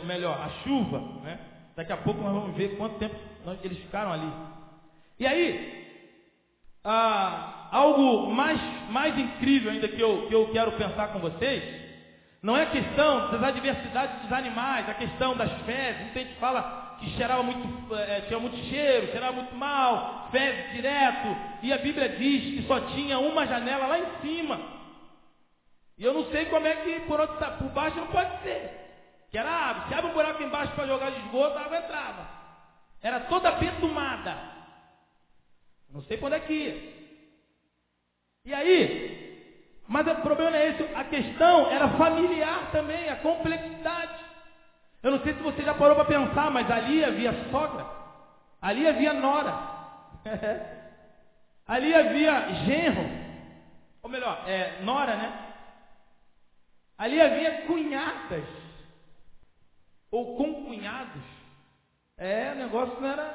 Ou 0.00 0.06
melhor, 0.06 0.40
a 0.40 0.48
chuva, 0.62 0.98
né? 1.22 1.38
Daqui 1.76 1.92
a 1.92 1.96
pouco 1.96 2.20
nós 2.22 2.32
vamos 2.32 2.56
ver 2.56 2.76
quanto 2.76 2.98
tempo 2.98 3.14
eles 3.62 3.78
ficaram 3.78 4.12
ali. 4.12 4.30
E 5.18 5.26
aí, 5.26 5.80
ah, 6.84 7.68
algo 7.70 8.30
mais, 8.32 8.60
mais 8.90 9.16
incrível 9.18 9.70
ainda 9.70 9.88
que 9.88 10.00
eu, 10.00 10.26
que 10.28 10.34
eu 10.34 10.50
quero 10.52 10.72
pensar 10.72 11.08
com 11.08 11.20
vocês, 11.20 11.62
não 12.42 12.56
é 12.56 12.62
a 12.62 12.70
questão 12.70 13.30
das 13.30 13.42
adversidades 13.42 14.22
dos 14.22 14.32
animais, 14.32 14.88
a 14.88 14.94
questão 14.94 15.36
das 15.36 15.52
fezes. 15.62 16.02
Muita 16.02 16.20
gente 16.20 16.34
fala 16.36 16.89
que 17.00 17.10
cheirava 17.16 17.42
muito, 17.42 17.94
é, 17.94 18.20
tinha 18.22 18.38
muito 18.38 18.56
cheiro, 18.68 19.10
cheirava 19.10 19.32
muito 19.32 19.54
mal, 19.56 20.28
fezes 20.30 20.72
direto. 20.72 21.36
E 21.62 21.72
a 21.72 21.78
Bíblia 21.78 22.10
diz 22.10 22.54
que 22.54 22.66
só 22.66 22.80
tinha 22.92 23.18
uma 23.18 23.46
janela 23.46 23.86
lá 23.86 23.98
em 23.98 24.20
cima. 24.20 24.60
E 25.98 26.04
eu 26.04 26.14
não 26.14 26.30
sei 26.30 26.46
como 26.46 26.66
é 26.66 26.76
que 26.76 27.00
por, 27.00 27.20
outro, 27.20 27.36
por 27.36 27.68
baixo 27.70 27.96
não 27.96 28.06
pode 28.06 28.42
ser. 28.42 28.70
Que 29.30 29.38
era 29.38 29.50
água. 29.50 29.88
Se 29.88 29.94
abre 29.94 30.10
um 30.10 30.14
buraco 30.14 30.42
embaixo 30.42 30.72
para 30.74 30.86
jogar 30.86 31.10
de 31.10 31.20
esgoto, 31.20 31.58
a 31.58 31.62
água 31.62 31.78
entrava. 31.78 32.28
Era 33.02 33.20
toda 33.20 33.52
betumada. 33.52 34.36
Não 35.90 36.02
sei 36.02 36.18
quando 36.18 36.34
é 36.34 36.40
que 36.40 36.52
ia. 36.52 37.00
E 38.44 38.54
aí, 38.54 39.30
mas 39.88 40.06
o 40.06 40.14
problema 40.16 40.56
é 40.56 40.68
esse, 40.68 40.82
a 40.94 41.04
questão 41.04 41.70
era 41.70 41.88
familiar 41.90 42.70
também, 42.72 43.08
a 43.08 43.16
complexidade. 43.16 44.29
Eu 45.02 45.12
não 45.12 45.20
sei 45.20 45.34
se 45.34 45.40
você 45.42 45.62
já 45.62 45.74
parou 45.74 45.96
para 45.96 46.04
pensar, 46.04 46.50
mas 46.50 46.70
ali 46.70 47.04
havia 47.04 47.32
sogra, 47.50 47.86
ali 48.60 48.86
havia 48.86 49.14
nora, 49.14 49.54
ali 51.66 51.94
havia 51.94 52.54
genro, 52.66 53.08
ou 54.02 54.10
melhor, 54.10 54.42
é, 54.46 54.82
nora, 54.82 55.16
né? 55.16 55.46
Ali 56.98 57.18
havia 57.18 57.62
cunhadas 57.62 58.44
ou 60.10 60.36
concunhados. 60.36 61.22
É, 62.18 62.52
o 62.52 62.56
negócio 62.56 63.00
não 63.00 63.08
era. 63.08 63.34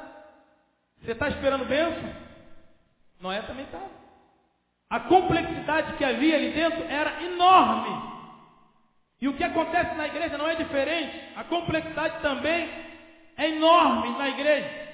Você 1.02 1.14
está 1.14 1.30
esperando 1.30 1.66
bênção? 1.66 2.14
Noé 3.20 3.42
também 3.42 3.66
estava. 3.66 3.90
A 4.90 5.00
complexidade 5.00 5.98
que 5.98 6.06
havia 6.06 6.36
ali 6.36 6.52
dentro 6.54 6.84
era 6.84 7.24
enorme. 7.24 8.15
E 9.22 9.28
o 9.28 9.34
que 9.34 9.44
acontece 9.44 9.96
na 9.96 10.08
igreja 10.08 10.38
não 10.38 10.48
é 10.48 10.56
diferente. 10.56 11.20
A 11.36 11.44
complexidade 11.46 12.20
também 12.22 12.70
é 13.38 13.50
enorme 13.50 14.18
na 14.18 14.30
igreja. 14.30 14.86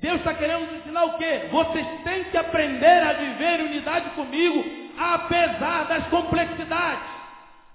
Deus 0.00 0.16
está 0.16 0.34
querendo 0.34 0.66
nos 0.66 0.76
ensinar 0.80 1.04
o 1.04 1.18
quê? 1.18 1.48
Vocês 1.50 1.86
têm 2.04 2.24
que 2.24 2.36
aprender 2.36 3.02
a 3.02 3.12
viver 3.12 3.60
em 3.60 3.66
unidade 3.66 4.10
comigo, 4.10 4.64
apesar 4.98 5.84
das 5.84 6.06
complexidades, 6.08 7.04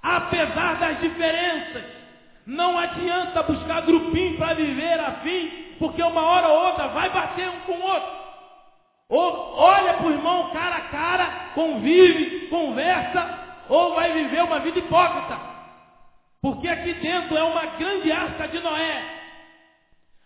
apesar 0.02 0.76
das 0.80 1.00
diferenças. 1.00 1.84
Não 2.48 2.78
adianta 2.78 3.44
buscar 3.44 3.82
grupinho 3.82 4.38
para 4.38 4.56
viver 4.56 5.00
afim, 5.00 5.76
porque 5.80 6.02
uma 6.02 6.22
hora 6.22 6.48
ou 6.48 6.66
outra 6.68 6.88
vai 6.90 7.10
bater 7.10 7.48
um 7.48 7.60
com 7.62 7.74
o 7.74 7.84
outro. 7.84 8.26
Ou 9.08 9.56
olha 9.58 9.94
para 9.94 10.08
o 10.08 10.12
irmão 10.12 10.50
cara 10.50 10.76
a 10.78 10.82
cara, 10.82 11.26
convive, 11.54 12.48
conversa, 12.48 13.40
ou 13.70 13.94
vai 13.94 14.12
viver 14.14 14.44
uma 14.44 14.60
vida 14.60 14.80
hipócrita. 14.80 15.55
Porque 16.46 16.68
aqui 16.68 16.94
dentro 16.94 17.36
é 17.36 17.42
uma 17.42 17.66
grande 17.66 18.12
arca 18.12 18.48
de 18.48 18.60
Noé. 18.60 19.04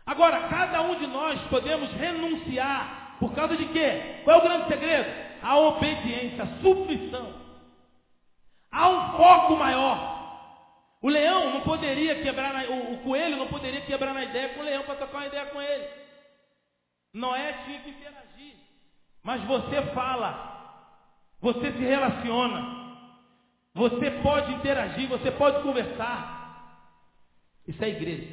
Agora, 0.05 0.49
cada 0.49 0.81
um 0.81 0.95
de 0.95 1.07
nós 1.07 1.39
podemos 1.43 1.89
renunciar. 1.93 3.15
Por 3.21 3.33
causa 3.33 3.55
de 3.55 3.65
quê? 3.67 4.19
Qual 4.25 4.35
é 4.35 4.39
o 4.39 4.43
grande 4.43 4.67
segredo? 4.67 5.09
A 5.41 5.57
obediência, 5.57 6.43
a 6.43 6.61
submissão. 6.61 7.33
Há 8.69 8.89
um 8.89 9.11
foco 9.15 9.55
maior. 9.55 10.97
O 11.01 11.07
leão 11.07 11.53
não 11.53 11.61
poderia 11.61 12.21
quebrar, 12.21 12.53
na, 12.53 12.63
o, 12.63 12.95
o, 12.95 12.97
coelho 12.97 13.37
não 13.37 13.47
poderia 13.47 13.79
quebrar 13.79 14.13
na 14.13 14.25
ideia 14.25 14.49
com 14.49 14.59
o 14.59 14.63
leão 14.65 14.83
para 14.83 14.95
tocar 14.95 15.19
uma 15.19 15.27
ideia 15.27 15.45
com 15.45 15.61
ele. 15.61 15.87
Noé 17.13 17.53
tinha 17.63 17.79
que 17.79 17.91
interagir. 17.91 18.55
Mas 19.23 19.41
você 19.45 19.81
fala, 19.93 20.83
você 21.39 21.71
se 21.71 21.81
relaciona, 21.81 22.78
você 23.73 24.11
pode 24.21 24.53
interagir, 24.53 25.07
você 25.07 25.31
pode 25.31 25.61
conversar. 25.61 26.39
Isso 27.67 27.83
é 27.83 27.89
igreja. 27.89 28.27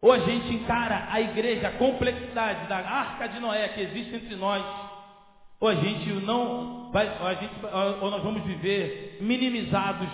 Ou 0.00 0.12
a 0.12 0.18
gente 0.18 0.54
encara 0.54 1.06
a 1.10 1.20
igreja, 1.20 1.68
a 1.68 1.78
complexidade 1.78 2.68
da 2.68 2.76
arca 2.76 3.26
de 3.28 3.40
Noé 3.40 3.68
que 3.68 3.80
existe 3.80 4.16
entre 4.16 4.36
nós, 4.36 4.62
ou 5.58 5.68
a 5.68 5.74
gente 5.76 6.10
não 6.26 6.90
vai, 6.92 7.06
ou, 7.20 7.26
a 7.26 7.34
gente, 7.34 7.54
ou 8.02 8.10
nós 8.10 8.22
vamos 8.22 8.44
viver 8.44 9.16
minimizados 9.22 10.08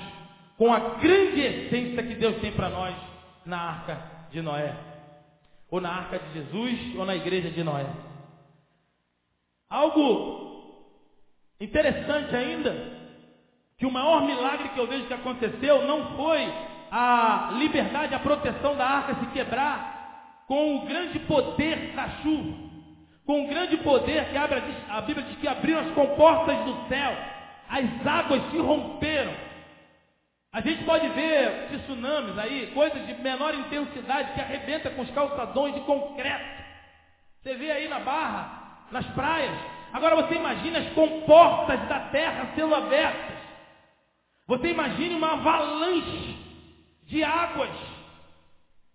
com 0.56 0.72
a 0.72 0.78
grande 1.00 1.40
essência 1.40 2.02
que 2.04 2.14
Deus 2.14 2.36
tem 2.36 2.52
para 2.52 2.68
nós 2.68 2.94
na 3.44 3.58
arca 3.58 4.00
de 4.30 4.40
Noé, 4.40 4.76
ou 5.70 5.80
na 5.80 5.90
arca 5.90 6.18
de 6.18 6.34
Jesus, 6.34 6.96
ou 6.96 7.04
na 7.04 7.16
igreja 7.16 7.50
de 7.50 7.64
Noé. 7.64 7.86
Algo 9.68 10.84
interessante 11.60 12.36
ainda, 12.36 12.99
que 13.80 13.86
o 13.86 13.90
maior 13.90 14.22
milagre 14.22 14.68
que 14.68 14.78
eu 14.78 14.86
vejo 14.86 15.06
que 15.06 15.14
aconteceu 15.14 15.86
não 15.86 16.14
foi 16.14 16.46
a 16.92 17.48
liberdade, 17.54 18.14
a 18.14 18.18
proteção 18.18 18.76
da 18.76 18.86
arca 18.86 19.14
se 19.14 19.26
quebrar 19.30 20.44
com 20.46 20.76
o 20.76 20.80
grande 20.84 21.18
poder 21.20 21.92
da 21.96 22.06
chuva, 22.22 22.58
com 23.24 23.44
o 23.44 23.48
grande 23.48 23.78
poder 23.78 24.28
que 24.28 24.36
abre, 24.36 24.62
a 24.86 25.00
Bíblia 25.00 25.24
diz 25.26 25.38
que 25.38 25.48
abriram 25.48 25.80
as 25.80 25.90
comportas 25.92 26.58
do 26.58 26.88
céu, 26.88 27.16
as 27.70 28.06
águas 28.06 28.50
se 28.50 28.58
romperam. 28.58 29.32
A 30.52 30.60
gente 30.60 30.84
pode 30.84 31.08
ver 31.08 31.68
tsunamis 31.70 32.38
aí, 32.38 32.72
coisas 32.74 33.06
de 33.06 33.14
menor 33.22 33.54
intensidade 33.54 34.34
que 34.34 34.40
arrebenta 34.42 34.90
com 34.90 35.00
os 35.00 35.10
calçadões 35.12 35.72
de 35.74 35.80
concreto. 35.82 36.62
Você 37.40 37.54
vê 37.54 37.70
aí 37.70 37.88
na 37.88 38.00
barra, 38.00 38.84
nas 38.90 39.06
praias. 39.14 39.56
Agora 39.90 40.16
você 40.16 40.34
imagina 40.34 40.80
as 40.80 40.92
comportas 40.92 41.80
da 41.88 42.00
terra 42.10 42.50
sendo 42.54 42.74
abertas. 42.74 43.39
Você 44.50 44.70
imagine 44.70 45.14
uma 45.14 45.34
avalanche 45.34 46.36
de 47.06 47.22
águas 47.22 47.70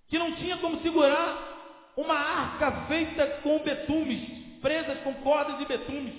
que 0.10 0.20
não 0.20 0.34
tinha 0.34 0.58
como 0.58 0.82
segurar 0.82 1.93
uma 1.95 2.14
arca 2.14 2.70
feita 2.89 3.26
com 3.41 3.60
betumes, 3.60 4.20
presas 4.62 4.99
com 4.99 5.14
cordas 5.14 5.58
de 5.58 5.66
betumes. 5.66 6.14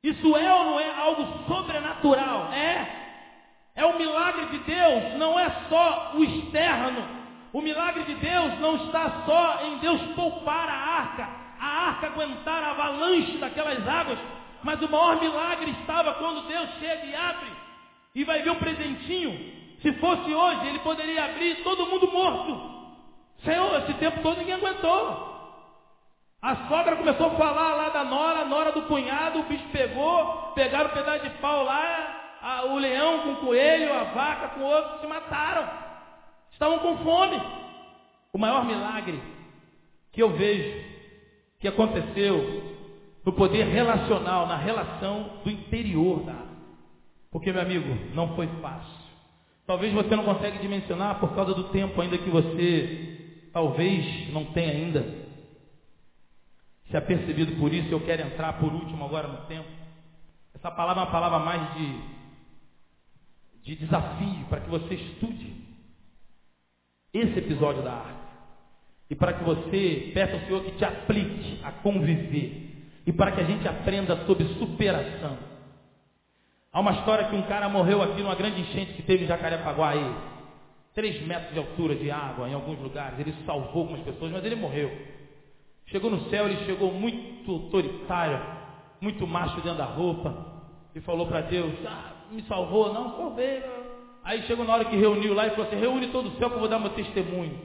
Isso 0.00 0.36
é 0.36 0.54
ou 0.54 0.64
não 0.64 0.78
é 0.78 0.94
algo 0.94 1.44
sobrenatural? 1.48 2.52
É. 2.52 2.86
É 3.74 3.84
o 3.84 3.98
milagre 3.98 4.46
de 4.46 4.58
Deus, 4.58 5.18
não 5.18 5.36
é 5.36 5.50
só 5.68 6.12
o 6.14 6.22
externo. 6.22 7.04
O 7.52 7.60
milagre 7.60 8.04
de 8.04 8.14
Deus 8.14 8.60
não 8.60 8.76
está 8.76 9.24
só 9.26 9.64
em 9.64 9.78
Deus 9.78 10.00
poupar 10.14 10.68
a 10.68 10.72
arca, 10.72 11.28
a 11.58 11.66
arca 11.66 12.06
aguentar 12.06 12.62
a 12.62 12.70
avalanche 12.70 13.38
daquelas 13.38 13.88
águas, 13.88 14.20
mas 14.66 14.82
o 14.82 14.88
maior 14.88 15.20
milagre 15.20 15.70
estava 15.80 16.14
quando 16.14 16.48
Deus 16.48 16.68
chega 16.80 17.06
e 17.06 17.14
abre 17.14 17.52
e 18.16 18.24
vai 18.24 18.42
ver 18.42 18.50
o 18.50 18.56
presentinho. 18.56 19.32
Se 19.80 19.92
fosse 19.92 20.34
hoje, 20.34 20.66
ele 20.66 20.80
poderia 20.80 21.24
abrir 21.24 21.62
todo 21.62 21.86
mundo 21.86 22.10
morto. 22.10 22.74
Senhor, 23.44 23.76
esse 23.82 23.94
tempo 23.94 24.20
todo 24.22 24.38
ninguém 24.38 24.54
aguentou. 24.54 25.36
A 26.42 26.68
sogra 26.68 26.96
começou 26.96 27.28
a 27.28 27.36
falar 27.36 27.76
lá 27.76 27.88
da 27.90 28.02
nora, 28.02 28.40
a 28.40 28.44
nora 28.44 28.72
do 28.72 28.82
cunhado, 28.82 29.38
o 29.38 29.44
bicho 29.44 29.68
pegou, 29.70 30.52
pegaram 30.56 30.90
um 30.90 30.94
pedaço 30.94 31.22
de 31.22 31.30
pau 31.38 31.62
lá, 31.62 32.38
a, 32.42 32.64
o 32.64 32.76
leão 32.76 33.20
com 33.20 33.32
o 33.34 33.36
coelho, 33.36 33.94
a 33.94 34.02
vaca 34.04 34.48
com 34.48 34.62
o 34.62 34.64
outro, 34.64 35.00
se 35.00 35.06
mataram. 35.06 35.68
Estavam 36.50 36.80
com 36.80 36.98
fome. 37.04 37.40
O 38.32 38.38
maior 38.38 38.64
milagre 38.64 39.22
que 40.10 40.20
eu 40.20 40.30
vejo 40.30 40.84
que 41.60 41.68
aconteceu 41.68 42.75
no 43.26 43.32
poder 43.32 43.64
relacional, 43.66 44.46
na 44.46 44.56
relação 44.56 45.40
do 45.42 45.50
interior 45.50 46.22
da 46.22 46.32
água. 46.32 46.56
Porque, 47.28 47.52
meu 47.52 47.60
amigo, 47.60 48.14
não 48.14 48.36
foi 48.36 48.46
fácil. 48.62 49.04
Talvez 49.66 49.92
você 49.92 50.14
não 50.14 50.24
consiga 50.24 50.60
dimensionar 50.60 51.18
por 51.18 51.34
causa 51.34 51.52
do 51.52 51.64
tempo 51.64 52.00
ainda 52.00 52.16
que 52.16 52.30
você 52.30 53.48
talvez 53.52 54.32
não 54.32 54.44
tenha 54.52 54.70
ainda 54.70 55.26
se 56.88 56.96
apercebido 56.96 57.56
por 57.56 57.74
isso. 57.74 57.90
Eu 57.90 58.00
quero 58.06 58.22
entrar 58.22 58.60
por 58.60 58.72
último 58.72 59.04
agora 59.04 59.26
no 59.26 59.44
tempo. 59.46 59.68
Essa 60.54 60.70
palavra 60.70 61.02
é 61.02 61.04
uma 61.06 61.10
palavra 61.10 61.40
mais 61.40 61.74
de, 61.74 62.00
de 63.64 63.76
desafio 63.76 64.44
para 64.48 64.60
que 64.60 64.70
você 64.70 64.94
estude 64.94 65.52
esse 67.12 67.36
episódio 67.40 67.82
da 67.82 67.92
arte. 67.92 68.26
E 69.10 69.16
para 69.16 69.32
que 69.32 69.42
você 69.42 70.12
peça 70.14 70.34
ao 70.34 70.40
Senhor 70.42 70.62
que 70.62 70.76
te 70.76 70.84
aplique 70.84 71.60
a 71.64 71.72
conviver. 71.72 72.65
E 73.06 73.12
para 73.12 73.32
que 73.32 73.40
a 73.40 73.44
gente 73.44 73.66
aprenda 73.68 74.16
sobre 74.26 74.44
superação. 74.54 75.38
Há 76.72 76.80
uma 76.80 76.92
história 76.92 77.28
que 77.28 77.36
um 77.36 77.42
cara 77.42 77.68
morreu 77.68 78.02
aqui 78.02 78.20
numa 78.20 78.34
grande 78.34 78.60
enchente 78.60 78.94
que 78.94 79.02
teve 79.02 79.24
em 79.24 79.28
Jacarepaguá 79.28 79.90
aí. 79.90 80.14
Três 80.92 81.24
metros 81.26 81.52
de 81.52 81.58
altura 81.58 81.94
de 81.94 82.10
água 82.10 82.48
em 82.48 82.54
alguns 82.54 82.78
lugares. 82.80 83.18
Ele 83.18 83.32
salvou 83.46 83.82
algumas 83.82 84.02
pessoas, 84.02 84.32
mas 84.32 84.44
ele 84.44 84.56
morreu. 84.56 84.90
Chegou 85.86 86.10
no 86.10 86.28
céu, 86.28 86.46
ele 86.46 86.64
chegou 86.66 86.92
muito 86.92 87.50
autoritário, 87.50 88.40
muito 89.00 89.26
macho 89.26 89.60
dentro 89.60 89.78
da 89.78 89.84
roupa. 89.84 90.54
E 90.94 91.00
falou 91.00 91.26
para 91.26 91.42
Deus, 91.42 91.72
ah, 91.86 92.12
me 92.32 92.42
salvou? 92.42 92.92
Não, 92.92 93.16
salvei. 93.16 93.62
Aí 94.24 94.42
chegou 94.42 94.64
na 94.64 94.74
hora 94.74 94.84
que 94.84 94.96
reuniu 94.96 95.32
lá 95.32 95.46
e 95.46 95.50
falou 95.50 95.66
assim, 95.66 95.76
reúne 95.76 96.08
todo 96.08 96.30
o 96.30 96.36
céu 96.38 96.50
que 96.50 96.56
eu 96.56 96.60
vou 96.60 96.68
dar 96.68 96.80
meu 96.80 96.90
testemunho. 96.90 97.56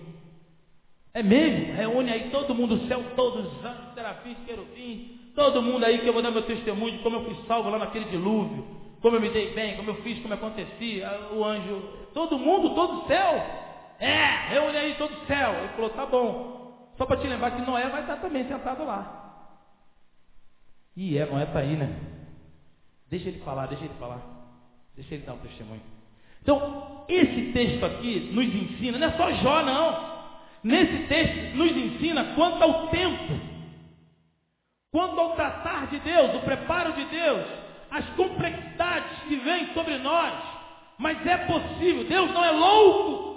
É 1.14 1.24
mesmo? 1.24 1.74
Reúne 1.74 2.12
aí 2.12 2.30
todo 2.30 2.54
mundo, 2.54 2.76
o 2.76 2.88
céu, 2.88 3.04
todos 3.16 3.52
os 3.52 3.66
anjos, 3.66 3.94
serafins, 3.96 4.38
querubins, 4.46 5.21
todo 5.36 5.62
mundo 5.62 5.86
aí 5.86 6.00
que 6.00 6.08
eu 6.08 6.14
vou 6.14 6.22
dar 6.22 6.32
meu 6.32 6.44
testemunho 6.44 6.98
de 6.98 7.04
como 7.04 7.18
eu 7.18 7.26
fui 7.26 7.36
salvo 7.48 7.70
lá 7.70 7.80
naquele 7.80 8.06
dilúvio, 8.06 8.66
como 9.02 9.16
eu 9.16 9.22
me 9.22 9.30
dei 9.30 9.54
bem, 9.54 9.76
como 9.76 9.90
eu 9.90 9.96
fiz, 10.04 10.20
como 10.22 10.34
acontecia, 10.34 11.30
o 11.34 11.44
anjo, 11.44 11.82
todo 12.14 12.38
mundo, 12.38 12.76
todo 12.76 13.08
céu. 13.08 13.44
É, 14.00 14.50
reúne 14.50 14.78
aí 14.78 14.96
todo 14.96 15.26
céu. 15.28 15.54
Ele 15.54 15.68
falou, 15.70 15.90
tá 15.92 16.06
bom. 16.06 16.92
Só 16.98 17.06
para 17.06 17.18
te 17.18 17.28
lembrar 17.28 17.52
que 17.52 17.62
Noé 17.62 17.88
vai 17.90 18.02
estar 18.02 18.18
também 18.18 18.48
sentado 18.48 18.84
lá. 18.84 19.22
E 20.96 21.18
é, 21.18 21.26
Noé 21.26 21.44
está 21.44 21.60
aí, 21.60 21.76
né? 21.76 21.96
Deixa 23.10 23.30
ele 23.30 23.40
falar, 23.42 23.68
deixa 23.68 23.86
ele 23.86 23.94
falar. 24.00 24.22
Deixa 24.96 25.16
ele 25.16 25.24
dar 25.24 25.34
um 25.34 25.40
testemunho. 25.40 25.82
Então, 26.42 27.06
esse 27.08 27.52
texto 27.54 27.86
aqui 27.86 28.32
nos 28.34 28.46
ensina, 28.46 28.98
não 28.98 29.08
é 29.08 29.12
só 29.12 29.32
Jó, 29.34 29.62
não. 29.64 30.12
Nesse 30.64 31.08
texto 31.08 31.56
nos 31.56 31.72
ensina 31.72 32.36
quanto 32.36 32.62
ao 32.64 32.88
tempo, 32.88 33.40
quanto 34.92 35.20
ao 35.20 35.36
tratar 35.36 35.88
de 35.88 36.00
Deus, 36.00 36.36
o 36.36 36.40
preparo 36.42 36.94
de 36.94 37.06
Deus, 37.06 37.46
as 37.90 38.06
complexidades 38.12 39.20
que 39.28 39.36
vêm 39.38 39.74
sobre 39.74 39.98
nós. 39.98 40.34
Mas 40.98 41.26
é 41.26 41.38
possível, 41.38 42.04
Deus 42.04 42.32
não 42.32 42.44
é 42.44 42.52
louco 42.52 43.32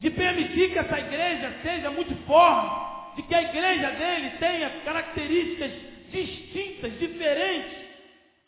de 0.00 0.10
permitir 0.10 0.72
que 0.72 0.78
essa 0.78 0.98
igreja 0.98 1.52
seja 1.62 1.90
multiforme, 1.90 2.70
de 3.16 3.22
que 3.22 3.34
a 3.34 3.42
igreja 3.42 3.90
dele 3.90 4.30
tenha 4.38 4.70
características 4.84 5.72
distintas, 6.10 6.98
diferentes, 6.98 7.84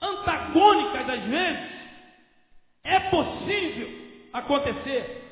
antagônicas 0.01 1.09
às 1.09 1.23
vezes. 1.23 1.77
É 2.85 3.01
possível 3.01 3.89
acontecer 4.33 5.25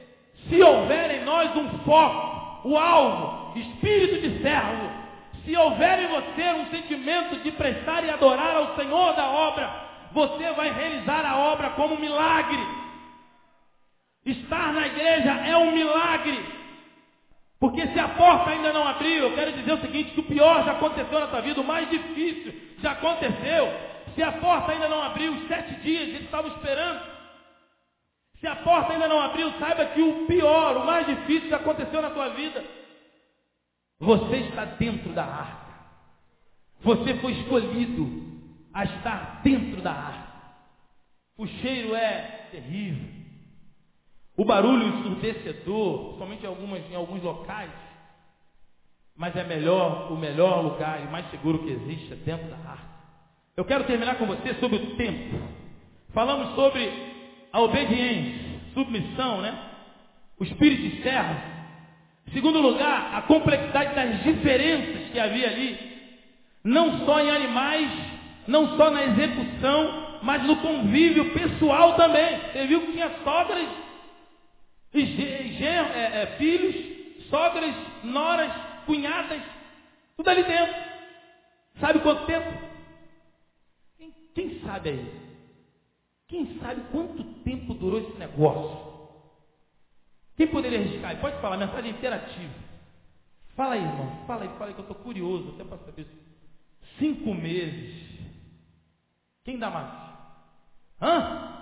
se 0.49 0.61
houver 0.63 1.23
em 1.23 1.25
nós 1.25 1.55
um 1.57 1.79
foco, 1.81 2.69
o 2.69 2.77
alvo, 2.77 3.59
espírito 3.59 4.21
de 4.21 4.43
servo. 4.43 5.04
Se 5.45 5.57
houver 5.57 5.99
em 6.01 6.07
você 6.09 6.53
um 6.55 6.67
sentimento 6.71 7.37
de 7.43 7.53
prestar 7.53 8.03
e 8.05 8.11
adorar 8.11 8.57
ao 8.57 8.77
Senhor 8.77 9.15
da 9.15 9.27
obra, 9.27 9.71
você 10.13 10.51
vai 10.53 10.73
realizar 10.73 11.25
a 11.27 11.37
obra 11.37 11.71
como 11.71 11.95
um 11.95 12.01
milagre. 12.01 12.67
Estar 14.25 14.73
na 14.73 14.87
igreja 14.87 15.33
é 15.33 15.57
um 15.57 15.73
milagre. 15.73 16.45
Porque 17.61 17.87
se 17.89 17.99
a 17.99 18.09
porta 18.09 18.51
ainda 18.51 18.73
não 18.73 18.87
abriu, 18.89 19.25
eu 19.25 19.35
quero 19.35 19.53
dizer 19.53 19.73
o 19.73 19.81
seguinte, 19.81 20.13
que 20.13 20.21
o 20.21 20.25
pior 20.25 20.65
já 20.65 20.73
aconteceu 20.73 21.21
na 21.21 21.27
tua 21.27 21.41
vida, 21.43 21.61
o 21.61 21.65
mais 21.65 21.89
difícil 21.91 22.55
já 22.79 22.93
aconteceu. 22.93 23.73
Se 24.15 24.23
a 24.23 24.33
porta 24.33 24.73
ainda 24.73 24.89
não 24.89 25.03
abriu, 25.03 25.33
os 25.33 25.49
sete 25.49 25.75
dias 25.81 26.09
eles 26.09 26.23
estavam 26.23 26.51
esperando. 26.53 27.01
Se 28.41 28.47
a 28.47 28.57
porta 28.57 28.93
ainda 28.93 29.09
não 29.09 29.21
abriu, 29.21 29.51
saiba 29.59 29.87
que 29.87 30.01
o 30.01 30.27
pior, 30.27 30.77
o 30.77 30.87
mais 30.87 31.07
difícil 31.07 31.49
que 31.49 31.55
aconteceu 31.55 32.01
na 32.01 32.11
tua 32.11 32.29
vida, 32.31 32.65
você 33.99 34.37
está 34.37 34.65
dentro 34.65 35.13
da 35.13 35.25
arca. 35.25 35.75
Você 36.83 37.15
foi 37.15 37.33
escolhido 37.33 38.25
a 38.73 38.85
estar 38.85 39.41
dentro 39.43 39.81
da 39.81 39.93
arca. 39.93 40.35
O 41.37 41.47
cheiro 41.47 41.95
é 41.95 42.49
terrível. 42.51 43.09
O 44.37 44.45
barulho 44.45 44.89
ensurdecedor, 44.89 46.19
somente 46.19 46.45
em, 46.45 46.93
em 46.93 46.97
alguns 46.97 47.23
locais. 47.23 47.71
Mas 49.17 49.35
é 49.37 49.45
melhor, 49.45 50.13
o 50.13 50.17
melhor 50.17 50.63
lugar 50.63 51.01
e 51.01 51.11
mais 51.11 51.31
seguro 51.31 51.61
que 51.61 51.71
existe 51.71 52.13
é 52.13 52.17
dentro 52.17 52.49
da 52.49 52.57
arca. 52.57 52.95
Eu 53.57 53.65
quero 53.65 53.85
terminar 53.85 54.19
com 54.19 54.27
você 54.27 54.55
sobre 54.55 54.77
o 54.77 54.97
tempo. 54.97 55.41
Falamos 56.13 56.55
sobre 56.57 56.91
a 57.53 57.61
obediência, 57.61 58.61
submissão, 58.75 59.41
né? 59.41 59.71
O 60.39 60.45
espírito 60.45 60.83
de 60.83 61.03
servo. 61.03 61.54
Segundo 62.33 62.61
lugar, 62.61 63.15
a 63.15 63.23
complexidade 63.23 63.95
das 63.95 64.23
diferenças 64.23 65.11
que 65.13 65.21
havia 65.21 65.49
ali, 65.49 65.79
não 66.65 67.05
só 67.05 67.21
em 67.21 67.31
animais, 67.31 67.91
não 68.47 68.77
só 68.77 68.91
na 68.91 69.05
execução, 69.05 70.19
mas 70.23 70.43
no 70.45 70.57
convívio 70.57 71.33
pessoal 71.33 71.95
também. 71.97 72.41
Você 72.53 72.67
viu 72.67 72.81
que 72.81 72.93
tinha 72.93 73.11
sogras, 73.23 73.69
é, 74.93 76.23
é, 76.23 76.27
filhos, 76.39 77.29
sogras, 77.29 77.75
noras, 78.03 78.51
cunhadas, 78.87 79.43
tudo 80.17 80.29
ali 80.31 80.43
dentro. 80.45 80.75
Sabe 81.81 81.99
quanto 82.01 82.25
tempo? 82.27 82.53
Quem, 83.99 84.15
quem 84.35 84.61
sabe 84.61 84.91
aí? 84.91 85.13
Quem 86.29 86.59
sabe 86.59 86.81
quanto 86.91 87.23
tempo 87.45 87.75
durou 87.75 88.01
esse 88.01 88.19
negócio? 88.19 88.94
Quem 90.37 90.47
poderia 90.49 90.79
arriscar? 90.79 91.21
Pode 91.21 91.41
falar, 91.41 91.57
mensagem 91.57 91.93
interativa. 91.93 92.55
Fala 93.57 93.75
aí, 93.75 93.83
irmão. 93.83 94.27
Fala 94.27 94.43
aí, 94.43 94.49
fala 94.59 94.67
aí 94.67 94.75
que 94.75 94.81
eu 94.81 94.89
estou 94.89 94.97
curioso 94.97 95.51
até 95.55 95.65
para 95.65 95.79
saber. 95.79 96.07
Cinco 96.99 97.33
meses. 97.35 98.05
Quem 99.45 99.59
dá 99.59 99.71
mais? 99.71 99.93
Hã? 101.01 101.55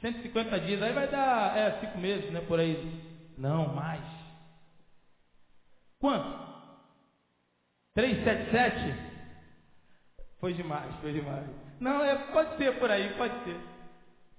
150 0.00 0.60
dias, 0.60 0.80
aí 0.82 0.92
vai 0.92 1.08
dar, 1.08 1.56
é, 1.56 1.80
5 1.80 1.98
meses, 1.98 2.30
né, 2.30 2.40
por 2.42 2.60
aí. 2.60 3.02
Não, 3.36 3.74
mais. 3.74 4.04
Quanto? 5.98 6.48
377? 7.94 8.94
Foi 10.38 10.52
demais, 10.54 10.94
foi 11.00 11.12
demais. 11.12 11.44
Não, 11.80 12.04
é, 12.04 12.14
pode 12.32 12.56
ser 12.56 12.78
por 12.78 12.90
aí, 12.90 13.12
pode 13.16 13.42
ser. 13.42 13.60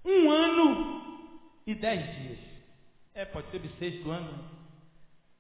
Um 0.05 0.32
ano 0.32 1.30
e 1.68 1.76
dez 1.76 2.16
dias. 2.16 2.49
É, 3.20 3.26
pode 3.26 3.51
ser 3.51 3.59
bissexto 3.59 4.09
ano. 4.09 4.45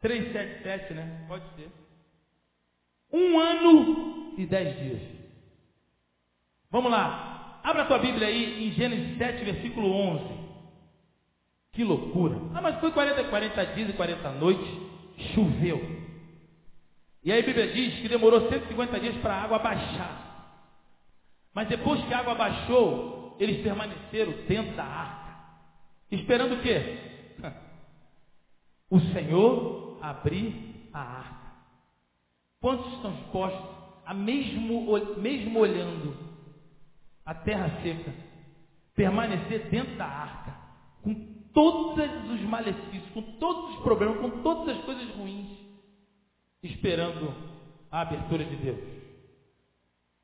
377, 0.01 0.93
né? 0.93 1.25
Pode 1.29 1.45
ser. 1.55 1.71
Um 3.09 3.39
ano 3.39 4.33
e 4.37 4.45
dez 4.45 4.77
dias. 4.79 5.01
Vamos 6.69 6.91
lá. 6.91 7.61
Abra 7.63 7.83
a 7.83 7.85
tua 7.85 7.99
Bíblia 7.99 8.27
aí 8.27 8.67
em 8.67 8.73
Gênesis 8.73 9.17
7, 9.17 9.45
versículo 9.45 9.93
11. 9.93 10.25
Que 11.71 11.85
loucura. 11.85 12.35
Ah, 12.53 12.61
mas 12.61 12.77
foi 12.81 12.91
40, 12.91 13.23
40 13.29 13.65
dias 13.67 13.89
e 13.89 13.93
40 13.93 14.29
noites. 14.33 14.67
Choveu. 15.33 15.79
E 17.23 17.31
aí 17.31 17.41
a 17.41 17.45
Bíblia 17.45 17.71
diz 17.71 18.01
que 18.01 18.09
demorou 18.09 18.49
150 18.49 18.99
dias 18.99 19.15
para 19.21 19.35
a 19.35 19.43
água 19.43 19.59
baixar. 19.59 20.67
Mas 21.53 21.69
depois 21.69 22.03
que 22.03 22.13
a 22.13 22.19
água 22.19 22.35
baixou, 22.35 23.37
eles 23.39 23.63
permaneceram 23.63 24.33
dentro 24.49 24.75
da 24.75 24.83
arca. 24.83 25.39
Esperando 26.11 26.55
o 26.55 26.61
quê? 26.61 27.07
O 28.89 28.99
Senhor 28.99 29.99
abrir 30.01 30.89
a 30.93 30.99
arca. 30.99 31.49
Quantos 32.61 32.91
estão 32.93 33.11
dispostos 33.13 33.77
a 34.05 34.13
mesmo, 34.13 34.97
mesmo 35.17 35.59
olhando 35.59 36.17
a 37.25 37.33
terra 37.33 37.81
seca, 37.83 38.13
permanecer 38.95 39.69
dentro 39.69 39.95
da 39.95 40.05
arca, 40.05 40.57
com 41.03 41.13
todos 41.53 42.31
os 42.31 42.41
malefícios, 42.41 43.11
com 43.13 43.21
todos 43.37 43.75
os 43.75 43.83
problemas, 43.83 44.19
com 44.19 44.41
todas 44.41 44.75
as 44.75 44.83
coisas 44.83 45.15
ruins, 45.15 45.47
esperando 46.63 47.33
a 47.91 48.01
abertura 48.01 48.43
de 48.43 48.55
Deus? 48.55 48.79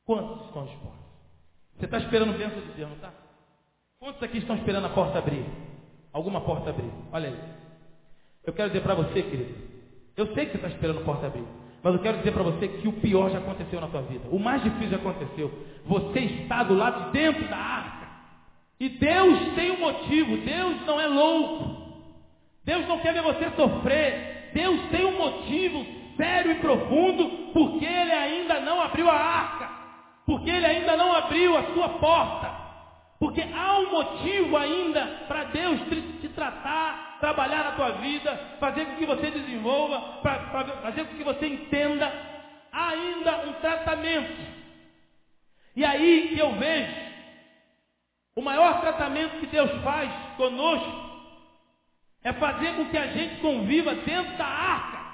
Quantos 0.04 0.46
estão 0.48 0.66
dispostos? 0.66 1.06
Você 1.78 1.86
está 1.86 1.98
esperando 2.00 2.34
o 2.34 2.38
bênção 2.38 2.62
de 2.62 2.74
Deus, 2.74 2.90
não 2.90 2.96
está? 2.96 3.14
Quantos 4.00 4.24
aqui 4.24 4.40
estão 4.40 4.56
esperando 4.56 4.86
a 4.86 4.90
porta 4.90 5.20
abrir? 5.20 5.46
Alguma 6.12 6.42
porta 6.42 6.70
abrir? 6.70 6.92
Olha 7.12 7.30
aí. 7.30 7.65
Eu 8.46 8.54
quero 8.54 8.70
dizer 8.70 8.82
para 8.82 8.96
você, 8.96 9.22
querido. 9.22 9.56
Eu 10.16 10.28
sei 10.34 10.46
que 10.46 10.52
você 10.52 10.58
está 10.58 10.68
esperando 10.70 11.00
a 11.00 11.04
porta 11.04 11.28
abrir. 11.28 11.44
Mas 11.84 11.94
eu 11.94 12.00
quero 12.00 12.18
dizer 12.18 12.32
para 12.32 12.44
você 12.44 12.68
que 12.68 12.88
o 12.88 12.94
pior 12.94 13.30
já 13.30 13.38
aconteceu 13.38 13.80
na 13.80 13.88
tua 13.88 14.02
vida. 14.02 14.28
O 14.32 14.40
mais 14.40 14.64
difícil 14.64 14.90
já 14.90 14.98
aconteceu. 14.98 15.52
Você 15.86 16.20
está 16.20 16.64
do 16.64 16.74
lado 16.74 17.06
de 17.06 17.12
dentro 17.12 17.48
da 17.48 17.58
arca. 17.58 18.08
E 18.80 18.90
Deus 18.90 19.54
tem 19.56 19.72
um 19.72 19.80
motivo. 19.80 20.38
Deus 20.38 20.86
não 20.86 21.00
é 21.00 21.08
louco. 21.08 21.86
Deus 22.64 22.88
não 22.88 23.00
quer 23.00 23.14
ver 23.14 23.22
você 23.22 23.50
sofrer. 23.52 24.52
Deus 24.54 24.80
tem 24.90 25.06
um 25.06 25.18
motivo 25.18 25.86
sério 26.18 26.54
e 26.54 26.56
profundo 26.56 27.52
porque 27.54 27.86
Ele 27.86 28.12
ainda 28.12 28.62
não 28.62 28.82
abriu 28.82 29.10
a 29.10 29.14
arca. 29.14 29.70
Porque 30.26 30.50
Ele 30.50 30.66
ainda 30.66 30.98
não 30.98 31.14
abriu 31.14 31.56
a 31.56 31.64
sua 31.74 31.90
porta. 31.90 32.52
Porque 33.20 33.42
há 33.42 33.80
um 33.80 33.92
motivo 33.92 34.58
ainda 34.58 35.06
para 35.28 35.44
Deus 35.46 35.82
tratar, 36.36 37.18
trabalhar 37.20 37.64
na 37.64 37.72
tua 37.72 37.92
vida, 37.94 38.58
fazer 38.60 38.86
com 38.86 38.96
que 38.98 39.06
você 39.06 39.32
desenvolva, 39.32 40.20
para 40.22 40.40
fazer 40.82 41.06
com 41.06 41.16
que 41.16 41.24
você 41.24 41.48
entenda. 41.48 42.12
Há 42.72 42.90
ainda 42.90 43.48
um 43.48 43.54
tratamento. 43.54 44.56
E 45.76 45.84
aí 45.84 46.30
que 46.30 46.40
eu 46.40 46.54
vejo 46.54 47.06
o 48.36 48.42
maior 48.42 48.82
tratamento 48.82 49.40
que 49.40 49.48
Deus 49.48 49.72
faz 49.82 50.12
conosco 50.36 51.06
é 52.24 52.34
fazer 52.34 52.76
com 52.76 52.86
que 52.86 52.98
a 52.98 53.08
gente 53.08 53.40
conviva 53.40 53.96
dentro 53.96 54.36
da 54.38 54.46
arca. 54.46 55.06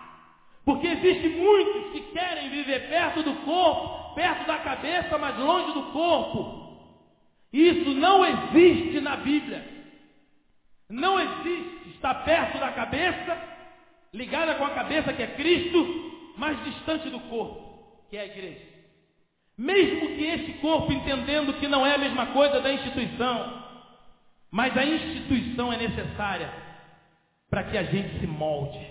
Porque 0.65 0.87
existe 0.87 1.29
muitos 1.29 1.91
que 1.91 2.01
querem 2.13 2.49
viver 2.49 2.87
perto 2.89 3.21
do 3.21 3.33
corpo, 3.43 4.15
perto 4.15 4.47
da 4.47 4.57
cabeça, 4.59 5.17
mas 5.17 5.37
longe 5.37 5.73
do 5.73 5.83
corpo. 5.91 6.61
Isso 7.51 7.91
não 7.91 8.25
existe 8.25 9.01
na 9.01 9.17
Bíblia. 9.17 9.80
Não 10.91 11.19
existe. 11.19 11.89
Está 11.95 12.13
perto 12.13 12.59
da 12.59 12.71
cabeça, 12.71 13.37
ligada 14.13 14.55
com 14.55 14.65
a 14.65 14.71
cabeça 14.71 15.13
que 15.13 15.23
é 15.23 15.27
Cristo, 15.27 16.33
mas 16.37 16.61
distante 16.63 17.09
do 17.09 17.19
corpo, 17.21 18.05
que 18.09 18.17
é 18.17 18.21
a 18.21 18.25
igreja. 18.25 18.71
Mesmo 19.57 20.07
que 20.15 20.23
esse 20.23 20.53
corpo 20.53 20.91
entendendo 20.91 21.53
que 21.59 21.67
não 21.67 21.85
é 21.85 21.95
a 21.95 21.97
mesma 21.97 22.27
coisa 22.27 22.59
da 22.59 22.73
instituição, 22.73 23.63
mas 24.49 24.75
a 24.75 24.83
instituição 24.83 25.71
é 25.71 25.77
necessária 25.77 26.51
para 27.49 27.63
que 27.63 27.77
a 27.77 27.83
gente 27.83 28.19
se 28.19 28.27
molde, 28.27 28.85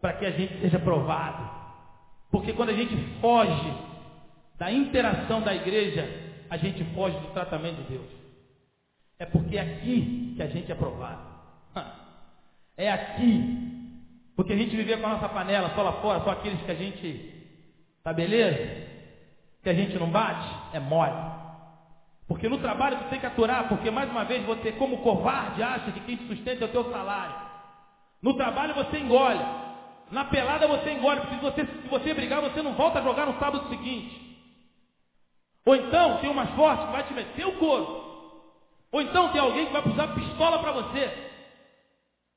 para 0.00 0.14
que 0.14 0.24
a 0.24 0.30
gente 0.30 0.60
seja 0.60 0.78
provado. 0.78 1.50
Porque 2.30 2.52
quando 2.52 2.70
a 2.70 2.74
gente 2.74 2.96
foge 3.20 3.74
da 4.58 4.72
interação 4.72 5.42
da 5.42 5.54
igreja, 5.54 6.08
a 6.48 6.56
gente 6.56 6.84
foge 6.94 7.18
do 7.18 7.32
tratamento 7.32 7.82
de 7.82 7.88
Deus. 7.88 8.21
É 9.22 9.26
porque 9.26 9.56
é 9.56 9.60
aqui 9.60 10.34
que 10.34 10.42
a 10.42 10.48
gente 10.48 10.70
é 10.70 10.74
provado. 10.74 11.22
É 12.76 12.90
aqui. 12.90 13.92
Porque 14.34 14.54
a 14.54 14.56
gente 14.56 14.74
viver 14.74 14.98
com 14.98 15.06
a 15.06 15.10
nossa 15.10 15.28
panela 15.28 15.72
só 15.74 15.82
lá 15.82 15.92
fora, 16.00 16.24
só 16.24 16.30
aqueles 16.30 16.60
que 16.62 16.70
a 16.70 16.74
gente. 16.74 17.32
Tá 18.02 18.12
beleza? 18.12 18.88
Que 19.62 19.68
a 19.68 19.74
gente 19.74 19.96
não 19.96 20.10
bate, 20.10 20.48
é 20.72 20.80
mole. 20.80 21.12
Porque 22.26 22.48
no 22.48 22.58
trabalho 22.58 22.96
tu 22.96 23.10
tem 23.10 23.20
que 23.20 23.26
aturar, 23.26 23.68
porque 23.68 23.90
mais 23.90 24.10
uma 24.10 24.24
vez 24.24 24.42
você, 24.44 24.72
como 24.72 25.02
covarde, 25.02 25.62
acha 25.62 25.92
que 25.92 26.00
quem 26.00 26.16
te 26.16 26.26
sustenta 26.26 26.64
é 26.64 26.66
o 26.66 26.72
teu 26.72 26.90
salário. 26.90 27.36
No 28.20 28.34
trabalho 28.34 28.74
você 28.74 28.98
engole. 28.98 29.44
Na 30.10 30.24
pelada 30.24 30.66
você 30.66 30.92
engole, 30.92 31.20
porque 31.20 31.36
se 31.36 31.42
você, 31.42 31.66
se 31.66 31.88
você 31.88 32.14
brigar, 32.14 32.40
você 32.40 32.60
não 32.62 32.72
volta 32.72 32.98
a 32.98 33.02
jogar 33.02 33.26
no 33.26 33.38
sábado 33.38 33.68
seguinte. 33.68 34.18
Ou 35.64 35.76
então 35.76 36.18
tem 36.18 36.30
umas 36.30 36.50
fortes 36.56 36.86
que 36.86 36.92
vai 36.92 37.04
te 37.04 37.14
meter 37.14 37.46
o 37.46 37.58
couro. 37.58 38.11
Ou 38.92 39.00
então 39.00 39.30
tem 39.30 39.40
alguém 39.40 39.66
que 39.66 39.72
vai 39.72 39.82
usar 39.88 40.08
pistola 40.08 40.58
para 40.58 40.72
você. 40.72 41.10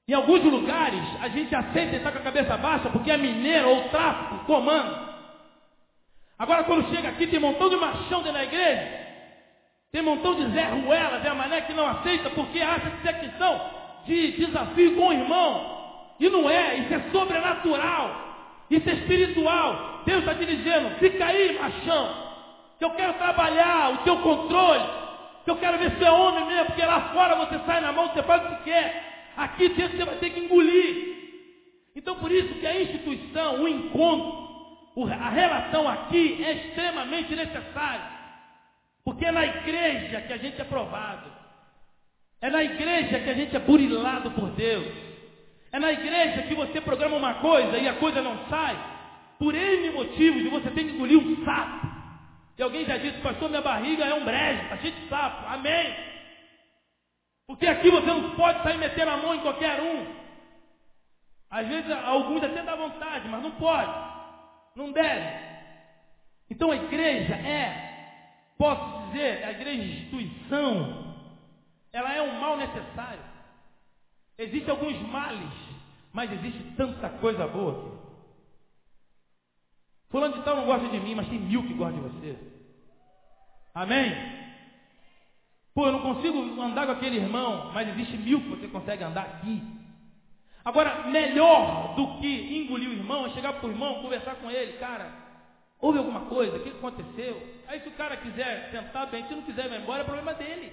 Em 0.07 0.13
alguns 0.13 0.43
lugares 0.43 1.03
a 1.21 1.27
gente 1.27 1.53
aceita 1.53 1.97
estar 1.97 2.11
com 2.11 2.19
a 2.19 2.21
cabeça 2.21 2.55
baixa 2.57 2.89
porque 2.89 3.11
é 3.11 3.17
mineiro 3.17 3.69
ou 3.69 3.89
tráfico 3.89 4.45
comanda. 4.45 5.13
Agora 6.39 6.63
quando 6.63 6.89
chega 6.89 7.09
aqui 7.09 7.27
tem 7.27 7.39
montão 7.39 7.69
de 7.69 7.75
machão 7.75 8.21
dentro 8.21 8.33
da 8.33 8.43
igreja. 8.43 9.05
Tem 9.91 10.01
montão 10.01 10.35
de 10.35 10.47
Zé 10.51 10.63
Ruela, 10.63 11.19
Zé 11.19 11.33
Mané 11.33 11.61
que 11.61 11.73
não 11.73 11.87
aceita 11.87 12.29
porque 12.31 12.61
acha 12.61 12.89
que 12.89 12.97
isso 12.97 13.07
é 13.07 13.13
questão 13.13 13.61
de 14.05 14.31
desafio 14.33 14.95
com 14.95 15.07
o 15.07 15.13
irmão. 15.13 15.75
E 16.19 16.29
não 16.29 16.49
é, 16.49 16.77
isso 16.79 16.93
é 16.93 17.11
sobrenatural. 17.11 18.23
Isso 18.69 18.89
é 18.89 18.93
espiritual. 18.93 20.01
Deus 20.05 20.19
está 20.19 20.33
dizendo, 20.33 20.97
fica 20.99 21.25
aí, 21.25 21.57
machão 21.59 22.25
que 22.77 22.85
eu 22.85 22.91
quero 22.91 23.13
trabalhar 23.13 23.93
o 23.93 23.97
teu 23.99 24.17
controle, 24.17 24.83
eu 25.49 25.57
quero 25.57 25.77
ver 25.77 25.91
se 25.97 26.03
é 26.03 26.11
homem 26.11 26.45
mesmo, 26.45 26.65
porque 26.65 26.85
lá 26.85 27.13
fora 27.13 27.35
você 27.35 27.59
sai 27.65 27.81
na 27.81 27.91
mão, 27.91 28.09
você 28.09 28.23
faz 28.23 28.43
o 28.43 28.55
que 28.55 28.63
quer, 28.63 29.31
aqui 29.37 29.69
dentro 29.69 29.97
você 29.97 30.05
vai 30.05 30.15
ter 30.15 30.31
que 30.31 30.39
engolir. 30.39 31.15
Então 31.95 32.15
por 32.15 32.31
isso 32.31 32.55
que 32.55 32.65
a 32.65 32.81
instituição, 32.81 33.61
o 33.61 33.67
encontro, 33.67 34.45
a 35.11 35.29
relação 35.29 35.87
aqui 35.87 36.43
é 36.43 36.53
extremamente 36.53 37.35
necessária. 37.35 38.15
Porque 39.03 39.25
é 39.25 39.31
na 39.31 39.45
igreja 39.45 40.21
que 40.21 40.33
a 40.33 40.37
gente 40.37 40.59
é 40.59 40.63
provado. 40.63 41.29
É 42.41 42.49
na 42.49 42.63
igreja 42.63 43.19
que 43.19 43.29
a 43.29 43.33
gente 43.33 43.55
é 43.55 43.59
burilado 43.59 44.31
por 44.31 44.49
Deus. 44.51 44.87
É 45.71 45.79
na 45.79 45.91
igreja 45.91 46.43
que 46.43 46.55
você 46.55 46.81
programa 46.81 47.17
uma 47.17 47.35
coisa 47.35 47.77
e 47.77 47.87
a 47.87 47.95
coisa 47.95 48.21
não 48.21 48.45
sai. 48.49 48.75
Por 49.37 49.53
N 49.53 49.91
motivos 49.91 50.49
você 50.49 50.71
tem 50.71 50.87
que 50.87 50.93
engolir 50.93 51.19
um 51.19 51.43
sapo. 51.45 51.94
E 52.57 52.63
alguém 52.63 52.85
já 52.85 52.97
disse, 52.97 53.19
pastor, 53.19 53.49
minha 53.49 53.61
barriga 53.61 54.05
é 54.05 54.13
um 54.13 54.23
brejo, 54.23 54.63
está 54.63 54.77
cheio 54.77 54.93
de 54.93 55.09
sapo. 55.09 55.47
Amém. 55.47 55.95
Porque 57.47 57.67
aqui 57.67 57.91
você 57.91 58.07
não 58.07 58.35
pode 58.35 58.63
sair 58.63 58.77
metendo 58.77 59.11
a 59.11 59.17
mão 59.17 59.35
em 59.35 59.41
qualquer 59.41 59.79
um. 59.81 60.15
Às 61.49 61.67
vezes 61.67 61.91
alguns 61.91 62.43
até 62.43 62.63
dá 62.63 62.75
vontade, 62.75 63.27
mas 63.27 63.43
não 63.43 63.51
pode. 63.51 63.91
Não 64.75 64.91
deve. 64.91 65.45
Então 66.49 66.71
a 66.71 66.75
igreja 66.75 67.33
é, 67.35 68.23
posso 68.57 69.07
dizer, 69.07 69.43
a 69.43 69.51
igreja 69.51 69.81
é 69.81 69.85
instituição, 69.85 71.15
ela 71.91 72.13
é 72.13 72.21
um 72.21 72.39
mal 72.39 72.57
necessário. 72.57 73.23
Existem 74.37 74.69
alguns 74.69 74.99
males, 75.09 75.53
mas 76.11 76.31
existe 76.31 76.63
tanta 76.75 77.09
coisa 77.09 77.47
boa. 77.47 77.94
Fulano 80.09 80.35
de 80.35 80.43
tal 80.43 80.55
não 80.55 80.65
gosta 80.65 80.87
de 80.87 80.99
mim, 80.99 81.15
mas 81.15 81.27
tem 81.27 81.39
mil 81.39 81.63
que 81.63 81.73
gostam 81.73 82.01
de 82.01 82.09
você. 82.09 82.37
Amém? 83.73 84.15
Pô, 85.73 85.87
eu 85.87 85.91
não 85.91 86.01
consigo 86.01 86.61
andar 86.61 86.85
com 86.85 86.93
aquele 86.93 87.17
irmão, 87.17 87.71
mas 87.73 87.89
existe 87.89 88.15
mil 88.17 88.39
que 88.41 88.49
você 88.49 88.67
consegue 88.67 89.03
andar 89.03 89.23
aqui. 89.23 89.61
Agora, 90.63 91.03
melhor 91.07 91.95
do 91.95 92.19
que 92.19 92.57
engolir 92.57 92.89
o 92.89 92.93
irmão 92.93 93.25
é 93.25 93.29
chegar 93.31 93.53
para 93.53 93.67
o 93.67 93.71
irmão, 93.71 94.01
conversar 94.01 94.35
com 94.35 94.49
ele, 94.49 94.73
cara, 94.77 95.11
houve 95.79 95.97
alguma 95.97 96.21
coisa, 96.21 96.55
o 96.57 96.63
que 96.63 96.69
aconteceu? 96.69 97.55
Aí 97.67 97.81
se 97.81 97.89
o 97.89 97.91
cara 97.91 98.15
quiser 98.17 98.71
sentar 98.71 99.07
bem, 99.07 99.27
se 99.27 99.35
não 99.35 99.41
quiser 99.41 99.71
ir 99.71 99.81
embora, 99.81 100.01
é 100.01 100.05
problema 100.05 100.33
dele. 100.33 100.71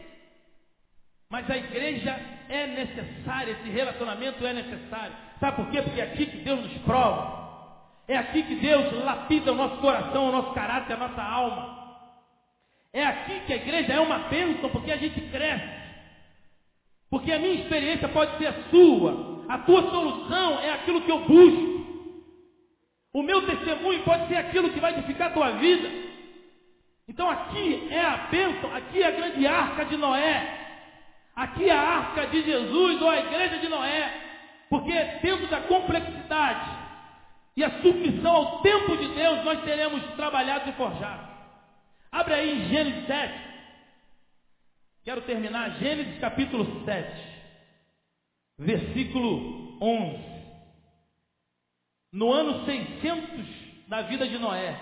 Mas 1.28 1.50
a 1.50 1.56
igreja 1.56 2.12
é 2.48 2.66
necessária, 2.68 3.52
esse 3.52 3.70
relacionamento 3.70 4.46
é 4.46 4.52
necessário. 4.52 5.16
Sabe 5.40 5.56
por 5.56 5.70
quê? 5.70 5.82
Porque 5.82 6.00
é 6.00 6.04
aqui 6.04 6.26
que 6.26 6.36
Deus 6.38 6.60
nos 6.60 6.78
prova. 6.82 7.41
É 8.08 8.16
aqui 8.16 8.42
que 8.42 8.56
Deus 8.56 9.04
lapida 9.04 9.52
o 9.52 9.54
nosso 9.54 9.76
coração, 9.76 10.28
o 10.28 10.32
nosso 10.32 10.52
caráter, 10.52 10.94
a 10.94 10.96
nossa 10.96 11.22
alma. 11.22 11.82
É 12.92 13.04
aqui 13.04 13.40
que 13.46 13.52
a 13.52 13.56
igreja 13.56 13.94
é 13.94 14.00
uma 14.00 14.18
bênção, 14.28 14.68
porque 14.70 14.90
a 14.90 14.96
gente 14.96 15.20
cresce. 15.30 15.82
Porque 17.08 17.32
a 17.32 17.38
minha 17.38 17.54
experiência 17.54 18.08
pode 18.08 18.36
ser 18.38 18.48
a 18.48 18.70
sua. 18.70 19.44
A 19.48 19.58
tua 19.58 19.82
solução 19.90 20.60
é 20.60 20.72
aquilo 20.72 21.02
que 21.02 21.10
eu 21.10 21.20
busco. 21.20 21.72
O 23.14 23.22
meu 23.22 23.42
testemunho 23.46 24.02
pode 24.02 24.28
ser 24.28 24.36
aquilo 24.36 24.70
que 24.70 24.80
vai 24.80 24.92
edificar 24.92 25.28
a 25.28 25.34
tua 25.34 25.50
vida. 25.52 25.90
Então 27.06 27.28
aqui 27.30 27.88
é 27.90 28.00
a 28.00 28.16
bênção, 28.30 28.74
aqui 28.74 29.02
é 29.02 29.06
a 29.06 29.10
grande 29.10 29.46
arca 29.46 29.84
de 29.84 29.96
Noé. 29.96 30.58
Aqui 31.36 31.68
é 31.68 31.72
a 31.72 31.80
arca 31.80 32.26
de 32.26 32.42
Jesus 32.42 33.02
ou 33.02 33.10
a 33.10 33.18
igreja 33.18 33.58
de 33.58 33.68
Noé. 33.68 34.14
Porque 34.68 34.92
dentro 35.22 35.46
da 35.48 35.60
complexidade 35.60 36.70
e 37.56 37.62
a 37.62 37.82
submissão 37.82 38.34
ao 38.34 38.62
tempo 38.62 38.96
de 38.96 39.08
Deus, 39.08 39.44
nós 39.44 39.62
teremos 39.62 40.02
trabalhado 40.14 40.70
e 40.70 40.72
forjado. 40.72 41.28
Abre 42.10 42.34
aí 42.34 42.68
Gênesis 42.68 43.06
7. 43.06 43.52
Quero 45.04 45.22
terminar 45.22 45.78
Gênesis 45.78 46.18
capítulo 46.18 46.84
7, 46.84 47.22
versículo 48.58 49.78
11. 49.82 50.32
No 52.12 52.32
ano 52.32 52.64
600 52.64 53.46
da 53.88 54.02
vida 54.02 54.26
de 54.28 54.38
Noé, 54.38 54.78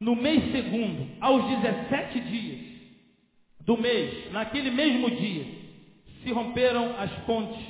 no 0.00 0.16
mês 0.16 0.50
segundo, 0.50 1.08
aos 1.20 1.44
17 1.60 2.20
dias 2.20 2.72
do 3.60 3.76
mês, 3.76 4.32
naquele 4.32 4.70
mesmo 4.70 5.10
dia, 5.10 5.44
se 6.22 6.32
romperam 6.32 6.98
as 6.98 7.10
pontes 7.24 7.64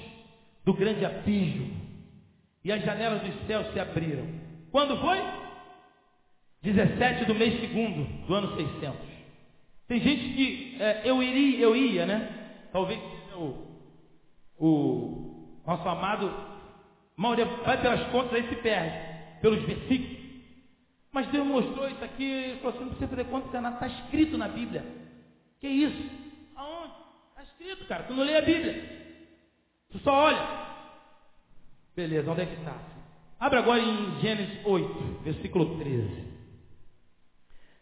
do 0.64 0.72
grande 0.72 1.04
abismo 1.04 1.81
e 2.64 2.72
as 2.72 2.82
janelas 2.84 3.22
dos 3.22 3.46
céus 3.46 3.72
se 3.72 3.80
abriram. 3.80 4.26
Quando 4.70 4.96
foi? 4.98 5.18
17 6.62 7.24
do 7.24 7.34
mês 7.34 7.60
segundo 7.60 8.26
do 8.26 8.34
ano 8.34 8.56
600. 8.56 9.12
Tem 9.88 10.00
gente 10.00 10.34
que 10.34 10.76
é, 10.80 11.02
eu 11.04 11.22
iria, 11.22 11.58
eu 11.58 11.76
ia, 11.76 12.06
né? 12.06 12.68
Talvez 12.72 13.00
o, 13.34 13.66
o 14.58 15.62
nosso 15.66 15.88
amado 15.88 16.52
Mauro 17.16 17.44
vai 17.64 17.80
pelas 17.80 18.10
contas 18.10 18.34
aí 18.34 18.48
se 18.48 18.56
perde, 18.56 19.40
pelos 19.40 19.62
versículos. 19.64 20.22
Mas 21.12 21.28
Deus 21.28 21.46
mostrou 21.46 21.88
isso 21.88 22.02
aqui, 22.02 22.56
falou 22.62 22.70
assim, 22.70 22.80
não 22.80 22.88
precisa 22.88 23.08
fazer 23.08 23.24
conta, 23.24 23.58
está 23.58 23.86
escrito 23.86 24.38
na 24.38 24.48
Bíblia. 24.48 24.84
Que 25.60 25.68
isso? 25.68 26.10
Aonde? 26.56 26.94
Está 27.30 27.42
escrito, 27.42 27.84
cara. 27.86 28.04
Tu 28.04 28.14
não 28.14 28.24
lê 28.24 28.36
a 28.36 28.42
Bíblia. 28.42 29.14
Tu 29.90 29.98
só 29.98 30.10
olha. 30.10 30.71
Beleza, 31.94 32.30
onde 32.30 32.40
é 32.42 32.46
que 32.46 32.54
está? 32.54 32.74
Abre 33.38 33.58
agora 33.58 33.80
em 33.80 34.20
Gênesis 34.20 34.64
8, 34.64 35.20
versículo 35.24 35.76
13. 35.78 36.32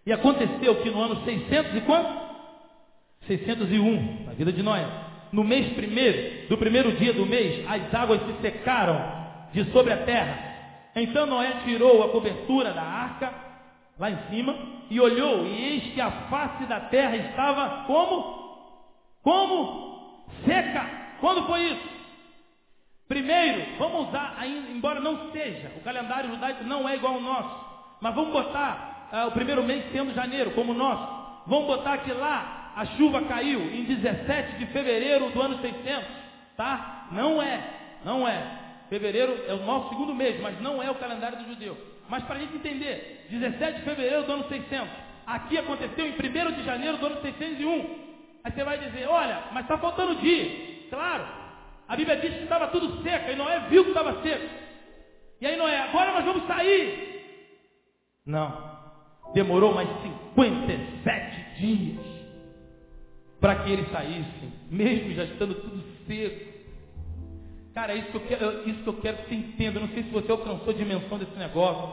E 0.07 0.13
aconteceu 0.13 0.83
que 0.83 0.91
no 0.91 1.01
ano 1.01 1.23
600 1.25 1.77
e 1.77 1.81
quanto? 1.83 2.21
601, 3.27 4.25
na 4.25 4.33
vida 4.33 4.53
de 4.53 4.63
Noé. 4.63 4.87
No 5.31 5.45
mês 5.45 5.73
primeiro, 5.75 6.49
do 6.49 6.59
primeiro 6.59 6.93
dia 6.93 7.13
do 7.13 7.25
mês, 7.25 7.65
as 7.69 7.95
águas 7.95 8.21
se 8.23 8.41
secaram 8.41 8.99
de 9.53 9.65
sobre 9.71 9.93
a 9.93 10.05
terra. 10.05 10.91
Então 10.97 11.27
Noé 11.27 11.61
tirou 11.65 12.03
a 12.03 12.09
cobertura 12.09 12.73
da 12.73 12.83
arca, 12.83 13.33
lá 13.97 14.11
em 14.11 14.19
cima, 14.31 14.57
e 14.91 14.99
olhou, 14.99 15.47
e 15.47 15.65
eis 15.73 15.95
que 15.95 16.01
a 16.01 16.11
face 16.29 16.65
da 16.65 16.81
terra 16.81 17.17
estava 17.17 17.85
como? 17.85 18.41
Como? 19.23 20.25
Seca. 20.45 20.85
Quando 21.21 21.47
foi 21.47 21.63
isso? 21.63 22.00
Primeiro, 23.11 23.77
vamos 23.77 24.09
usar, 24.09 24.37
embora 24.47 25.01
não 25.01 25.33
seja, 25.33 25.73
o 25.77 25.81
calendário 25.81 26.31
judaico 26.31 26.63
não 26.63 26.89
é 26.89 26.95
igual 26.95 27.15
ao 27.15 27.21
nosso, 27.21 27.67
mas 28.01 28.15
vamos 28.15 28.31
botar 28.31 29.09
uh, 29.13 29.27
o 29.27 29.33
primeiro 29.33 29.65
mês 29.65 29.91
sendo 29.91 30.15
janeiro, 30.15 30.53
como 30.53 30.71
o 30.71 30.77
nosso. 30.77 31.43
Vamos 31.45 31.67
botar 31.67 31.99
que 31.99 32.13
lá 32.13 32.71
a 32.77 32.87
chuva 32.87 33.23
caiu 33.23 33.63
em 33.63 33.83
17 33.83 34.59
de 34.59 34.67
fevereiro 34.67 35.29
do 35.31 35.43
ano 35.43 35.59
600, 35.61 36.05
tá? 36.57 37.09
Não 37.11 37.43
é, 37.43 37.61
não 38.05 38.29
é. 38.29 38.47
Fevereiro 38.89 39.43
é 39.49 39.55
o 39.55 39.67
nosso 39.67 39.89
segundo 39.89 40.15
mês, 40.15 40.41
mas 40.41 40.61
não 40.61 40.81
é 40.81 40.89
o 40.89 40.95
calendário 40.95 41.39
do 41.39 41.49
judeu. 41.49 41.77
Mas 42.09 42.23
para 42.23 42.37
a 42.37 42.39
gente 42.39 42.55
entender, 42.55 43.27
17 43.29 43.81
de 43.81 43.85
fevereiro 43.87 44.23
do 44.23 44.35
ano 44.35 44.45
600, 44.49 44.89
aqui 45.27 45.59
aconteceu 45.59 46.07
em 46.07 46.13
1 46.13 46.53
de 46.53 46.63
janeiro 46.63 46.97
do 46.99 47.07
ano 47.07 47.21
601. 47.23 48.11
Aí 48.45 48.53
você 48.53 48.63
vai 48.63 48.79
dizer, 48.79 49.09
olha, 49.09 49.47
mas 49.51 49.65
está 49.65 49.77
faltando 49.79 50.15
dia. 50.15 50.87
Claro, 50.89 51.41
a 51.91 51.97
Bíblia 51.97 52.19
diz 52.19 52.33
que 52.35 52.45
estava 52.45 52.69
tudo 52.69 53.03
seco, 53.03 53.33
e 53.33 53.35
Noé 53.35 53.67
viu 53.69 53.83
que 53.83 53.91
estava 53.91 54.23
seco. 54.23 54.49
E 55.41 55.47
aí 55.47 55.57
Noé, 55.57 55.77
agora 55.81 56.13
nós 56.13 56.25
vamos 56.25 56.47
sair. 56.47 57.21
Não. 58.25 58.79
Demorou 59.35 59.75
mais 59.75 59.89
57 60.01 61.61
dias 61.61 61.99
para 63.41 63.57
que 63.57 63.73
eles 63.73 63.91
saíssem, 63.91 64.53
mesmo 64.71 65.15
já 65.15 65.25
estando 65.25 65.53
tudo 65.57 65.83
seco. 66.07 66.49
Cara, 67.75 67.93
é 67.93 67.97
isso 67.97 68.11
que 68.11 68.17
eu 68.17 68.21
quero, 68.21 68.69
isso 68.71 68.83
que 68.85 68.89
eu 68.89 69.01
quero 69.01 69.17
que 69.25 69.29
você 69.29 69.35
entenda. 69.35 69.81
Eu 69.81 69.87
não 69.87 69.93
sei 69.93 70.05
se 70.05 70.11
você 70.11 70.31
alcançou 70.31 70.71
a 70.73 70.77
dimensão 70.77 71.19
desse 71.19 71.37
negócio, 71.37 71.89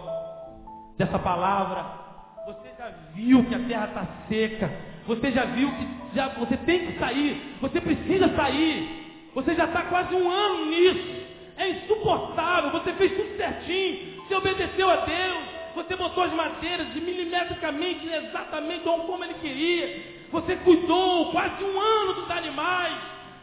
dessa 0.95 1.18
palavra. 1.18 2.06
Você 2.45 2.70
já 2.78 2.89
viu 3.16 3.43
que 3.45 3.56
a 3.56 3.60
terra 3.68 3.86
está 3.88 4.08
seca. 4.30 4.72
Você 5.08 5.32
já 5.32 5.45
viu 5.45 5.72
que 5.72 6.16
já, 6.16 6.28
você 6.36 6.56
tem 6.56 6.86
que 6.86 7.00
sair. 7.00 7.58
Você 7.62 7.82
precisa 7.82 8.36
sair. 8.36 9.07
Você 9.36 9.55
já 9.55 9.65
está 9.65 9.84
quase 9.84 10.15
um 10.15 10.30
ano 10.30 10.65
nisso. 10.65 11.25
É 11.57 11.69
insuportável. 11.69 12.71
Você 12.71 12.93
fez 12.93 13.15
tudo 13.15 13.38
certinho. 13.38 14.23
Você 14.23 14.36
obedeceu 14.36 14.89
a 14.89 14.97
Deus. 14.97 15.57
Você 15.75 15.95
botou 15.95 16.23
as 16.23 16.34
madeiras 16.34 16.91
de 16.93 16.99
milimetricamente, 16.99 18.07
exatamente 18.07 18.84
como 18.84 19.23
ele 19.23 19.36
queria. 19.36 20.17
Você 20.32 20.55
cuidou 20.57 21.32
quase 21.32 21.63
um 21.63 21.80
ano 21.80 22.13
dos 22.13 22.32
animais. 22.32 22.95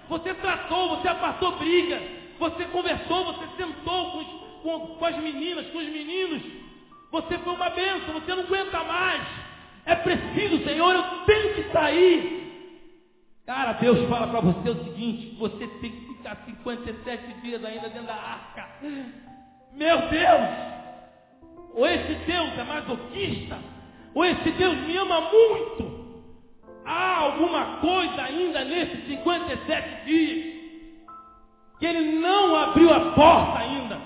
Você 0.08 0.34
tratou, 0.34 0.96
você 0.96 1.08
apartou 1.08 1.52
briga. 1.52 2.02
Você 2.38 2.64
conversou, 2.64 3.24
você 3.24 3.46
sentou 3.56 4.10
com, 4.10 4.18
os, 4.18 4.26
com, 4.62 4.86
com 4.96 5.04
as 5.04 5.16
meninas, 5.18 5.66
com 5.68 5.78
os 5.78 5.88
meninos. 5.88 6.42
Você 7.12 7.38
foi 7.38 7.54
uma 7.54 7.70
bênção, 7.70 8.12
você 8.14 8.34
não 8.34 8.42
aguenta 8.42 8.82
mais. 8.82 9.22
É 9.86 9.94
preciso, 9.94 10.64
Senhor, 10.64 10.94
eu 10.94 11.02
tenho 11.26 11.54
que 11.54 11.72
sair. 11.72 12.43
Cara, 13.46 13.74
Deus 13.74 14.08
fala 14.08 14.28
para 14.28 14.40
você 14.40 14.70
o 14.70 14.84
seguinte: 14.84 15.36
você 15.38 15.66
tem 15.80 15.90
que 15.90 16.06
ficar 16.14 16.36
57 16.46 17.40
dias 17.42 17.64
ainda 17.64 17.88
dentro 17.88 18.06
da 18.06 18.14
arca. 18.14 18.68
Meu 19.72 19.98
Deus! 20.08 20.74
Ou 21.74 21.86
esse 21.86 22.14
Deus 22.26 22.58
é 22.58 22.64
masoquista, 22.64 23.58
ou 24.14 24.24
esse 24.24 24.50
Deus 24.52 24.76
me 24.86 24.96
ama 24.96 25.20
muito. 25.20 26.04
Há 26.84 27.18
alguma 27.18 27.78
coisa 27.78 28.22
ainda 28.22 28.64
nesses 28.64 29.06
57 29.06 30.04
dias 30.06 30.54
que 31.78 31.86
ele 31.86 32.18
não 32.20 32.54
abriu 32.56 32.92
a 32.92 33.12
porta 33.12 33.58
ainda. 33.58 34.00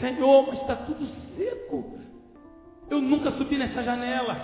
Senhor, 0.00 0.46
mas 0.48 0.60
está 0.60 0.76
tudo 0.76 1.06
seco. 1.36 1.98
Eu 2.88 3.00
nunca 3.00 3.30
subi 3.32 3.58
nessa 3.58 3.82
janela. 3.82 4.36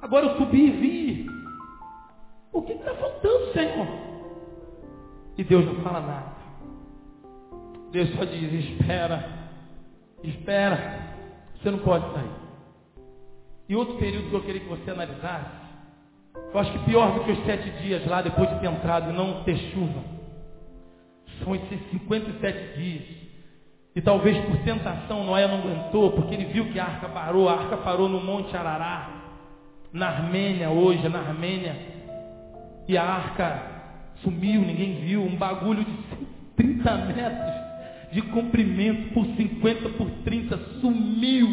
Agora 0.00 0.26
eu 0.26 0.36
subi 0.36 0.66
e 0.66 0.70
vi. 0.70 1.37
O 2.52 2.62
que 2.62 2.72
está 2.72 2.94
faltando, 2.94 3.52
Senhor? 3.52 3.86
E 5.36 5.44
Deus 5.44 5.64
não 5.64 5.76
fala 5.82 6.00
nada. 6.00 6.32
Deus 7.90 8.10
só 8.14 8.24
diz: 8.24 8.52
espera, 8.52 9.24
espera. 10.22 11.08
Você 11.54 11.70
não 11.70 11.78
pode 11.78 12.04
sair. 12.12 12.30
E 13.68 13.76
outro 13.76 13.96
período 13.96 14.30
que 14.30 14.34
eu 14.34 14.42
queria 14.42 14.60
que 14.60 14.68
você 14.68 14.90
analisasse, 14.90 15.68
eu 16.52 16.58
acho 16.58 16.72
que 16.72 16.84
pior 16.84 17.12
do 17.14 17.24
que 17.24 17.32
os 17.32 17.44
sete 17.44 17.70
dias 17.82 18.06
lá 18.06 18.22
depois 18.22 18.48
de 18.48 18.60
ter 18.60 18.66
entrado 18.66 19.10
e 19.10 19.12
não 19.12 19.42
ter 19.44 19.56
chuva, 19.72 20.02
são 21.42 21.54
esses 21.54 21.90
57 21.90 22.78
dias. 22.78 23.04
E 23.94 24.00
talvez 24.00 24.38
por 24.46 24.56
tentação 24.58 25.24
Noé 25.24 25.46
não 25.48 25.58
aguentou, 25.58 26.12
porque 26.12 26.34
ele 26.34 26.46
viu 26.46 26.72
que 26.72 26.78
a 26.78 26.84
arca 26.84 27.08
parou, 27.08 27.48
a 27.48 27.54
arca 27.54 27.76
parou 27.78 28.08
no 28.08 28.20
Monte 28.20 28.56
Arará, 28.56 29.10
na 29.92 30.08
Armênia 30.08 30.70
hoje, 30.70 31.08
na 31.08 31.18
Armênia. 31.18 31.97
E 32.88 32.96
a 32.96 33.04
arca 33.04 33.62
sumiu, 34.22 34.62
ninguém 34.62 34.94
viu. 35.02 35.22
Um 35.22 35.36
bagulho 35.36 35.84
de 35.84 35.94
30 36.56 36.94
metros 36.96 37.54
de 38.10 38.22
comprimento 38.22 39.12
por 39.12 39.26
50 39.26 39.90
por 39.90 40.10
30 40.24 40.58
sumiu. 40.80 41.48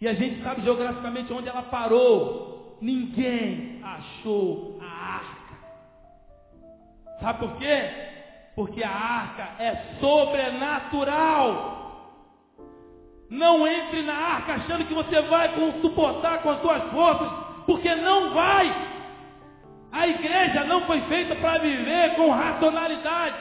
E 0.00 0.06
a 0.06 0.14
gente 0.14 0.40
sabe 0.42 0.62
geograficamente 0.62 1.32
onde 1.32 1.48
ela 1.48 1.62
parou. 1.62 2.78
Ninguém 2.80 3.80
achou 3.82 4.78
a 4.80 4.86
arca. 5.14 5.56
Sabe 7.20 7.38
por 7.40 7.56
quê? 7.56 7.90
Porque 8.54 8.84
a 8.84 8.90
arca 8.90 9.62
é 9.62 9.96
sobrenatural. 9.98 11.74
Não 13.28 13.66
entre 13.66 14.02
na 14.02 14.14
arca 14.14 14.54
achando 14.54 14.84
que 14.86 14.94
você 14.94 15.20
vai 15.22 15.52
suportar 15.80 16.42
com 16.42 16.50
as 16.50 16.60
suas 16.60 16.82
forças, 16.92 17.28
porque 17.66 17.92
não 17.96 18.32
vai. 18.32 18.95
A 19.96 20.06
igreja 20.06 20.62
não 20.64 20.82
foi 20.82 21.00
feita 21.02 21.34
para 21.36 21.58
viver 21.58 22.16
com 22.16 22.30
racionalidade. 22.30 23.36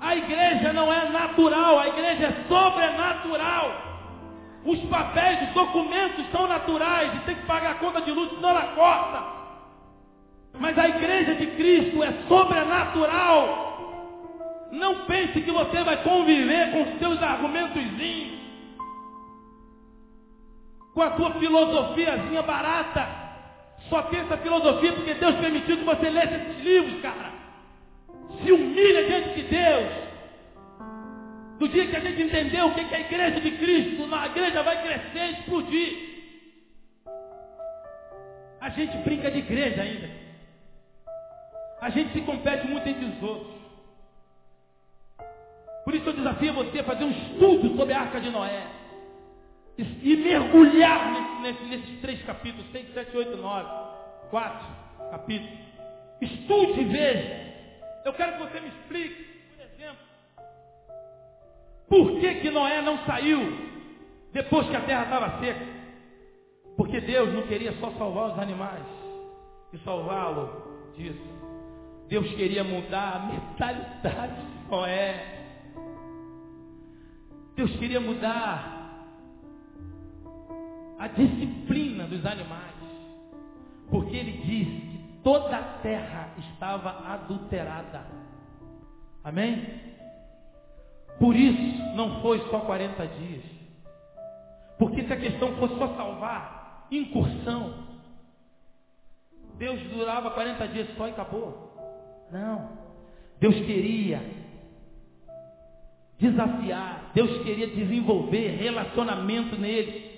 A 0.00 0.16
igreja 0.16 0.72
não 0.72 0.90
é 0.90 1.10
natural, 1.10 1.80
a 1.80 1.88
igreja 1.88 2.28
é 2.28 2.48
sobrenatural. 2.48 3.82
Os 4.64 4.80
papéis, 4.84 5.48
os 5.48 5.54
documentos 5.54 6.24
são 6.30 6.48
naturais 6.48 7.14
e 7.14 7.18
tem 7.26 7.34
que 7.34 7.42
pagar 7.42 7.72
a 7.72 7.74
conta 7.74 8.00
de 8.00 8.10
luz, 8.10 8.30
senão 8.30 8.48
ela 8.48 8.74
corta. 8.74 9.22
Mas 10.58 10.78
a 10.78 10.88
igreja 10.88 11.34
de 11.34 11.46
Cristo 11.48 12.02
é 12.02 12.10
sobrenatural. 12.26 14.68
Não 14.72 15.04
pense 15.04 15.42
que 15.42 15.50
você 15.50 15.84
vai 15.84 16.02
conviver 16.02 16.70
com 16.70 16.82
os 16.84 16.98
seus 16.98 17.22
argumentozinhos, 17.22 18.40
com 20.94 21.02
a 21.02 21.16
sua 21.16 21.32
filosofiazinha 21.32 22.42
barata. 22.42 23.23
Só 23.88 24.00
essa 24.12 24.36
filosofia 24.38 24.92
porque 24.92 25.14
Deus 25.14 25.36
permitiu 25.36 25.76
que 25.76 25.84
você 25.84 26.10
lesse 26.10 26.34
esses 26.34 26.64
livros, 26.64 27.00
cara. 27.02 27.32
Se 28.42 28.52
humilha 28.52 29.04
diante 29.06 29.34
de 29.34 29.42
Deus. 29.42 30.04
Do 31.58 31.68
dia 31.68 31.86
que 31.86 31.96
a 31.96 32.00
gente 32.00 32.22
entendeu 32.22 32.66
o 32.66 32.74
que 32.74 32.80
é 32.80 32.96
a 32.96 33.00
igreja 33.00 33.40
de 33.40 33.50
Cristo, 33.52 34.14
a 34.14 34.26
igreja 34.26 34.62
vai 34.62 34.82
crescer 34.82 35.30
explodir. 35.32 36.14
A 38.60 38.70
gente 38.70 38.96
brinca 38.98 39.30
de 39.30 39.38
igreja 39.38 39.82
ainda. 39.82 40.10
A 41.80 41.90
gente 41.90 42.12
se 42.12 42.20
compete 42.22 42.66
muito 42.66 42.88
entre 42.88 43.04
os 43.04 43.22
outros. 43.22 43.54
Por 45.84 45.94
isso 45.94 46.08
eu 46.08 46.14
desafio 46.14 46.54
você 46.54 46.80
a 46.80 46.84
fazer 46.84 47.04
um 47.04 47.10
estudo 47.10 47.76
sobre 47.76 47.92
a 47.92 48.00
arca 48.00 48.20
de 48.20 48.30
Noé. 48.30 48.66
E, 49.76 50.12
e 50.12 50.16
mergulhar 50.16 51.12
nesse, 51.12 51.40
nesse, 51.42 51.64
nesses 51.64 52.00
três 52.00 52.22
capítulos, 52.24 52.70
6, 52.70 52.94
7, 52.94 53.16
8, 53.16 53.36
9, 53.36 53.68
4 54.30 54.66
capítulos. 55.10 55.58
Estude 56.20 56.80
e 56.80 56.84
veja. 56.84 57.44
Eu 58.04 58.12
quero 58.12 58.32
que 58.32 58.38
você 58.38 58.60
me 58.60 58.68
explique, 58.68 59.24
por 59.56 59.64
exemplo, 59.64 60.04
por 61.88 62.20
que, 62.20 62.34
que 62.36 62.50
Noé 62.50 62.82
não 62.82 62.98
saiu 63.04 63.40
depois 64.32 64.68
que 64.68 64.76
a 64.76 64.82
terra 64.82 65.04
estava 65.04 65.40
seca? 65.40 65.66
Porque 66.76 67.00
Deus 67.00 67.32
não 67.32 67.42
queria 67.42 67.72
só 67.80 67.90
salvar 67.92 68.32
os 68.32 68.38
animais 68.38 68.82
e 69.72 69.78
salvá-lo 69.78 70.92
disso. 70.96 71.34
Deus 72.08 72.28
queria 72.34 72.62
mudar 72.62 73.16
a 73.16 73.18
mentalidade 73.20 74.34
de 74.34 74.70
Noé. 74.70 75.44
Deus 77.56 77.70
queria 77.76 78.00
mudar 78.00 78.73
a 80.98 81.08
disciplina 81.08 82.04
dos 82.04 82.24
animais. 82.24 82.74
Porque 83.90 84.16
ele 84.16 84.32
disse 84.44 84.80
que 84.86 85.20
toda 85.22 85.56
a 85.56 85.62
terra 85.80 86.30
estava 86.38 86.90
adulterada. 87.12 88.06
Amém? 89.22 89.80
Por 91.18 91.34
isso 91.36 91.82
não 91.94 92.20
foi 92.20 92.38
só 92.50 92.60
40 92.60 93.06
dias. 93.06 93.42
Porque 94.78 95.04
se 95.04 95.12
a 95.12 95.16
questão 95.16 95.56
fosse 95.56 95.78
só 95.78 95.88
salvar 95.96 96.86
incursão, 96.90 97.84
Deus 99.56 99.80
durava 99.92 100.30
40 100.30 100.68
dias 100.68 100.88
só 100.96 101.06
e 101.06 101.10
acabou. 101.10 101.74
Não. 102.30 102.84
Deus 103.38 103.54
queria 103.54 104.20
desafiar, 106.18 107.10
Deus 107.14 107.42
queria 107.42 107.68
desenvolver 107.68 108.56
relacionamento 108.56 109.56
nele, 109.56 110.13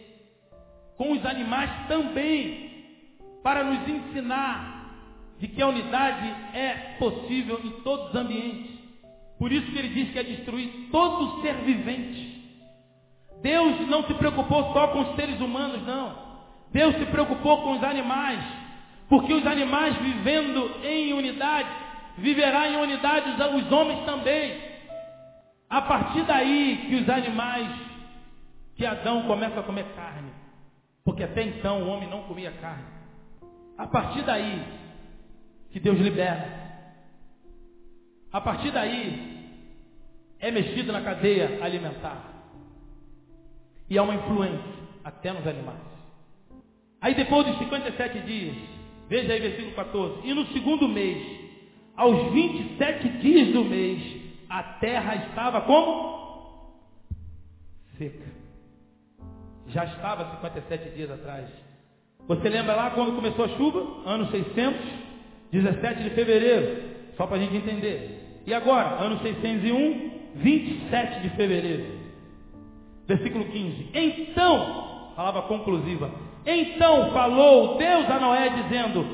com 0.97 1.13
os 1.13 1.25
animais 1.25 1.71
também, 1.89 2.71
para 3.43 3.63
nos 3.65 3.89
ensinar 3.89 4.77
de 5.39 5.49
que 5.49 5.61
a 5.61 5.69
unidade 5.69 6.35
é 6.55 6.97
possível 6.99 7.61
em 7.63 7.71
todos 7.83 8.09
os 8.09 8.15
ambientes. 8.15 8.77
Por 9.39 9.53
isso 9.53 9.71
que 9.71 9.79
ele 9.79 9.89
diz 9.91 10.11
que 10.11 10.19
é 10.19 10.23
destruir 10.23 10.89
todo 10.91 11.43
ser 11.43 11.55
vivente. 11.57 12.37
Deus 13.43 13.87
não 13.89 14.05
se 14.05 14.15
preocupou 14.15 14.73
só 14.73 14.89
com 14.89 15.01
os 15.01 15.17
seres 15.17 15.41
humanos, 15.41 15.87
não. 15.87 16.17
Deus 16.73 16.97
se 16.97 17.07
preocupou 17.07 17.63
com 17.63 17.73
os 17.73 17.85
animais, 17.85 18.43
porque 19.09 19.33
os 19.33 19.47
animais 19.47 19.97
vivendo 19.99 20.85
em 20.85 21.13
unidade, 21.13 21.69
viverá 22.19 22.69
em 22.69 22.77
unidade 22.77 23.31
os 23.31 23.71
homens 23.71 24.05
também. 24.05 24.59
A 25.69 25.83
partir 25.83 26.23
daí 26.23 26.87
que 26.89 26.95
os 26.97 27.09
animais, 27.09 27.69
que 28.75 28.87
Adão 28.87 29.23
começa 29.23 29.61
a 29.61 29.63
comer 29.63 29.85
carne, 29.95 30.31
porque 31.07 31.23
até 31.23 31.45
então 31.45 31.85
o 31.85 31.89
homem 31.89 32.11
não 32.11 32.25
comia 32.25 32.51
carne. 32.51 32.85
A 33.79 33.87
partir 33.87 34.23
daí 34.25 34.61
que 35.71 35.79
Deus 35.79 35.99
libera. 36.01 36.67
A 38.33 38.41
partir 38.41 38.73
daí 38.73 39.63
é 40.41 40.51
mexido 40.51 40.93
na 40.93 41.01
cadeia 41.03 41.63
alimentar. 41.63 42.35
E 43.89 43.97
há 43.97 44.03
uma 44.03 44.17
influência 44.17 44.75
até 45.05 45.33
nos 45.33 45.47
animais. 45.47 45.79
Aí 47.01 47.15
depois 47.15 47.47
dos 47.47 47.59
57 47.59 48.21
dias, 48.23 48.57
veja 49.09 49.33
aí 49.33 49.41
versículo 49.41 49.77
14. 49.77 50.27
E 50.27 50.35
no 50.35 50.45
segundo 50.49 50.89
mês, 50.89 51.25
aos 51.95 52.33
27 52.33 53.09
dias 53.21 53.53
do 53.53 53.65
mês, 53.65 54.03
a 54.49 54.61
terra 54.81 55.15
estava 55.15 55.61
como? 55.61 56.75
Seca. 57.97 58.46
Já 59.69 59.85
estava 59.85 60.31
57 60.37 60.91
dias 60.91 61.11
atrás. 61.11 61.47
Você 62.29 62.49
lembra 62.49 62.75
lá 62.75 62.91
quando 62.91 63.15
começou 63.15 63.45
a 63.45 63.49
chuva? 63.51 64.09
Ano 64.09 64.31
600, 64.31 64.81
17 65.53 66.03
de 66.03 66.11
fevereiro. 66.11 66.83
Só 67.17 67.27
para 67.27 67.37
a 67.37 67.41
gente 67.41 67.57
entender. 67.57 68.43
E 68.47 68.55
agora? 68.55 69.03
Ano 69.03 69.19
601, 69.21 70.11
27 70.37 71.21
de 71.21 71.31
fevereiro. 71.31 71.85
Versículo 73.07 73.45
15. 73.45 73.91
Então, 73.95 75.13
palavra 75.17 75.43
conclusiva. 75.43 76.11
Então 76.45 77.11
falou 77.13 77.77
Deus 77.77 78.09
a 78.09 78.21
Noé 78.21 78.49
dizendo: 78.51 79.05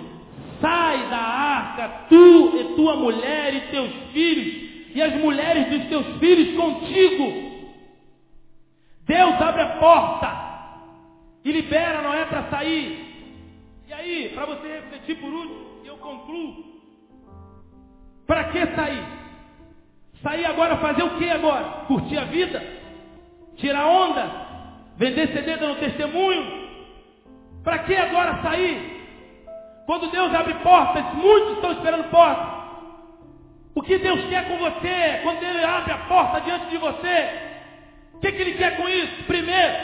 Sai 0.61 1.09
da 1.09 1.17
arca, 1.17 1.89
tu 2.09 2.59
e 2.59 2.77
tua 2.77 2.97
mulher 2.97 3.55
e 3.55 3.61
teus 3.71 3.91
filhos 4.13 4.73
e 4.95 5.01
as 5.01 5.15
mulheres 5.15 5.69
dos 5.71 5.89
teus 5.89 6.19
filhos 6.19 6.55
contigo. 6.55 7.53
Deus 9.07 9.41
abre 9.41 9.63
a 9.63 9.77
porta 9.79 10.42
e 11.45 11.53
libera 11.53 12.03
Noé 12.03 12.25
para 12.27 12.45
sair. 12.45 13.13
E 13.89 13.93
aí, 13.93 14.31
para 14.35 14.47
você 14.47 14.69
refletir 14.69 15.17
por 15.17 15.33
último, 15.33 15.85
eu 15.85 15.97
concluo. 15.97 16.73
Para 18.27 18.45
que 18.45 18.67
sair? 18.75 19.05
Sair 20.23 20.45
agora 20.47 20.77
fazer 20.77 21.03
o 21.03 21.19
que 21.19 21.29
agora? 21.31 21.85
Curtir 21.87 22.19
a 22.19 22.25
vida? 22.25 22.63
Tirar 23.57 23.87
onda? 23.87 24.31
Vender 24.97 25.29
CD 25.29 25.57
dando 25.57 25.81
testemunho? 25.81 26.63
Para 27.65 27.81
que 27.81 27.95
agora 27.97 28.43
sair? 28.43 28.93
Quando 29.87 30.11
Deus 30.11 30.33
abre 30.35 30.55
portas, 30.55 31.05
muitos 31.15 31.55
estão 31.55 31.73
esperando 31.73 32.11
portas. 32.11 32.63
O 33.75 33.83
que 33.83 33.99
Deus 33.99 34.25
quer 34.29 34.49
com 34.49 34.59
você, 34.59 35.21
quando 35.23 35.43
Ele 35.43 35.65
abre 35.65 35.93
a 35.93 35.99
porta 35.99 36.41
diante 36.43 36.67
de 36.67 36.77
você, 36.77 37.29
o 38.15 38.21
que, 38.21 38.33
que 38.33 38.43
Ele 38.43 38.55
quer 38.55 38.77
com 38.77 38.89
isso? 38.89 39.25
Primeiro, 39.25 39.77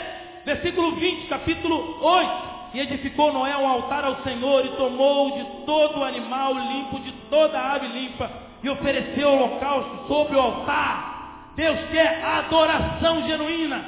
versículo 0.45 0.91
20, 0.95 1.27
capítulo 1.27 1.97
8. 2.01 2.49
E 2.73 2.79
edificou 2.81 3.33
Noé 3.33 3.57
um 3.57 3.67
altar 3.67 4.05
ao 4.05 4.21
Senhor 4.21 4.63
e 4.65 4.69
tomou 4.69 5.31
de 5.31 5.43
todo 5.65 6.03
animal 6.03 6.53
limpo, 6.53 6.99
de 6.99 7.11
toda 7.29 7.59
ave 7.59 7.87
limpa, 7.87 8.29
e 8.61 8.69
ofereceu 8.69 9.29
holocausto 9.29 10.07
sobre 10.07 10.35
o 10.35 10.39
altar. 10.39 11.51
Deus 11.55 11.79
quer 11.91 12.23
adoração 12.23 13.27
genuína. 13.27 13.83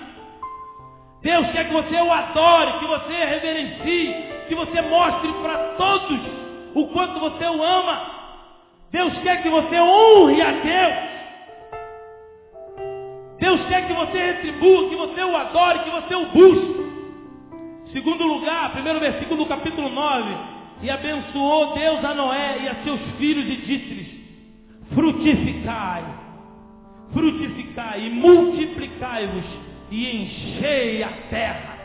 Deus 1.22 1.52
quer 1.52 1.68
que 1.68 1.74
você 1.74 1.96
o 2.02 2.12
adore, 2.12 2.80
que 2.80 2.86
você 2.88 3.14
reverencie, 3.14 4.16
que 4.48 4.56
você 4.56 4.82
mostre 4.82 5.32
para 5.34 5.58
todos 5.78 6.20
o 6.74 6.88
quanto 6.88 7.20
você 7.20 7.46
o 7.46 7.64
ama. 7.64 8.02
Deus 8.92 9.14
quer 9.20 9.44
que 9.44 9.50
você 9.50 9.80
honre 9.80 10.42
a 10.42 10.52
Deus. 10.52 11.11
Deus 13.52 13.68
quer 13.68 13.86
que 13.86 13.94
você 13.94 14.18
retribua, 14.18 14.88
que 14.88 14.96
você 14.96 15.24
o 15.24 15.36
adore, 15.36 15.80
que 15.80 15.90
você 15.90 16.16
o 16.16 16.26
busque. 16.28 16.82
Segundo 17.92 18.24
lugar, 18.24 18.72
primeiro 18.72 19.00
versículo 19.02 19.44
do 19.44 19.46
capítulo 19.46 19.90
9. 19.90 20.38
E 20.84 20.90
abençoou 20.90 21.74
Deus 21.74 22.04
a 22.06 22.14
Noé 22.14 22.60
e 22.64 22.70
a 22.70 22.76
seus 22.76 23.02
filhos 23.18 23.46
e 23.46 23.58
disse-lhes: 23.58 24.08
Frutificai, 24.94 26.04
frutificai 27.12 28.06
e 28.06 28.10
multiplicai-vos 28.10 29.46
e 29.92 30.16
enchei 30.16 31.04
a 31.04 31.10
terra. 31.30 31.78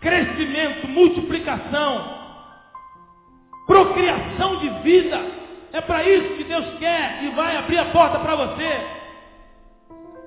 Crescimento, 0.00 0.86
multiplicação, 0.86 2.14
procriação 3.66 4.56
de 4.58 4.68
vida. 4.84 5.20
É 5.72 5.80
para 5.80 6.08
isso 6.08 6.36
que 6.36 6.44
Deus 6.44 6.78
quer 6.78 7.24
e 7.24 7.30
vai 7.30 7.56
abrir 7.56 7.78
a 7.78 7.86
porta 7.86 8.20
para 8.20 8.36
você. 8.36 9.03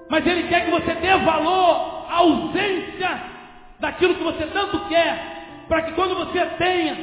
Mas 0.09 0.25
Ele 0.25 0.47
quer 0.47 0.65
que 0.65 0.71
você 0.71 0.93
dê 0.95 1.15
valor 1.17 2.05
à 2.09 2.17
ausência 2.17 3.21
daquilo 3.79 4.15
que 4.15 4.23
você 4.23 4.45
tanto 4.47 4.79
quer, 4.87 5.65
para 5.67 5.83
que 5.83 5.91
quando 5.93 6.15
você 6.15 6.45
tenha, 6.57 6.97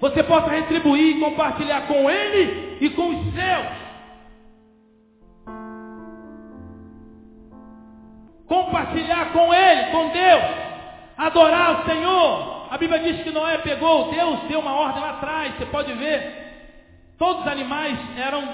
você 0.00 0.22
possa 0.22 0.50
retribuir 0.50 1.16
e 1.16 1.20
compartilhar 1.20 1.82
com 1.82 2.10
Ele 2.10 2.78
e 2.80 2.90
com 2.90 3.08
os 3.08 3.34
seus. 3.34 3.80
Compartilhar 8.46 9.32
com 9.32 9.54
Ele, 9.54 9.90
com 9.90 10.08
Deus. 10.08 10.42
Adorar 11.16 11.80
o 11.80 11.84
Senhor. 11.84 12.66
A 12.70 12.78
Bíblia 12.78 13.00
diz 13.00 13.22
que 13.22 13.30
Noé 13.30 13.58
pegou, 13.58 14.10
Deus 14.10 14.40
deu 14.48 14.60
uma 14.60 14.72
ordem 14.72 15.02
lá 15.02 15.10
atrás, 15.10 15.54
você 15.54 15.66
pode 15.66 15.92
ver. 15.94 16.50
Todos 17.18 17.42
os 17.42 17.48
animais 17.48 17.98
eram 18.16 18.48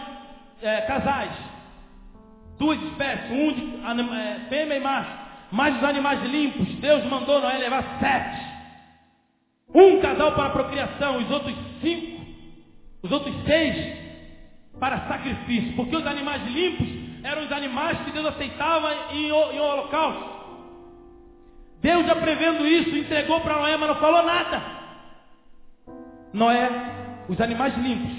é, 0.63 0.81
casais. 0.83 1.56
Duas 2.59 2.81
espécies, 2.83 3.31
um 3.31 3.53
de 3.53 4.15
é, 4.15 4.41
fêmea 4.49 4.77
e 4.77 4.81
macho. 4.81 5.11
Mas 5.53 5.77
os 5.77 5.85
animais 5.85 6.23
limpos, 6.25 6.67
Deus 6.77 7.05
mandou 7.05 7.41
Noé 7.41 7.59
levar 7.59 7.99
sete. 8.01 8.57
Um 9.75 10.01
casal 10.01 10.33
para 10.33 10.51
procriação, 10.51 11.19
os 11.19 11.31
outros 11.31 11.55
cinco, 11.81 12.23
os 13.03 13.13
outros 13.13 13.35
seis 13.45 13.99
para 14.81 15.07
sacrifício. 15.07 15.75
Porque 15.77 15.97
os 15.97 16.07
animais 16.07 16.43
limpos 16.47 16.89
eram 17.23 17.45
os 17.45 17.53
animais 17.53 17.99
que 18.01 18.11
Deus 18.11 18.27
aceitava 18.27 18.95
em, 19.13 19.27
em 19.27 19.61
holocausto. 19.61 20.37
Deus 21.81 22.07
já 22.07 22.17
prevendo 22.17 22.67
isso, 22.67 22.97
entregou 22.97 23.41
para 23.41 23.59
Noé, 23.59 23.77
mas 23.77 23.89
não 23.89 23.97
falou 23.97 24.23
nada. 24.25 24.63
Noé, 26.33 26.69
os 27.29 27.41
animais 27.41 27.77
limpos, 27.77 28.13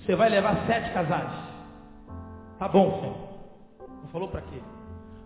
você 0.00 0.14
vai 0.14 0.28
levar 0.28 0.66
sete 0.66 0.92
casais. 0.92 1.30
Tá 2.58 2.68
bom, 2.68 3.00
Senhor. 3.00 3.33
Falou 4.14 4.28
para 4.28 4.42
quê? 4.42 4.60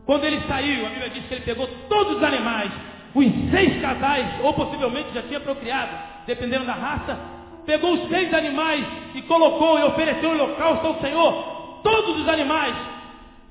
Quando 0.07 0.24
ele 0.24 0.41
saiu, 0.49 0.86
a 0.86 0.89
Bíblia 0.89 1.11
diz 1.11 1.26
que 1.26 1.34
ele 1.34 1.45
pegou 1.45 1.68
todos 1.91 2.16
os 2.16 2.22
animais, 2.22 2.72
os 3.14 3.51
seis 3.51 3.82
casais, 3.82 4.26
ou 4.43 4.55
possivelmente 4.55 5.12
já 5.12 5.20
tinha 5.24 5.41
procriado, 5.41 5.93
dependendo 6.26 6.64
da 6.64 6.72
raça, 6.72 7.18
pegou 7.66 7.93
os 7.93 8.09
seis 8.09 8.32
animais 8.32 8.82
e 9.14 9.20
colocou 9.20 9.78
e 9.78 9.82
ofereceu 9.82 10.34
em 10.34 10.41
holocausto 10.41 10.86
ao 10.86 11.01
Senhor, 11.03 11.80
todos 11.82 12.18
os 12.22 12.28
animais. 12.30 12.74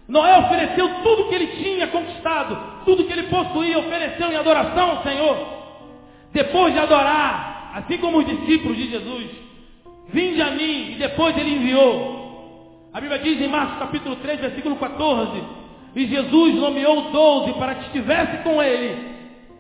Noé 0.08 0.40
ofereceu 0.40 0.90
tudo 1.04 1.30
que 1.30 1.36
ele 1.36 1.48
tinha 1.64 1.86
conquistado, 1.86 2.58
tudo 2.84 3.04
que 3.04 3.14
ele 3.14 3.28
possuía, 3.28 3.78
ofereceu 3.78 4.32
em 4.32 4.38
adoração 4.38 4.90
ao 4.90 5.04
Senhor. 5.04 5.38
Depois 6.34 6.74
de 6.74 6.80
adorar, 6.80 7.74
assim 7.76 8.00
como 8.00 8.18
os 8.18 8.26
discípulos 8.26 8.76
de 8.76 8.90
Jesus, 8.90 9.28
vinde 10.10 10.42
a 10.42 10.50
mim, 10.50 10.94
e 10.94 10.96
depois 10.96 11.38
ele 11.38 11.58
enviou. 11.58 12.17
A 12.98 13.00
Bíblia 13.00 13.20
diz 13.20 13.40
em 13.40 13.48
Marcos 13.48 13.78
capítulo 13.78 14.16
3, 14.16 14.40
versículo 14.40 14.76
14, 14.78 15.44
e 15.96 16.08
Jesus 16.08 16.56
nomeou 16.56 17.12
doze 17.12 17.54
para 17.54 17.76
que 17.76 17.86
estivesse 17.86 18.38
com 18.38 18.60
ele 18.60 18.98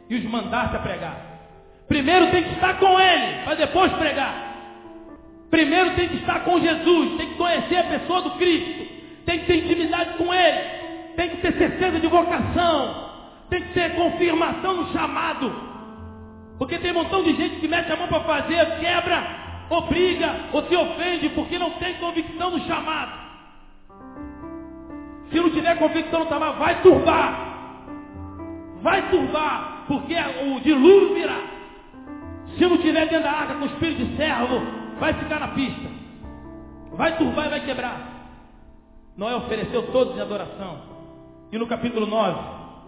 e 0.10 0.16
os 0.16 0.24
mandasse 0.24 0.76
a 0.76 0.80
pregar. 0.80 1.22
Primeiro 1.88 2.32
tem 2.32 2.46
que 2.46 2.54
estar 2.54 2.80
com 2.80 3.00
Ele, 3.00 3.44
para 3.44 3.54
depois 3.54 3.94
pregar. 3.94 4.56
Primeiro 5.52 5.92
tem 5.92 6.10
que 6.10 6.16
estar 6.16 6.40
com 6.46 6.60
Jesus, 6.60 7.18
tem 7.18 7.28
que 7.28 7.36
conhecer 7.36 7.78
a 7.78 7.84
pessoa 7.84 8.24
do 8.24 8.32
Cristo, 8.32 8.88
tem 9.24 9.38
que 9.42 9.46
ter 9.46 9.66
intimidade 9.66 10.18
com 10.18 10.34
Ele, 10.34 10.62
tem 11.16 11.30
que 11.30 11.38
ter 11.38 11.54
certeza 11.60 12.00
de 12.00 12.08
vocação, 12.08 13.12
tem 13.52 13.62
que 13.62 13.74
ter 13.74 13.94
confirmação 13.94 14.74
no 14.78 14.92
chamado. 14.92 15.54
Porque 16.58 16.80
tem 16.80 16.90
um 16.90 16.96
montão 16.96 17.22
de 17.22 17.36
gente 17.36 17.60
que 17.60 17.68
mete 17.68 17.92
a 17.92 17.98
mão 17.98 18.08
para 18.08 18.22
fazer, 18.22 18.66
quebra, 18.80 19.68
obriga 19.70 20.36
ou 20.52 20.64
se 20.64 20.76
ofende 20.76 21.30
porque 21.30 21.60
não 21.60 21.70
tem 21.74 21.94
convicção 21.98 22.50
no 22.50 22.66
chamado. 22.66 23.26
Se 25.32 25.39
não 25.39 25.49
tiver 25.49 25.78
convicção 25.78 26.21
no 26.21 26.30
chamado, 26.30 26.57
vai 26.57 26.82
turbar. 26.82 27.47
Vai 28.82 29.09
turbar 29.09 29.86
porque 29.88 30.15
o 30.15 30.59
dilúvio 30.61 31.15
virá. 31.15 31.41
Se 32.57 32.65
não 32.65 32.78
tiver 32.78 33.07
dentro 33.07 33.23
da 33.23 33.32
arca 33.32 33.55
com 33.55 33.63
o 33.63 33.67
espírito 33.67 34.05
de 34.05 34.17
servo, 34.17 34.61
vai 34.99 35.13
ficar 35.13 35.39
na 35.39 35.49
pista. 35.49 35.89
Vai 36.93 37.17
turbar 37.17 37.47
e 37.47 37.49
vai 37.49 37.65
quebrar. 37.65 38.17
Noé 39.15 39.36
ofereceu 39.36 39.91
todos 39.91 40.15
em 40.15 40.21
adoração. 40.21 40.82
E 41.51 41.57
no 41.57 41.67
capítulo 41.67 42.05
9, 42.05 42.39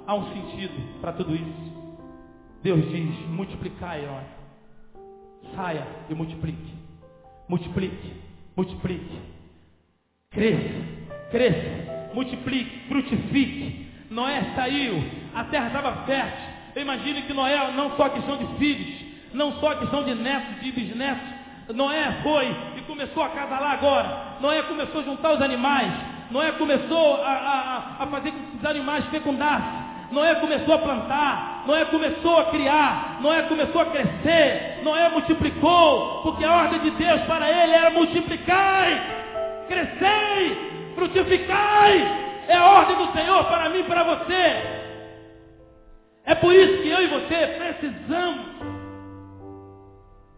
há 0.06 0.16
um 0.16 0.34
sentido 0.34 1.02
para 1.02 1.14
tudo 1.14 1.36
isso. 1.36 1.70
Deus 2.62 2.90
diz: 2.90 3.28
multiplicai, 3.30 4.06
Noé. 4.06 4.24
Saia 5.56 5.88
e 6.10 6.14
multiplique. 6.14 6.74
Multiplique, 7.48 8.14
multiplique. 8.56 9.20
Cresça, 10.32 10.86
cresça, 11.32 11.99
multiplique, 12.20 12.88
frutifique. 12.88 13.88
Noé 14.12 14.44
saiu, 14.56 15.04
a 15.36 15.44
terra 15.46 15.68
estava 15.68 15.92
fértil. 16.06 16.50
Imagine 16.76 17.22
que 17.24 17.34
Noé 17.34 17.72
não 17.76 17.96
só 17.96 18.10
questão 18.10 18.38
de 18.38 18.46
filhos, 18.58 19.06
não 19.34 19.54
só 19.54 19.76
questão 19.76 20.04
de 20.04 20.16
netos, 20.16 20.62
de 20.62 20.72
bisnetos. 20.72 21.40
Noé 21.74 22.20
foi 22.24 22.48
e 22.78 22.82
começou 22.82 23.24
a 23.24 23.28
acasalar 23.28 23.74
agora. 23.74 24.38
Noé 24.42 24.62
começou 24.64 25.02
a 25.02 25.04
juntar 25.04 25.34
os 25.34 25.42
animais. 25.42 25.94
Noé 26.32 26.52
começou 26.54 27.24
a, 27.24 27.30
a, 28.00 28.04
a 28.04 28.08
fazer 28.08 28.32
com 28.32 28.40
que 28.40 28.58
os 28.58 28.66
animais 28.66 29.06
fecundassem. 29.06 29.90
Noé 30.12 30.36
começou 30.36 30.74
a 30.74 30.80
plantar, 30.80 31.64
Noé 31.68 31.86
começou 31.86 32.40
a 32.40 32.46
criar, 32.46 33.20
Noé 33.22 33.44
começou 33.44 33.80
a 33.82 33.86
crescer, 33.86 34.82
Noé 34.84 35.08
multiplicou, 35.10 36.24
porque 36.24 36.44
a 36.44 36.52
ordem 36.52 36.80
de 36.80 36.90
Deus 36.92 37.22
para 37.28 37.48
ele 37.48 37.74
era 37.74 37.92
multiplicai, 37.92 39.02
crescei, 39.68 40.79
frutificai. 41.00 42.30
É 42.48 42.60
ordem 42.60 42.98
do 42.98 43.12
Senhor 43.14 43.46
para 43.46 43.70
mim 43.70 43.80
e 43.80 43.84
para 43.84 44.04
você. 44.04 44.80
É 46.26 46.36
por 46.36 46.54
isso 46.54 46.82
que 46.82 46.90
eu 46.90 47.02
e 47.02 47.08
você 47.08 47.48
precisamos, 47.58 48.46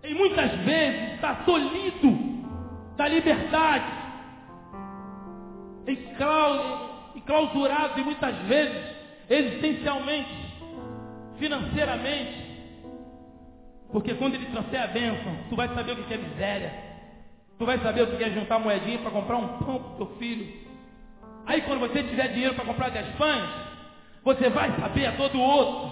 em 0.03 0.13
muitas 0.13 0.51
vezes, 0.59 1.13
estar 1.15 1.43
tolhido 1.45 2.17
da 2.95 3.07
liberdade, 3.07 3.91
enclausurado 7.15 7.99
e 7.99 8.03
muitas 8.03 8.35
vezes, 8.43 8.95
existencialmente, 9.29 10.29
financeiramente, 11.37 12.51
porque 13.91 14.13
quando 14.13 14.35
ele 14.35 14.45
trouxer 14.45 14.81
a 14.81 14.87
bênção, 14.87 15.35
tu 15.49 15.55
vai 15.55 15.67
saber 15.69 15.93
o 15.93 16.03
que 16.03 16.13
é 16.13 16.17
miséria. 16.17 16.90
Tu 17.61 17.65
vai 17.67 17.77
saber 17.77 18.01
o 18.01 18.17
que 18.17 18.23
é 18.23 18.31
juntar 18.31 18.57
moedinha 18.57 18.97
para 18.97 19.11
comprar 19.11 19.37
um 19.37 19.47
pão 19.59 19.77
para 19.77 19.91
o 19.91 19.95
teu 19.97 20.17
filho. 20.17 20.51
Aí 21.45 21.61
quando 21.61 21.81
você 21.81 22.01
tiver 22.01 22.29
dinheiro 22.29 22.55
para 22.55 22.65
comprar 22.65 22.89
dez 22.89 23.15
pães, 23.17 23.47
você 24.23 24.49
vai 24.49 24.75
saber 24.79 25.05
a 25.05 25.11
todo 25.11 25.39
outro. 25.39 25.91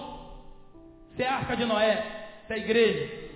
Você 1.14 1.22
é 1.22 1.28
a 1.28 1.36
arca 1.36 1.56
de 1.56 1.64
Noé, 1.64 2.42
você 2.44 2.54
é 2.54 2.56
a 2.56 2.58
igreja. 2.58 3.30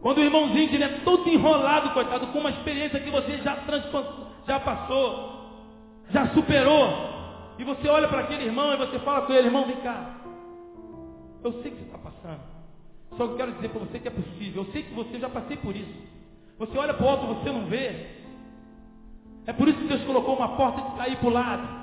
Quando 0.00 0.16
o 0.16 0.24
irmãozinho 0.24 0.64
estiver 0.64 1.04
todo 1.04 1.28
enrolado, 1.28 1.90
coitado, 1.90 2.28
com 2.28 2.38
uma 2.38 2.48
experiência 2.48 2.98
que 2.98 3.10
você 3.10 3.36
já, 3.42 3.58
já 4.46 4.60
passou, 4.60 5.66
já 6.08 6.28
superou, 6.28 6.88
e 7.58 7.64
você 7.64 7.88
olha 7.88 8.08
para 8.08 8.20
aquele 8.20 8.46
irmão 8.46 8.72
e 8.72 8.78
você 8.78 8.98
fala 9.00 9.26
com 9.26 9.34
ele, 9.34 9.48
irmão, 9.48 9.66
vem 9.66 9.76
cá. 9.82 10.16
Eu 11.44 11.52
sei 11.60 11.72
que 11.72 11.76
você 11.76 11.84
está 11.84 11.98
passando. 11.98 12.40
Só 13.18 13.26
que 13.26 13.32
eu 13.32 13.36
quero 13.36 13.52
dizer 13.52 13.68
para 13.68 13.80
você 13.80 13.98
que 13.98 14.08
é 14.08 14.12
possível. 14.12 14.64
Eu 14.64 14.72
sei 14.72 14.82
que 14.82 14.94
você 14.94 15.20
já 15.20 15.28
passei 15.28 15.58
por 15.58 15.76
isso. 15.76 16.17
Você 16.58 16.76
olha 16.76 16.94
para 16.94 17.06
o 17.06 17.08
alto, 17.08 17.26
você 17.26 17.50
não 17.50 17.66
vê. 17.66 18.06
É 19.46 19.52
por 19.52 19.68
isso 19.68 19.78
que 19.78 19.86
Deus 19.86 20.02
colocou 20.04 20.36
uma 20.36 20.56
porta 20.56 20.82
de 20.82 20.96
sair 20.96 21.16
para 21.16 21.28
o 21.28 21.32
lado. 21.32 21.78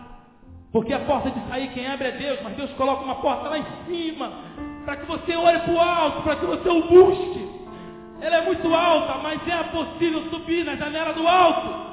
Porque 0.72 0.94
a 0.94 1.00
porta 1.00 1.32
de 1.32 1.48
sair 1.48 1.72
quem 1.74 1.88
abre 1.88 2.10
é 2.10 2.12
Deus, 2.12 2.40
mas 2.44 2.58
Deus 2.58 2.72
coloca 2.74 3.04
uma 3.04 3.16
porta 3.16 3.48
lá 3.48 3.58
em 3.58 3.66
cima, 3.86 4.30
para 4.84 4.98
que 4.98 5.06
você 5.06 5.36
olhe 5.36 5.60
para 5.60 5.74
o 5.74 5.80
alto, 5.80 6.22
para 6.24 6.36
que 6.36 6.46
você 6.46 6.70
o 6.70 6.84
busque. 6.90 7.50
Ela 8.20 8.38
é 8.38 8.42
muito 8.42 8.74
alta, 8.74 9.18
mas 9.20 9.48
é 9.48 9.64
possível 9.64 10.30
subir 10.30 10.66
na 10.66 10.76
janela 10.76 11.14
do 11.14 11.26
alto. 11.26 11.86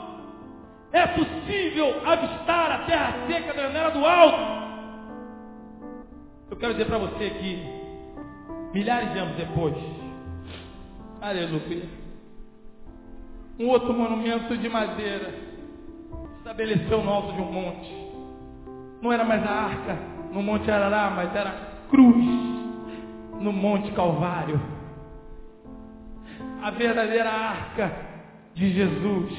É 0.92 1.06
possível 1.06 2.02
avistar 2.04 2.70
a 2.72 2.78
terra 2.78 3.14
seca 3.26 3.54
da 3.54 3.62
janela 3.62 3.90
do 3.92 4.04
alto. 4.04 4.62
Eu 6.50 6.56
quero 6.56 6.74
dizer 6.74 6.86
para 6.86 6.98
você 6.98 7.30
que, 7.30 7.62
milhares 8.74 9.12
de 9.12 9.18
anos 9.18 9.36
depois, 9.36 9.74
aleluia, 11.20 12.01
um 13.62 13.68
outro 13.68 13.94
monumento 13.94 14.56
de 14.56 14.68
madeira 14.68 15.32
estabeleceu 16.38 17.02
no 17.02 17.10
alto 17.10 17.32
de 17.32 17.40
um 17.40 17.52
monte. 17.52 18.02
Não 19.00 19.12
era 19.12 19.24
mais 19.24 19.42
a 19.46 19.50
arca 19.50 19.98
no 20.32 20.42
Monte 20.42 20.68
Arará, 20.68 21.12
mas 21.14 21.34
era 21.34 21.50
a 21.50 21.88
cruz 21.88 22.24
no 23.40 23.52
Monte 23.52 23.92
Calvário. 23.92 24.60
A 26.60 26.70
verdadeira 26.70 27.30
arca 27.30 27.92
de 28.54 28.72
Jesus. 28.72 29.32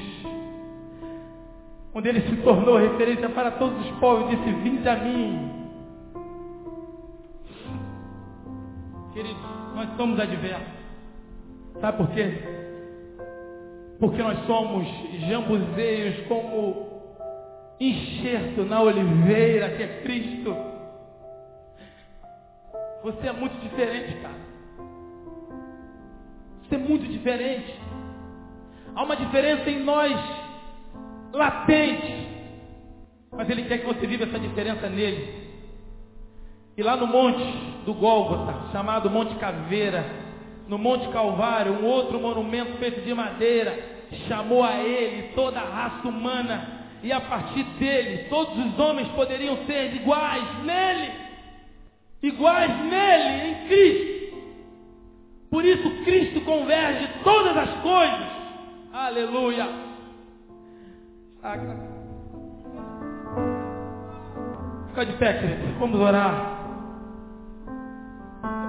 Onde 1.94 2.08
ele 2.08 2.22
se 2.22 2.36
tornou 2.42 2.78
referência 2.78 3.28
para 3.28 3.50
todos 3.52 3.78
os 3.86 3.90
povos 3.98 4.32
e 4.32 4.36
disse, 4.36 4.52
vinde 4.52 4.88
a 4.88 4.96
mim. 4.96 5.50
Queridos, 9.12 9.42
nós 9.74 9.88
somos 9.96 10.18
adversos. 10.18 10.74
Sabe 11.80 11.98
por 11.98 12.08
quê? 12.10 12.54
Porque 14.04 14.22
nós 14.22 14.46
somos 14.46 14.86
jambuzeiros 15.26 16.26
como 16.26 17.00
enxerto 17.80 18.62
na 18.66 18.82
oliveira 18.82 19.70
que 19.70 19.82
é 19.82 20.02
Cristo. 20.02 20.54
Você 23.02 23.28
é 23.28 23.32
muito 23.32 23.58
diferente, 23.62 24.14
cara. 24.20 24.34
ser 26.68 26.76
muito 26.76 27.10
diferente. 27.10 27.80
Há 28.94 29.04
uma 29.04 29.16
diferença 29.16 29.70
em 29.70 29.82
nós, 29.82 30.14
latente. 31.32 32.28
Mas 33.32 33.48
Ele 33.48 33.64
quer 33.64 33.78
que 33.78 33.86
você 33.86 34.06
viva 34.06 34.24
essa 34.24 34.38
diferença 34.38 34.86
nele. 34.86 35.48
E 36.76 36.82
lá 36.82 36.94
no 36.94 37.06
monte 37.06 37.42
do 37.86 37.94
Gólgota, 37.94 38.70
chamado 38.70 39.08
Monte 39.08 39.34
Caveira, 39.36 40.23
no 40.68 40.78
Monte 40.78 41.08
Calvário, 41.08 41.72
um 41.72 41.84
outro 41.84 42.18
monumento 42.20 42.78
feito 42.78 43.02
de 43.02 43.14
madeira, 43.14 43.78
chamou 44.28 44.62
a 44.62 44.78
ele 44.78 45.34
toda 45.34 45.60
a 45.60 45.64
raça 45.64 46.08
humana, 46.08 46.84
e 47.02 47.12
a 47.12 47.20
partir 47.20 47.64
dele, 47.78 48.28
todos 48.30 48.56
os 48.56 48.78
homens 48.78 49.08
poderiam 49.08 49.58
ser 49.66 49.94
iguais 49.94 50.64
nele, 50.64 51.12
iguais 52.22 52.70
nele, 52.84 53.50
em 53.50 53.68
Cristo. 53.68 54.14
Por 55.50 55.64
isso, 55.64 55.88
Cristo 56.04 56.40
converge 56.40 57.08
todas 57.22 57.56
as 57.56 57.70
coisas. 57.80 58.26
Aleluia. 58.92 59.68
Fica 64.88 65.04
de 65.04 65.12
pé, 65.18 65.34
querido. 65.34 65.78
Vamos 65.78 66.00
orar. 66.00 66.53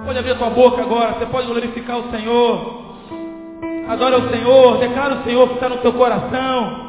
Pode 0.06 0.20
abrir 0.20 0.30
a 0.30 0.36
tua 0.36 0.50
boca 0.50 0.82
agora. 0.82 1.14
Você 1.14 1.26
pode 1.26 1.48
glorificar 1.48 1.98
o 1.98 2.10
Senhor. 2.12 2.84
Adora 3.88 4.18
o 4.18 4.30
Senhor. 4.30 4.78
Declara 4.78 5.16
o 5.16 5.24
Senhor 5.24 5.48
que 5.48 5.54
está 5.54 5.68
no 5.68 5.78
teu 5.78 5.92
coração. 5.94 6.85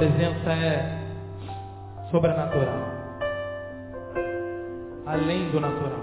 Presença 0.00 0.50
é 0.50 0.98
sobrenatural, 2.10 2.78
além 5.04 5.50
do 5.50 5.60
natural. 5.60 6.00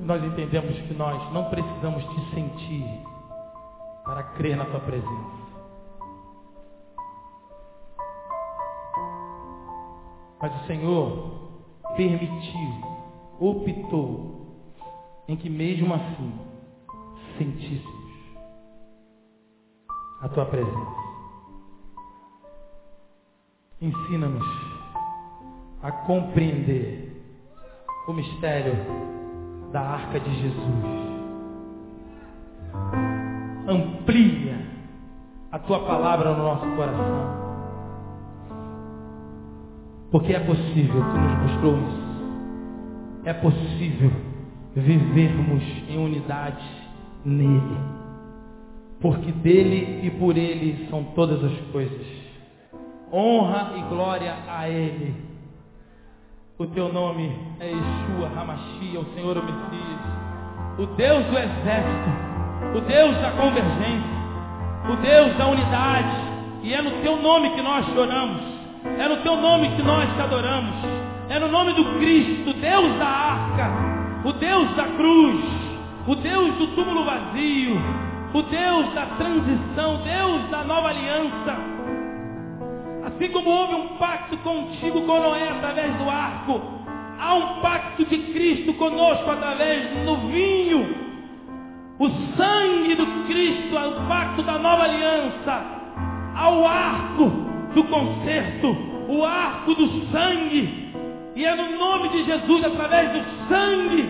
Nós 0.00 0.24
entendemos 0.24 0.74
que 0.80 0.94
nós 0.94 1.30
não 1.34 1.50
precisamos 1.50 2.02
te 2.02 2.34
sentir 2.34 3.02
para 4.02 4.22
crer 4.38 4.56
na 4.56 4.64
tua 4.64 4.80
presença. 4.80 5.42
Mas 10.40 10.62
o 10.62 10.66
Senhor 10.66 11.32
permitiu, 11.96 12.70
optou 13.38 14.56
em 15.28 15.36
que 15.36 15.50
mesmo 15.50 15.92
assim 15.92 16.32
sentíssemos 17.36 18.01
a 20.22 20.28
tua 20.28 20.46
presença. 20.46 21.02
Ensina-nos 23.80 24.46
a 25.82 25.90
compreender 25.90 27.20
o 28.06 28.12
mistério 28.12 28.74
da 29.72 29.80
arca 29.80 30.20
de 30.20 30.32
Jesus. 30.40 30.84
Amplia 33.66 34.64
a 35.50 35.58
tua 35.58 35.80
palavra 35.80 36.32
no 36.32 36.44
nosso 36.44 36.66
coração. 36.76 37.42
Porque 40.12 40.32
é 40.34 40.40
possível, 40.40 41.00
tu 41.00 41.18
nos 41.18 41.42
mostrou 41.42 41.78
isso. 41.78 42.02
É 43.24 43.32
possível 43.32 44.10
vivermos 44.74 45.62
em 45.88 45.98
unidade 45.98 46.64
nele. 47.24 48.01
Porque 49.02 49.32
dele 49.32 50.06
e 50.06 50.10
por 50.10 50.36
ele 50.36 50.86
são 50.88 51.04
todas 51.14 51.42
as 51.44 51.52
coisas. 51.72 52.06
Honra 53.12 53.72
e 53.76 53.82
glória 53.82 54.34
a 54.48 54.68
ele. 54.68 55.14
O 56.56 56.66
teu 56.66 56.92
nome 56.92 57.36
é 57.60 57.66
Yeshua 57.66 58.30
Hamashia, 58.34 59.00
o 59.00 59.14
Senhor 59.14 59.36
o 59.36 59.42
Messias. 59.42 60.00
O 60.78 60.86
Deus 60.96 61.26
do 61.26 61.36
exército. 61.36 62.10
O 62.76 62.80
Deus 62.80 63.16
da 63.18 63.32
convergência. 63.32 64.22
O 64.90 64.96
Deus 64.96 65.36
da 65.36 65.48
unidade. 65.48 66.16
E 66.62 66.72
é 66.72 66.80
no 66.80 67.02
teu 67.02 67.16
nome 67.16 67.50
que 67.50 67.60
nós 67.60 67.84
choramos. 67.86 68.40
É 68.98 69.08
no 69.08 69.16
teu 69.18 69.36
nome 69.36 69.76
que 69.76 69.82
nós 69.82 70.08
te 70.14 70.20
adoramos. 70.22 70.76
É 71.28 71.38
no 71.38 71.48
nome 71.48 71.72
do 71.72 71.84
Cristo, 71.98 72.52
Deus 72.54 72.98
da 72.98 73.06
arca 73.06 73.92
o 74.24 74.32
Deus 74.32 74.74
da 74.76 74.84
cruz, 74.84 75.44
o 76.06 76.14
Deus 76.14 76.54
do 76.54 76.68
túmulo 76.68 77.04
vazio, 77.04 77.76
o 78.34 78.42
Deus 78.42 78.94
da 78.94 79.06
transição, 79.06 80.02
Deus 80.02 80.50
da 80.50 80.64
nova 80.64 80.88
aliança. 80.88 81.56
Assim 83.04 83.28
como 83.30 83.50
houve 83.50 83.74
um 83.74 83.88
pacto 83.98 84.36
contigo 84.38 85.02
com 85.02 85.20
Noé 85.20 85.48
através 85.48 85.94
do 85.96 86.08
arco, 86.08 86.60
há 87.18 87.34
um 87.34 87.60
pacto 87.60 88.04
de 88.04 88.18
Cristo 88.18 88.74
conosco 88.74 89.30
através 89.30 89.88
do 90.04 90.16
vinho. 90.28 91.02
O 91.98 92.08
sangue 92.36 92.94
do 92.94 93.06
Cristo 93.26 93.76
é 93.76 93.86
o 93.86 94.08
pacto 94.08 94.42
da 94.42 94.58
nova 94.58 94.84
aliança. 94.84 95.64
Há 96.34 96.50
o 96.50 96.66
arco 96.66 97.30
do 97.74 97.84
concerto, 97.84 98.76
o 99.08 99.24
arco 99.24 99.74
do 99.74 100.10
sangue 100.10 100.82
e 101.34 101.44
é 101.44 101.54
no 101.56 101.78
nome 101.78 102.10
de 102.10 102.24
Jesus, 102.24 102.64
através 102.64 103.10
do 103.10 103.48
sangue, 103.48 104.02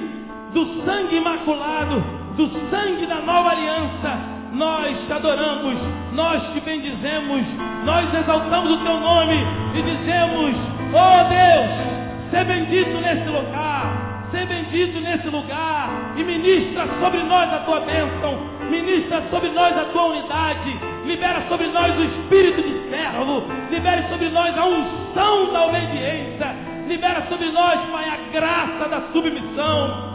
do 0.53 0.85
sangue 0.85 1.17
imaculado, 1.17 2.03
do 2.37 2.49
sangue 2.71 3.07
da 3.07 3.17
nova 3.17 3.51
aliança, 3.51 4.19
nós 4.53 4.97
te 5.07 5.13
adoramos, 5.13 5.77
nós 6.13 6.43
te 6.53 6.61
bendizemos, 6.61 7.43
nós 7.85 8.13
exaltamos 8.15 8.73
o 8.73 8.85
teu 8.85 9.01
nome 9.01 9.37
e 9.75 9.83
dizemos: 9.83 10.55
Oh 10.93 11.29
Deus, 11.29 12.31
seja 12.31 12.45
bendito 12.45 13.01
nesse 13.01 13.29
lugar, 13.29 14.29
seja 14.31 14.47
bendito 14.47 15.01
nesse 15.01 15.29
lugar 15.29 15.91
e 16.17 16.25
ministra 16.25 16.87
sobre 17.01 17.23
nós 17.23 17.53
a 17.53 17.59
tua 17.61 17.81
bênção, 17.81 18.39
ministra 18.71 19.23
sobre 19.31 19.49
nós 19.51 19.77
a 19.77 19.85
tua 19.87 20.05
unidade, 20.05 20.79
libera 21.07 21.43
sobre 21.49 21.67
nós 21.69 21.97
o 21.99 22.03
espírito 22.03 22.63
de 22.63 22.91
servo, 22.91 23.45
libere 23.71 24.09
sobre 24.09 24.29
nós 24.29 24.57
a 24.57 24.65
unção 24.67 25.53
da 25.53 25.67
obediência 25.67 26.73
libera 26.93 27.27
sobre 27.29 27.51
nós, 27.51 27.81
Pai, 27.91 28.09
a 28.09 28.17
graça 28.33 28.89
da 28.89 29.01
submissão. 29.13 30.12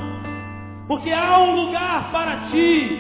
Porque 0.88 1.12
há 1.12 1.40
um 1.40 1.66
lugar 1.66 2.12
para 2.12 2.50
ti, 2.50 3.00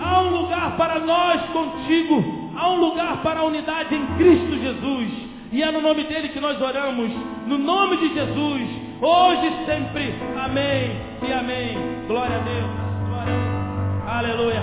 há 0.00 0.20
um 0.20 0.30
lugar 0.30 0.76
para 0.76 1.00
nós 1.00 1.40
contigo, 1.50 2.50
há 2.56 2.70
um 2.70 2.80
lugar 2.80 3.18
para 3.22 3.40
a 3.40 3.44
unidade 3.44 3.94
em 3.94 4.06
Cristo 4.16 4.58
Jesus. 4.58 5.26
E 5.52 5.62
é 5.62 5.70
no 5.70 5.80
nome 5.80 6.04
dele 6.04 6.30
que 6.30 6.40
nós 6.40 6.60
oramos, 6.60 7.10
no 7.46 7.58
nome 7.58 7.98
de 7.98 8.14
Jesus, 8.14 8.62
hoje 9.00 9.46
e 9.46 9.66
sempre. 9.66 10.14
Amém 10.42 11.00
e 11.28 11.32
amém. 11.32 11.78
Glória 12.08 12.36
a 12.36 12.40
Deus. 12.40 12.70
Glória 13.08 13.32
a 13.32 13.36
Deus. 13.36 14.08
Aleluia. 14.08 14.62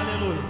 Aleluia. 0.00 0.49